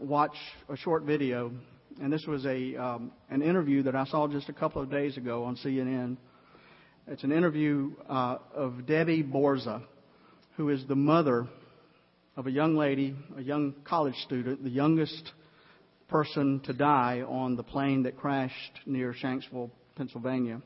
watch 0.01 0.35
a 0.69 0.77
short 0.77 1.05
video 1.05 1.53
and 2.01 2.13
this 2.13 2.27
was 2.27 2.45
a 2.45 2.77
um, 2.77 3.13
an 3.31 3.43
interview 3.43 3.83
that 3.85 3.95
I 3.95 4.05
saw 4.05 4.27
just 4.27 4.49
a 4.49 4.53
couple 4.53 4.83
of 4.83 4.91
days 4.91 5.17
ago 5.17 5.45
on 5.45 5.57
CNN. 5.57 6.17
It's 7.07 7.23
an 7.23 7.33
interview 7.33 7.93
uh, 8.09 8.39
of 8.55 8.87
Debbie 8.87 9.23
Borza, 9.23 9.83
who 10.57 10.71
is 10.71 10.85
the 10.89 10.97
mother 10.97 11.47
of 12.37 12.47
a 12.47 12.51
young 12.51 12.77
lady, 12.77 13.15
a 13.37 13.43
young 13.43 13.75
college 13.85 14.17
student, 14.25 14.65
the 14.65 14.71
youngest 14.71 15.33
person 16.09 16.61
to 16.65 16.73
die 16.73 17.23
on 17.27 17.57
the 17.57 17.63
plane 17.63 18.03
that 18.05 18.17
crashed 18.17 18.81
near 18.87 19.15
Shanksville, 19.15 19.71
Pennsylvania. 19.97 20.63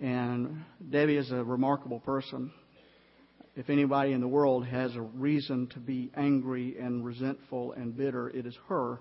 And 0.00 0.64
Debbie 0.90 1.16
is 1.16 1.30
a 1.30 1.44
remarkable 1.44 2.00
person. 2.00 2.50
If 3.56 3.70
anybody 3.70 4.12
in 4.12 4.20
the 4.20 4.28
world 4.28 4.66
has 4.66 4.96
a 4.96 5.02
reason 5.02 5.68
to 5.74 5.78
be 5.78 6.10
angry 6.16 6.76
and 6.78 7.04
resentful 7.04 7.72
and 7.72 7.96
bitter, 7.96 8.28
it 8.30 8.46
is 8.46 8.56
her 8.68 8.98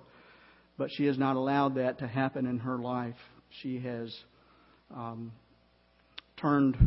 but 0.78 0.90
she 0.92 1.06
has 1.06 1.18
not 1.18 1.36
allowed 1.36 1.76
that 1.76 2.00
to 2.00 2.08
happen 2.08 2.46
in 2.46 2.60
her 2.60 2.78
life. 2.78 3.16
She 3.62 3.80
has 3.80 4.14
um, 4.94 5.32
turned 6.38 6.78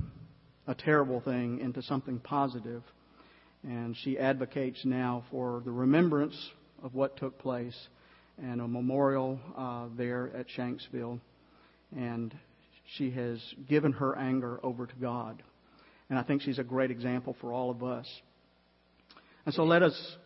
a 0.66 0.74
terrible 0.74 1.20
thing 1.20 1.60
into 1.60 1.82
something 1.82 2.18
positive, 2.18 2.82
and 3.62 3.96
she 4.02 4.18
advocates 4.18 4.80
now 4.84 5.24
for 5.30 5.62
the 5.64 5.70
remembrance 5.70 6.36
of 6.82 6.94
what 6.94 7.16
took 7.16 7.38
place 7.38 7.76
and 8.42 8.60
a 8.60 8.68
memorial 8.68 9.38
uh, 9.56 9.86
there 9.96 10.30
at 10.36 10.46
Shanksville. 10.56 11.20
And 11.96 12.34
she 12.96 13.10
has 13.12 13.40
given 13.68 13.92
her 13.92 14.16
anger 14.16 14.60
over 14.62 14.86
to 14.86 14.94
God. 15.00 15.42
And 16.10 16.18
I 16.18 16.22
think 16.22 16.42
she's 16.42 16.58
a 16.58 16.64
great 16.64 16.90
example 16.90 17.36
for 17.40 17.52
all 17.52 17.70
of 17.70 17.82
us. 17.82 18.06
And 19.44 19.54
so 19.54 19.64
let 19.64 19.82
us 19.82 20.16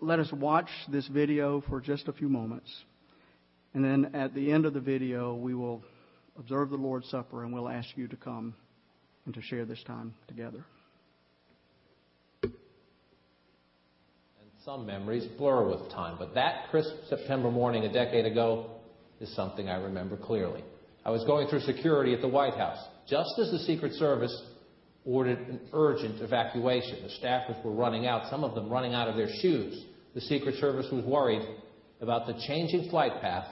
let 0.00 0.18
us 0.18 0.30
watch 0.32 0.68
this 0.88 1.06
video 1.08 1.62
for 1.68 1.80
just 1.80 2.08
a 2.08 2.12
few 2.12 2.28
moments. 2.28 2.70
And 3.74 3.84
then 3.84 4.14
at 4.14 4.34
the 4.34 4.52
end 4.52 4.66
of 4.66 4.72
the 4.72 4.80
video, 4.80 5.34
we 5.34 5.54
will 5.54 5.82
observe 6.38 6.70
the 6.70 6.76
Lord's 6.76 7.08
Supper 7.10 7.42
and 7.42 7.52
we'll 7.52 7.68
ask 7.68 7.88
you 7.96 8.06
to 8.08 8.16
come 8.16 8.54
and 9.26 9.34
to 9.34 9.42
share 9.42 9.64
this 9.64 9.82
time 9.84 10.14
together. 10.28 10.64
And 12.42 12.52
some 14.64 14.86
memories 14.86 15.26
blur 15.36 15.68
with 15.68 15.90
time, 15.90 16.16
but 16.18 16.34
that 16.34 16.70
crisp 16.70 16.92
September 17.08 17.50
morning 17.50 17.84
a 17.84 17.92
decade 17.92 18.26
ago 18.26 18.70
is 19.20 19.34
something 19.34 19.68
I 19.68 19.76
remember 19.76 20.16
clearly. 20.16 20.62
I 21.04 21.10
was 21.10 21.24
going 21.24 21.48
through 21.48 21.60
security 21.60 22.14
at 22.14 22.20
the 22.20 22.28
White 22.28 22.54
House 22.54 22.78
just 23.08 23.38
as 23.38 23.50
the 23.50 23.58
Secret 23.58 23.92
Service 23.94 24.34
ordered 25.04 25.38
an 25.48 25.60
urgent 25.72 26.22
evacuation. 26.22 27.02
The 27.02 27.26
staffers 27.26 27.62
were 27.64 27.72
running 27.72 28.06
out, 28.06 28.30
some 28.30 28.44
of 28.44 28.54
them 28.54 28.70
running 28.70 28.94
out 28.94 29.08
of 29.08 29.16
their 29.16 29.28
shoes. 29.42 29.84
The 30.14 30.20
Secret 30.20 30.54
Service 30.56 30.86
was 30.92 31.04
worried 31.04 31.42
about 32.00 32.26
the 32.26 32.34
changing 32.46 32.88
flight 32.88 33.20
path 33.20 33.46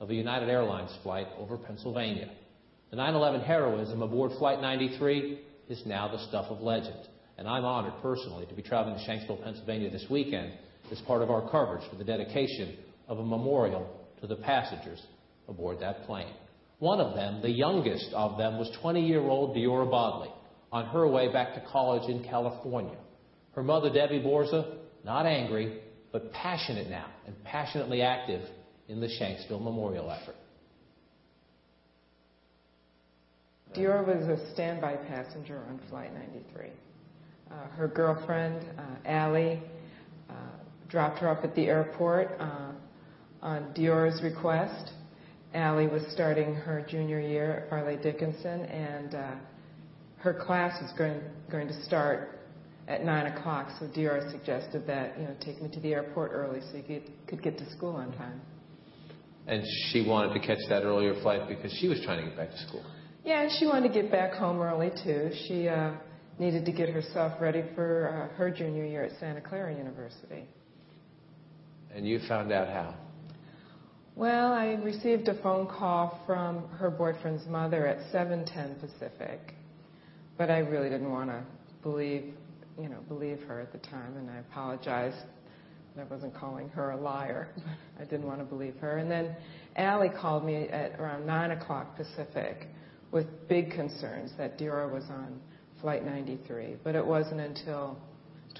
of 0.00 0.10
a 0.10 0.14
United 0.14 0.48
Airlines 0.48 0.90
flight 1.02 1.26
over 1.38 1.56
Pennsylvania. 1.56 2.30
The 2.90 2.96
9 2.96 3.14
11 3.14 3.40
heroism 3.40 4.02
aboard 4.02 4.32
Flight 4.38 4.60
93 4.60 5.40
is 5.68 5.82
now 5.86 6.08
the 6.08 6.24
stuff 6.28 6.46
of 6.48 6.60
legend. 6.60 7.08
And 7.38 7.48
I'm 7.48 7.64
honored 7.64 7.94
personally 8.00 8.46
to 8.46 8.54
be 8.54 8.62
traveling 8.62 8.96
to 8.96 9.02
Shanksville, 9.02 9.42
Pennsylvania 9.42 9.90
this 9.90 10.06
weekend 10.08 10.52
as 10.90 11.00
part 11.00 11.22
of 11.22 11.30
our 11.30 11.50
coverage 11.50 11.88
for 11.90 11.96
the 11.96 12.04
dedication 12.04 12.76
of 13.08 13.18
a 13.18 13.24
memorial 13.24 14.06
to 14.20 14.26
the 14.26 14.36
passengers 14.36 15.02
aboard 15.48 15.80
that 15.80 16.04
plane. 16.06 16.32
One 16.78 17.00
of 17.00 17.14
them, 17.14 17.42
the 17.42 17.50
youngest 17.50 18.12
of 18.12 18.38
them, 18.38 18.58
was 18.58 18.70
20 18.80 19.06
year 19.06 19.22
old 19.22 19.56
Deora 19.56 19.90
Bodley 19.90 20.30
on 20.72 20.86
her 20.86 21.08
way 21.08 21.32
back 21.32 21.54
to 21.54 21.62
college 21.70 22.08
in 22.08 22.22
California. 22.24 22.96
Her 23.54 23.62
mother, 23.62 23.90
Debbie 23.92 24.20
Borza, 24.20 24.76
not 25.04 25.26
angry, 25.26 25.80
but 26.12 26.32
passionate 26.32 26.90
now 26.90 27.06
and 27.26 27.42
passionately 27.44 28.02
active 28.02 28.42
in 28.88 29.00
the 29.00 29.08
Shanksville 29.08 29.62
Memorial 29.62 30.10
effort. 30.10 30.36
Deora 33.74 34.06
was 34.06 34.26
a 34.28 34.52
standby 34.54 34.96
passenger 34.96 35.58
on 35.68 35.80
Flight 35.90 36.14
93. 36.14 36.70
Uh, 37.50 37.54
her 37.76 37.88
girlfriend, 37.88 38.64
uh, 38.78 39.08
Allie, 39.08 39.60
uh, 40.30 40.32
dropped 40.88 41.18
her 41.18 41.28
off 41.28 41.44
at 41.44 41.54
the 41.54 41.66
airport 41.66 42.30
uh, 42.40 42.72
on 43.42 43.74
Deora's 43.74 44.22
request. 44.22 44.92
Allie 45.52 45.88
was 45.88 46.02
starting 46.10 46.54
her 46.54 46.84
junior 46.88 47.20
year 47.20 47.64
at 47.64 47.70
Fairleigh 47.70 48.02
Dickinson, 48.02 48.64
and 48.66 49.14
uh, 49.14 49.34
her 50.18 50.34
class 50.34 50.80
was 50.80 50.92
going, 50.96 51.20
going 51.50 51.68
to 51.68 51.84
start 51.84 52.40
at 52.88 53.04
9 53.04 53.26
o'clock, 53.26 53.68
so 53.78 53.86
Deora 53.86 54.30
suggested 54.30 54.86
that, 54.86 55.18
you 55.18 55.24
know, 55.24 55.34
take 55.40 55.60
me 55.60 55.68
to 55.68 55.80
the 55.80 55.92
airport 55.92 56.30
early 56.32 56.60
so 56.70 56.76
you 56.76 57.02
could 57.26 57.42
get 57.42 57.58
to 57.58 57.70
school 57.72 57.96
on 57.96 58.12
time. 58.12 58.40
And 59.46 59.64
she 59.90 60.04
wanted 60.06 60.34
to 60.34 60.46
catch 60.46 60.58
that 60.68 60.82
earlier 60.82 61.14
flight 61.22 61.48
because 61.48 61.72
she 61.80 61.88
was 61.88 62.00
trying 62.04 62.22
to 62.22 62.28
get 62.28 62.36
back 62.36 62.50
to 62.50 62.58
school. 62.66 62.84
Yeah, 63.24 63.42
and 63.42 63.50
she 63.58 63.66
wanted 63.66 63.92
to 63.92 64.02
get 64.02 64.10
back 64.10 64.32
home 64.32 64.60
early 64.60 64.90
too. 65.04 65.30
She 65.46 65.68
uh, 65.68 65.92
needed 66.38 66.64
to 66.64 66.72
get 66.72 66.88
herself 66.88 67.40
ready 67.40 67.64
for 67.74 68.30
uh, 68.32 68.36
her 68.36 68.50
junior 68.50 68.84
year 68.84 69.04
at 69.04 69.18
Santa 69.18 69.40
Clara 69.40 69.74
University. 69.76 70.44
And 71.94 72.06
you 72.06 72.20
found 72.28 72.52
out 72.52 72.68
how? 72.68 72.94
Well, 74.16 74.52
I 74.52 74.74
received 74.82 75.28
a 75.28 75.40
phone 75.42 75.66
call 75.66 76.22
from 76.26 76.68
her 76.78 76.90
boyfriend's 76.90 77.46
mother 77.46 77.86
at 77.86 77.98
7:10 78.12 78.80
Pacific, 78.80 79.54
but 80.38 80.50
I 80.50 80.58
really 80.58 80.88
didn't 80.88 81.10
want 81.10 81.30
to 81.30 81.42
believe, 81.82 82.32
you 82.80 82.88
know, 82.88 82.98
believe 83.08 83.42
her 83.42 83.60
at 83.60 83.72
the 83.72 83.78
time, 83.78 84.16
and 84.16 84.30
I 84.30 84.38
apologized 84.38 85.16
I 85.98 86.04
wasn't 86.04 86.34
calling 86.34 86.68
her 86.70 86.90
a 86.90 86.96
liar. 86.96 87.48
I 88.00 88.04
didn't 88.04 88.26
want 88.26 88.40
to 88.40 88.44
believe 88.44 88.76
her. 88.76 88.98
And 88.98 89.10
then 89.10 89.34
Allie 89.76 90.10
called 90.10 90.44
me 90.44 90.68
at 90.68 90.98
around 91.00 91.26
9 91.26 91.50
o'clock 91.52 91.96
Pacific 91.96 92.68
with 93.12 93.26
big 93.48 93.70
concerns 93.70 94.32
that 94.36 94.58
Deora 94.58 94.92
was 94.92 95.04
on 95.04 95.40
Flight 95.80 96.04
93. 96.04 96.76
But 96.84 96.94
it 96.94 97.06
wasn't 97.06 97.40
until 97.40 97.98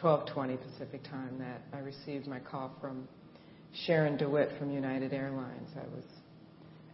12:20 0.03 0.59
Pacific 0.61 1.03
time 1.05 1.39
that 1.39 1.63
I 1.73 1.81
received 1.81 2.27
my 2.27 2.39
call 2.39 2.73
from 2.81 3.09
Sharon 3.85 4.17
DeWitt 4.17 4.51
from 4.59 4.71
United 4.71 5.13
Airlines. 5.13 5.71
I 5.75 5.87
was 5.95 6.05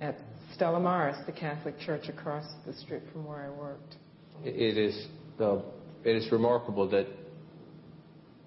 at 0.01 0.17
Stella 0.55 0.81
Maris, 0.81 1.17
the 1.27 1.33
Catholic 1.33 1.79
church 1.79 2.09
across 2.09 2.45
the 2.67 2.73
street 2.73 3.03
from 3.13 3.25
where 3.27 3.45
I 3.45 3.51
worked. 3.51 3.97
It 4.45 4.77
is 4.77 5.07
the, 5.39 5.63
it 6.05 6.17
is 6.17 6.31
remarkable 6.33 6.89
that 6.91 7.07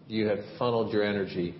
you 0.07 0.27
have 0.27 0.39
funneled 0.59 0.91
your 0.91 1.03
energy 1.03 1.55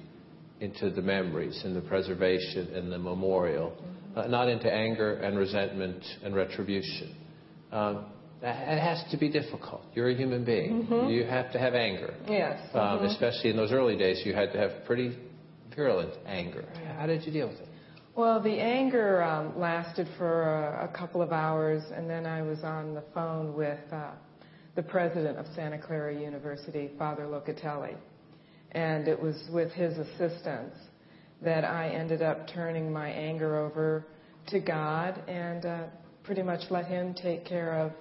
into 0.62 0.90
the 0.90 1.02
memories 1.02 1.62
and 1.66 1.76
the 1.76 1.82
preservation 1.82 2.74
and 2.74 2.92
the 2.92 2.98
memorial, 2.98 3.74
uh, 4.16 4.28
not 4.28 4.48
into 4.48 4.72
anger 4.72 5.16
and 5.16 5.38
resentment 5.38 6.04
and 6.24 6.36
retribution. 6.36 7.16
Um, 7.72 8.06
it 8.42 8.80
has 8.80 9.04
to 9.12 9.18
be 9.18 9.30
difficult. 9.30 9.82
You're 9.94 10.10
a 10.10 10.16
human 10.16 10.46
being. 10.46 10.84
Mm-hmm. 10.84 11.10
You 11.10 11.24
have 11.24 11.52
to 11.54 11.60
have 11.60 11.74
anger. 11.74 12.14
Yes. 12.28 12.60
Um, 12.74 12.82
mm-hmm. 12.82 13.06
Especially 13.06 13.50
in 13.50 13.58
those 13.58 13.72
early 13.72 13.98
days, 13.98 14.22
you 14.26 14.34
had 14.34 14.52
to 14.54 14.60
have 14.60 14.86
pretty 14.86 15.18
virulent 15.76 16.14
anger. 16.26 16.66
How 16.98 17.08
did 17.08 17.26
you 17.26 17.32
deal 17.32 17.48
with 17.48 17.60
it? 17.60 17.68
Well, 18.16 18.42
the 18.42 18.62
anger 18.62 19.24
um, 19.24 19.60
lasted 19.60 20.08
for 20.18 20.44
a, 20.44 20.86
a, 20.86 20.98
couple 20.98 21.22
of 21.22 21.34
hours, 21.34 21.84
and 21.94 22.10
then 22.10 22.26
I 22.26 22.44
was 22.44 22.64
on 22.64 22.94
the 22.94 23.04
phone 23.14 23.54
with 23.56 23.80
uh, 23.92 24.12
the 24.76 24.84
president 24.84 25.38
of 25.38 25.46
Santa 25.54 25.78
Clara 25.78 26.18
University, 26.18 26.92
Father 26.98 27.24
Locatelli 27.24 27.96
and 28.76 29.08
it 29.08 29.20
was 29.20 29.50
with 29.52 29.72
his 29.72 29.98
assistance 29.98 30.76
that 31.42 31.66
I 31.66 31.90
ended 31.90 32.22
up 32.22 32.48
turning 32.54 32.94
my 32.94 33.10
anger 33.10 33.58
over 33.58 34.06
to 34.48 34.60
God 34.60 35.22
and 35.28 35.66
uh, 35.66 35.84
pretty 36.24 36.44
much 36.44 36.62
let 36.70 36.86
Him 36.86 37.14
take 37.14 37.46
care 37.46 37.74
of 37.74 37.92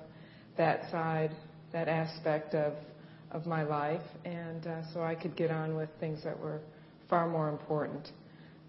that 0.57 0.91
side, 0.91 1.31
that 1.72 1.89
aspect 1.89 2.55
of 2.55 2.75
of 3.31 3.47
my 3.47 3.64
life, 3.64 4.03
and 4.25 4.64
uh, 4.64 4.81
so 4.93 5.03
I 5.03 5.16
could 5.16 5.35
get 5.35 5.51
on 5.51 5.75
with 5.75 5.89
things 5.99 6.22
that 6.22 6.39
were 6.39 6.61
far 7.11 7.29
more 7.29 7.49
important. 7.49 8.09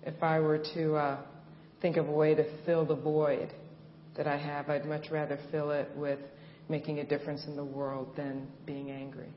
If 0.02 0.24
I 0.24 0.40
were 0.40 0.58
to 0.74 0.96
uh, 0.96 1.18
think 1.84 1.98
of 1.98 2.10
a 2.10 2.12
way 2.12 2.34
to 2.34 2.44
fill 2.66 2.84
the 2.84 2.96
void 2.96 3.54
that 4.18 4.26
I 4.26 4.38
have, 4.38 4.70
I'd 4.70 4.86
much 4.86 5.12
rather 5.12 5.38
fill 5.52 5.70
it 5.70 5.92
with 5.96 6.18
making 6.68 6.98
a 6.98 7.06
difference 7.06 7.46
in 7.46 7.56
the 7.56 7.64
world 7.64 8.08
than 8.18 8.48
being 8.66 8.90
angry. 8.90 9.30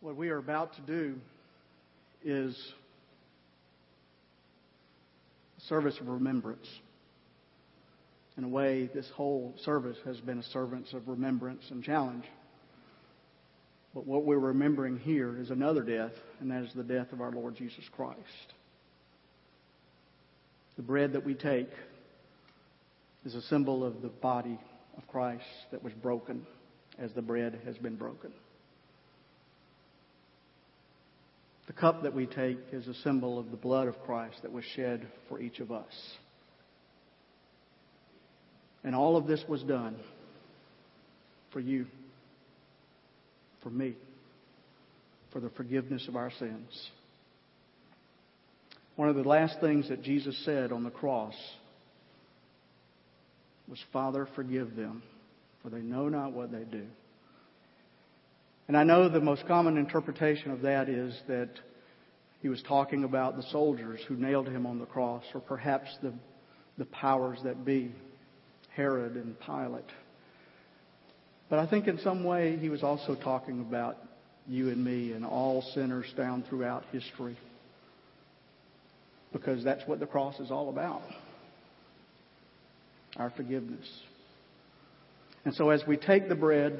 What 0.00 0.16
we 0.16 0.30
are 0.30 0.38
about 0.38 0.74
to 0.76 0.80
do 0.80 1.16
is 2.24 2.56
a 5.58 5.60
service 5.62 5.98
of 6.00 6.08
remembrance. 6.08 6.66
In 8.38 8.44
a 8.44 8.48
way, 8.48 8.88
this 8.94 9.10
whole 9.10 9.54
service 9.64 9.98
has 10.06 10.18
been 10.18 10.38
a 10.38 10.42
service 10.42 10.94
of 10.94 11.06
remembrance 11.06 11.64
and 11.70 11.84
challenge. 11.84 12.24
But 13.94 14.06
what 14.06 14.24
we're 14.24 14.38
remembering 14.38 14.98
here 14.98 15.38
is 15.38 15.50
another 15.50 15.82
death, 15.82 16.12
and 16.40 16.50
that 16.50 16.62
is 16.62 16.72
the 16.72 16.84
death 16.84 17.12
of 17.12 17.20
our 17.20 17.32
Lord 17.32 17.56
Jesus 17.56 17.84
Christ. 17.94 18.54
The 20.76 20.82
bread 20.82 21.12
that 21.12 21.26
we 21.26 21.34
take 21.34 21.68
is 23.26 23.34
a 23.34 23.42
symbol 23.42 23.84
of 23.84 24.00
the 24.00 24.08
body 24.08 24.58
of 24.96 25.06
Christ 25.08 25.44
that 25.72 25.82
was 25.82 25.92
broken 25.92 26.46
as 26.98 27.12
the 27.12 27.20
bread 27.20 27.60
has 27.66 27.76
been 27.76 27.96
broken. 27.96 28.32
The 31.70 31.76
cup 31.80 32.02
that 32.02 32.12
we 32.12 32.26
take 32.26 32.58
is 32.72 32.88
a 32.88 32.94
symbol 32.94 33.38
of 33.38 33.52
the 33.52 33.56
blood 33.56 33.86
of 33.86 33.96
Christ 34.02 34.42
that 34.42 34.50
was 34.50 34.64
shed 34.74 35.06
for 35.28 35.38
each 35.38 35.60
of 35.60 35.70
us. 35.70 35.92
And 38.82 38.92
all 38.92 39.16
of 39.16 39.28
this 39.28 39.44
was 39.48 39.62
done 39.62 39.94
for 41.52 41.60
you, 41.60 41.86
for 43.62 43.70
me, 43.70 43.94
for 45.32 45.38
the 45.38 45.50
forgiveness 45.50 46.08
of 46.08 46.16
our 46.16 46.32
sins. 46.40 46.90
One 48.96 49.08
of 49.08 49.14
the 49.14 49.22
last 49.22 49.60
things 49.60 49.90
that 49.90 50.02
Jesus 50.02 50.36
said 50.44 50.72
on 50.72 50.82
the 50.82 50.90
cross 50.90 51.36
was, 53.68 53.78
Father, 53.92 54.26
forgive 54.34 54.74
them, 54.74 55.04
for 55.62 55.70
they 55.70 55.82
know 55.82 56.08
not 56.08 56.32
what 56.32 56.50
they 56.50 56.64
do. 56.64 56.86
And 58.70 58.76
I 58.76 58.84
know 58.84 59.08
the 59.08 59.18
most 59.18 59.48
common 59.48 59.76
interpretation 59.76 60.52
of 60.52 60.60
that 60.60 60.88
is 60.88 61.12
that 61.26 61.50
he 62.40 62.48
was 62.48 62.62
talking 62.62 63.02
about 63.02 63.36
the 63.36 63.42
soldiers 63.50 63.98
who 64.06 64.14
nailed 64.14 64.46
him 64.46 64.64
on 64.64 64.78
the 64.78 64.86
cross, 64.86 65.24
or 65.34 65.40
perhaps 65.40 65.88
the, 66.02 66.14
the 66.78 66.84
powers 66.84 67.40
that 67.42 67.64
be, 67.64 67.92
Herod 68.76 69.16
and 69.16 69.34
Pilate. 69.40 69.90
But 71.48 71.58
I 71.58 71.66
think 71.66 71.88
in 71.88 71.98
some 71.98 72.22
way 72.22 72.58
he 72.58 72.68
was 72.68 72.84
also 72.84 73.16
talking 73.16 73.58
about 73.58 73.96
you 74.46 74.68
and 74.68 74.84
me 74.84 75.14
and 75.14 75.26
all 75.26 75.62
sinners 75.74 76.06
down 76.16 76.44
throughout 76.48 76.84
history. 76.92 77.36
Because 79.32 79.64
that's 79.64 79.82
what 79.88 79.98
the 79.98 80.06
cross 80.06 80.38
is 80.38 80.52
all 80.52 80.68
about 80.68 81.02
our 83.16 83.30
forgiveness. 83.30 83.90
And 85.44 85.52
so 85.56 85.70
as 85.70 85.82
we 85.88 85.96
take 85.96 86.28
the 86.28 86.36
bread, 86.36 86.78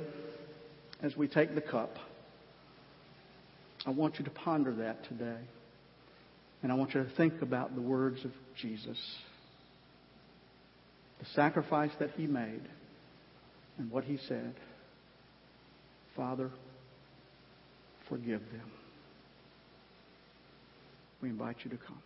as 1.03 1.17
we 1.17 1.29
take 1.29 1.55
the 1.55 1.61
cup, 1.61 1.97
I 3.87 3.91
want 3.91 4.19
you 4.19 4.25
to 4.25 4.31
ponder 4.31 4.75
that 4.77 5.05
today. 5.05 5.41
And 6.63 6.71
I 6.71 6.75
want 6.75 6.95
you 6.95 7.03
to 7.03 7.11
think 7.17 7.41
about 7.41 7.75
the 7.75 7.81
words 7.81 8.25
of 8.25 8.33
Jesus, 8.55 8.99
the 11.19 11.27
sacrifice 11.35 11.91
that 11.99 12.11
he 12.17 12.27
made, 12.27 12.63
and 13.79 13.91
what 13.91 14.05
he 14.05 14.19
said 14.29 14.55
Father, 16.17 16.51
forgive 18.09 18.41
them. 18.41 18.71
We 21.23 21.31
invite 21.31 21.57
you 21.65 21.71
to 21.71 21.77
come. 21.77 22.03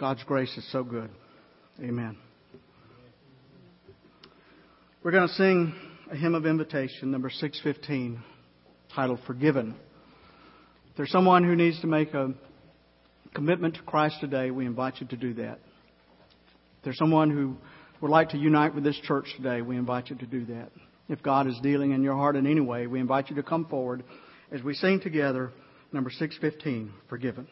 God's 0.00 0.24
grace 0.24 0.56
is 0.56 0.66
so 0.72 0.82
good. 0.82 1.10
Amen. 1.78 2.16
We're 5.02 5.10
going 5.10 5.28
to 5.28 5.34
sing 5.34 5.74
a 6.10 6.16
hymn 6.16 6.34
of 6.34 6.46
invitation, 6.46 7.10
number 7.10 7.28
615, 7.28 8.22
titled 8.94 9.18
Forgiven. 9.26 9.74
If 10.88 10.96
there's 10.96 11.10
someone 11.10 11.44
who 11.44 11.54
needs 11.54 11.78
to 11.82 11.86
make 11.86 12.14
a 12.14 12.32
commitment 13.34 13.74
to 13.74 13.82
Christ 13.82 14.16
today, 14.22 14.50
we 14.50 14.64
invite 14.64 15.02
you 15.02 15.06
to 15.08 15.16
do 15.16 15.34
that. 15.34 15.58
If 16.78 16.84
there's 16.84 16.98
someone 16.98 17.28
who 17.28 17.58
would 18.00 18.10
like 18.10 18.30
to 18.30 18.38
unite 18.38 18.74
with 18.74 18.84
this 18.84 18.98
church 19.02 19.26
today, 19.36 19.60
we 19.60 19.76
invite 19.76 20.08
you 20.08 20.16
to 20.16 20.26
do 20.26 20.46
that. 20.46 20.70
If 21.10 21.22
God 21.22 21.46
is 21.46 21.60
dealing 21.62 21.92
in 21.92 22.02
your 22.02 22.16
heart 22.16 22.36
in 22.36 22.46
any 22.46 22.62
way, 22.62 22.86
we 22.86 23.00
invite 23.00 23.28
you 23.28 23.36
to 23.36 23.42
come 23.42 23.66
forward 23.66 24.02
as 24.50 24.62
we 24.62 24.72
sing 24.72 25.00
together 25.00 25.52
number 25.92 26.08
615, 26.08 26.90
Forgiven. 27.10 27.46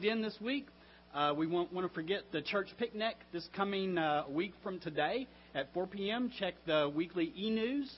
Keep 0.00 0.08
us 0.08 0.12
plugged 0.12 0.18
in 0.18 0.22
this 0.22 0.40
week. 0.40 0.66
Uh, 1.14 1.34
we 1.36 1.46
won't 1.46 1.72
want 1.72 1.86
to 1.86 1.94
forget 1.94 2.22
the 2.32 2.42
church 2.42 2.68
picnic 2.78 3.16
this 3.32 3.48
coming 3.54 3.98
uh, 3.98 4.24
week 4.28 4.52
from 4.62 4.78
today 4.78 5.26
at 5.54 5.72
4 5.74 5.86
p.m. 5.86 6.30
Check 6.38 6.54
the 6.66 6.90
weekly 6.94 7.32
e 7.36 7.50
news 7.50 7.90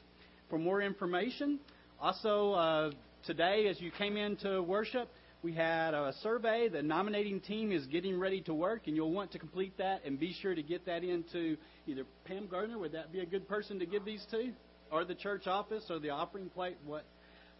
for 0.49 0.59
more 0.59 0.81
information. 0.81 1.59
Also, 2.01 2.53
uh, 2.53 2.91
today, 3.27 3.69
as 3.69 3.81
you 3.81 3.91
came 3.91 4.17
into 4.17 4.63
worship, 4.63 5.09
we 5.43 5.53
had 5.53 5.95
a 5.95 6.15
survey. 6.23 6.69
The 6.69 6.83
nominating 6.83 7.41
team 7.41 7.73
is 7.73 7.87
getting 7.87 8.19
ready 8.19 8.41
to 8.43 8.55
work, 8.55 8.83
and 8.87 8.97
you'll 8.97 9.13
want 9.13 9.33
to 9.33 9.39
complete 9.39 9.77
that 9.79 10.05
and 10.05 10.19
be 10.19 10.35
sure 10.41 10.55
to 10.55 10.63
get 10.63 10.87
that 10.87 11.05
into 11.05 11.57
either 11.87 12.05
Pam 12.25 12.47
Gardner. 12.47 12.79
Would 12.79 12.93
that 12.93 13.13
be 13.13 13.21
a 13.21 13.27
good 13.27 13.49
person 13.49 13.79
to 13.81 13.87
give 13.87 14.05
these 14.05 14.25
to, 14.31 14.53
or 14.91 15.05
the 15.05 15.15
church 15.15 15.47
office, 15.47 15.85
or 15.91 15.99
the 15.99 16.11
offering 16.11 16.49
plate? 16.49 16.77
What? 16.87 17.05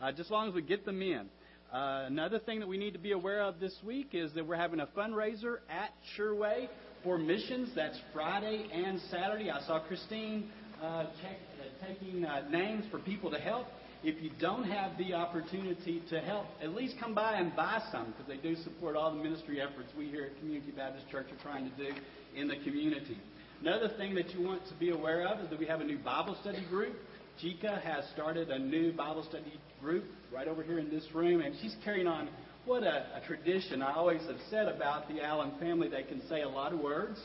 Uh, 0.01 0.11
just 0.11 0.27
as 0.27 0.31
long 0.31 0.49
as 0.49 0.55
we 0.55 0.63
get 0.63 0.85
them 0.85 1.03
in. 1.03 1.29
Uh, 1.73 2.05
another 2.07 2.39
thing 2.39 2.61
that 2.61 2.69
we 2.69 2.77
need 2.77 2.93
to 2.93 2.99
be 2.99 3.13
aware 3.13 3.43
of 3.43 3.59
this 3.59 3.75
week 3.83 4.11
is 4.13 4.31
that 4.35 4.47
we're 4.47 4.57
having 4.57 4.81
a 4.81 4.87
fundraiser 4.89 5.61
at 5.71 5.91
Sherway 6.15 6.69
for 7.03 7.17
missions. 7.17 7.71
That's 7.75 7.99
Friday 8.13 8.67
and 8.71 9.01
Saturday. 9.11 9.51
I 9.51 9.67
saw 9.67 9.81
Christine 9.81 10.51
uh, 10.83 11.05
check, 11.23 11.39
uh, 11.59 11.87
taking 11.87 12.27
uh, 12.27 12.47
names 12.51 12.85
for 12.91 12.99
people 12.99 13.31
to 13.31 13.39
help. 13.39 13.69
If 14.05 14.23
you 14.23 14.31
don't 14.39 14.65
have 14.65 14.99
the 14.99 15.15
opportunity 15.15 16.03
to 16.11 16.21
help, 16.21 16.45
at 16.63 16.75
least 16.75 16.97
come 17.01 17.15
by 17.15 17.37
and 17.37 17.57
buy 17.57 17.81
some 17.91 18.13
because 18.13 18.27
they 18.27 18.37
do 18.37 18.55
support 18.65 18.95
all 18.95 19.11
the 19.11 19.23
ministry 19.23 19.59
efforts 19.59 19.89
we 19.97 20.09
here 20.09 20.25
at 20.25 20.39
Community 20.41 20.73
Baptist 20.73 21.09
Church 21.11 21.29
are 21.33 21.43
trying 21.43 21.71
to 21.71 21.77
do 21.77 21.91
in 22.37 22.49
the 22.49 22.57
community. 22.65 23.17
Another 23.63 23.89
thing 23.97 24.15
that 24.17 24.29
you 24.35 24.47
want 24.47 24.61
to 24.69 24.75
be 24.75 24.91
aware 24.91 25.27
of 25.27 25.41
is 25.41 25.49
that 25.49 25.59
we 25.59 25.67
have 25.67 25.81
a 25.81 25.85
new 25.85 25.99
Bible 25.99 26.37
study 26.43 26.67
group. 26.69 26.97
Jika 27.43 27.81
has 27.81 28.05
started 28.13 28.51
a 28.51 28.59
new 28.59 28.93
Bible 28.93 29.25
study 29.27 29.59
group 29.81 30.05
right 30.33 30.49
over 30.49 30.63
here 30.63 30.79
in 30.79 30.89
this 30.89 31.05
room, 31.15 31.41
and 31.43 31.55
she's 31.61 31.77
carrying 31.85 32.07
on 32.07 32.29
what 32.65 32.83
a, 32.83 33.07
a 33.15 33.23
tradition 33.27 33.83
I 33.83 33.95
always 33.95 34.23
have 34.23 34.37
said 34.51 34.67
about 34.69 35.09
the 35.09 35.23
Allen 35.23 35.53
family. 35.61 35.89
They 35.89 36.05
can 36.05 36.27
say 36.29 36.43
a 36.43 36.49
lot 36.49 36.73
of 36.73 36.81
words 36.81 37.21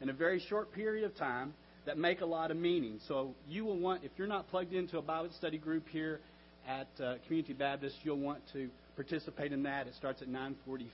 in 0.00 0.10
a 0.10 0.12
very 0.12 0.42
short 0.48 0.72
period 0.72 1.04
of 1.04 1.16
time 1.16 1.54
that 1.86 1.96
make 1.96 2.20
a 2.20 2.26
lot 2.26 2.50
of 2.50 2.56
meaning. 2.56 2.98
So 3.08 3.34
you 3.48 3.64
will 3.64 3.78
want, 3.78 4.04
if 4.04 4.10
you're 4.16 4.26
not 4.26 4.48
plugged 4.48 4.74
into 4.74 4.98
a 4.98 5.02
Bible 5.02 5.30
study 5.38 5.58
group 5.58 5.88
here 5.88 6.20
at 6.68 6.88
uh, 7.02 7.14
Community 7.26 7.54
Baptist, 7.54 7.96
you'll 8.02 8.18
want 8.18 8.40
to 8.52 8.68
participate 8.94 9.52
in 9.52 9.62
that. 9.62 9.86
It 9.86 9.94
starts 9.94 10.20
at 10.20 10.28
9:45. 10.28 10.86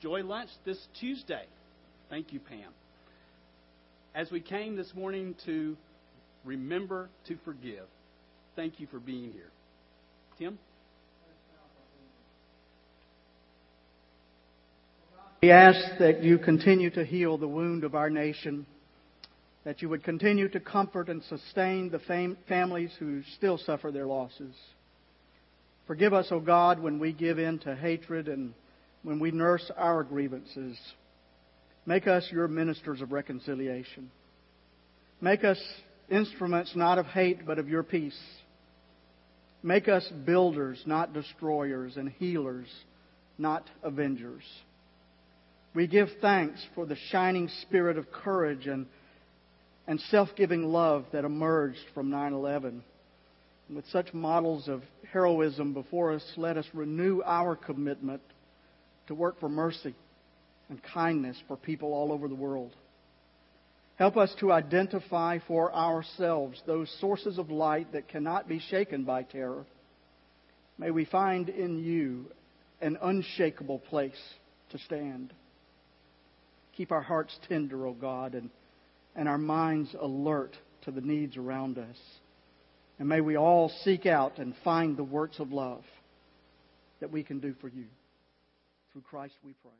Joy 0.00 0.22
lunch 0.22 0.50
this 0.64 0.78
Tuesday. 1.00 1.44
Thank 2.08 2.32
you, 2.32 2.38
Pam 2.38 2.72
as 4.14 4.30
we 4.32 4.40
came 4.40 4.74
this 4.74 4.92
morning 4.94 5.34
to 5.46 5.76
remember 6.48 7.10
to 7.28 7.36
forgive, 7.44 7.84
thank 8.56 8.80
you 8.80 8.86
for 8.86 8.98
being 8.98 9.30
here. 9.32 9.50
Tim? 10.38 10.58
We 15.42 15.50
ask 15.52 15.98
that 16.00 16.22
you 16.24 16.38
continue 16.38 16.90
to 16.90 17.04
heal 17.04 17.38
the 17.38 17.46
wound 17.46 17.84
of 17.84 17.94
our 17.94 18.10
nation, 18.10 18.66
that 19.64 19.82
you 19.82 19.88
would 19.88 20.02
continue 20.02 20.48
to 20.48 20.58
comfort 20.58 21.08
and 21.08 21.22
sustain 21.24 21.90
the 21.90 22.00
fam- 22.00 22.38
families 22.48 22.92
who 22.98 23.22
still 23.36 23.58
suffer 23.58 23.92
their 23.92 24.06
losses. 24.06 24.54
Forgive 25.86 26.12
us, 26.12 26.28
O 26.30 26.40
God, 26.40 26.80
when 26.80 26.98
we 26.98 27.12
give 27.12 27.38
in 27.38 27.58
to 27.60 27.76
hatred 27.76 28.26
and 28.26 28.52
when 29.02 29.20
we 29.20 29.30
nurse 29.30 29.70
our 29.76 30.02
grievances. 30.02 30.76
Make 31.86 32.06
us 32.06 32.26
your 32.32 32.48
ministers 32.48 33.00
of 33.00 33.12
reconciliation. 33.12 34.10
Make 35.20 35.44
us 35.44 35.58
instruments 36.10 36.72
not 36.74 36.98
of 36.98 37.06
hate, 37.06 37.46
but 37.46 37.58
of 37.58 37.68
your 37.68 37.82
peace. 37.82 38.18
Make 39.62 39.88
us 39.88 40.08
builders, 40.24 40.82
not 40.86 41.12
destroyers, 41.12 41.96
and 41.96 42.08
healers, 42.08 42.68
not 43.38 43.68
avengers. 43.82 44.44
We 45.74 45.86
give 45.86 46.08
thanks 46.20 46.64
for 46.74 46.86
the 46.86 46.96
shining 47.10 47.48
spirit 47.62 47.98
of 47.98 48.10
courage 48.10 48.66
and, 48.66 48.86
and 49.86 50.00
self 50.00 50.30
giving 50.36 50.64
love 50.64 51.06
that 51.12 51.24
emerged 51.24 51.84
from 51.94 52.10
9 52.10 52.32
11. 52.32 52.82
With 53.74 53.84
such 53.92 54.14
models 54.14 54.66
of 54.66 54.82
heroism 55.12 55.74
before 55.74 56.14
us, 56.14 56.24
let 56.36 56.56
us 56.56 56.66
renew 56.72 57.20
our 57.24 57.54
commitment 57.54 58.22
to 59.08 59.14
work 59.14 59.38
for 59.40 59.48
mercy 59.48 59.94
and 60.70 60.80
kindness 60.82 61.36
for 61.46 61.56
people 61.56 61.92
all 61.92 62.12
over 62.12 62.28
the 62.28 62.34
world. 62.34 62.74
Help 63.98 64.16
us 64.16 64.32
to 64.38 64.52
identify 64.52 65.40
for 65.48 65.74
ourselves 65.74 66.62
those 66.66 66.88
sources 67.00 67.36
of 67.36 67.50
light 67.50 67.92
that 67.92 68.06
cannot 68.06 68.48
be 68.48 68.60
shaken 68.60 69.02
by 69.02 69.24
terror. 69.24 69.66
May 70.78 70.92
we 70.92 71.04
find 71.04 71.48
in 71.48 71.82
you 71.82 72.26
an 72.80 72.96
unshakable 73.02 73.80
place 73.80 74.20
to 74.70 74.78
stand. 74.78 75.34
Keep 76.76 76.92
our 76.92 77.02
hearts 77.02 77.36
tender, 77.48 77.88
O 77.88 77.92
God, 77.92 78.34
and, 78.34 78.50
and 79.16 79.28
our 79.28 79.36
minds 79.36 79.96
alert 80.00 80.56
to 80.84 80.92
the 80.92 81.00
needs 81.00 81.36
around 81.36 81.76
us. 81.76 81.96
And 83.00 83.08
may 83.08 83.20
we 83.20 83.36
all 83.36 83.68
seek 83.82 84.06
out 84.06 84.38
and 84.38 84.54
find 84.62 84.96
the 84.96 85.02
works 85.02 85.40
of 85.40 85.50
love 85.50 85.82
that 87.00 87.10
we 87.10 87.24
can 87.24 87.40
do 87.40 87.52
for 87.60 87.66
you. 87.66 87.86
Through 88.92 89.02
Christ 89.02 89.34
we 89.44 89.54
pray. 89.60 89.72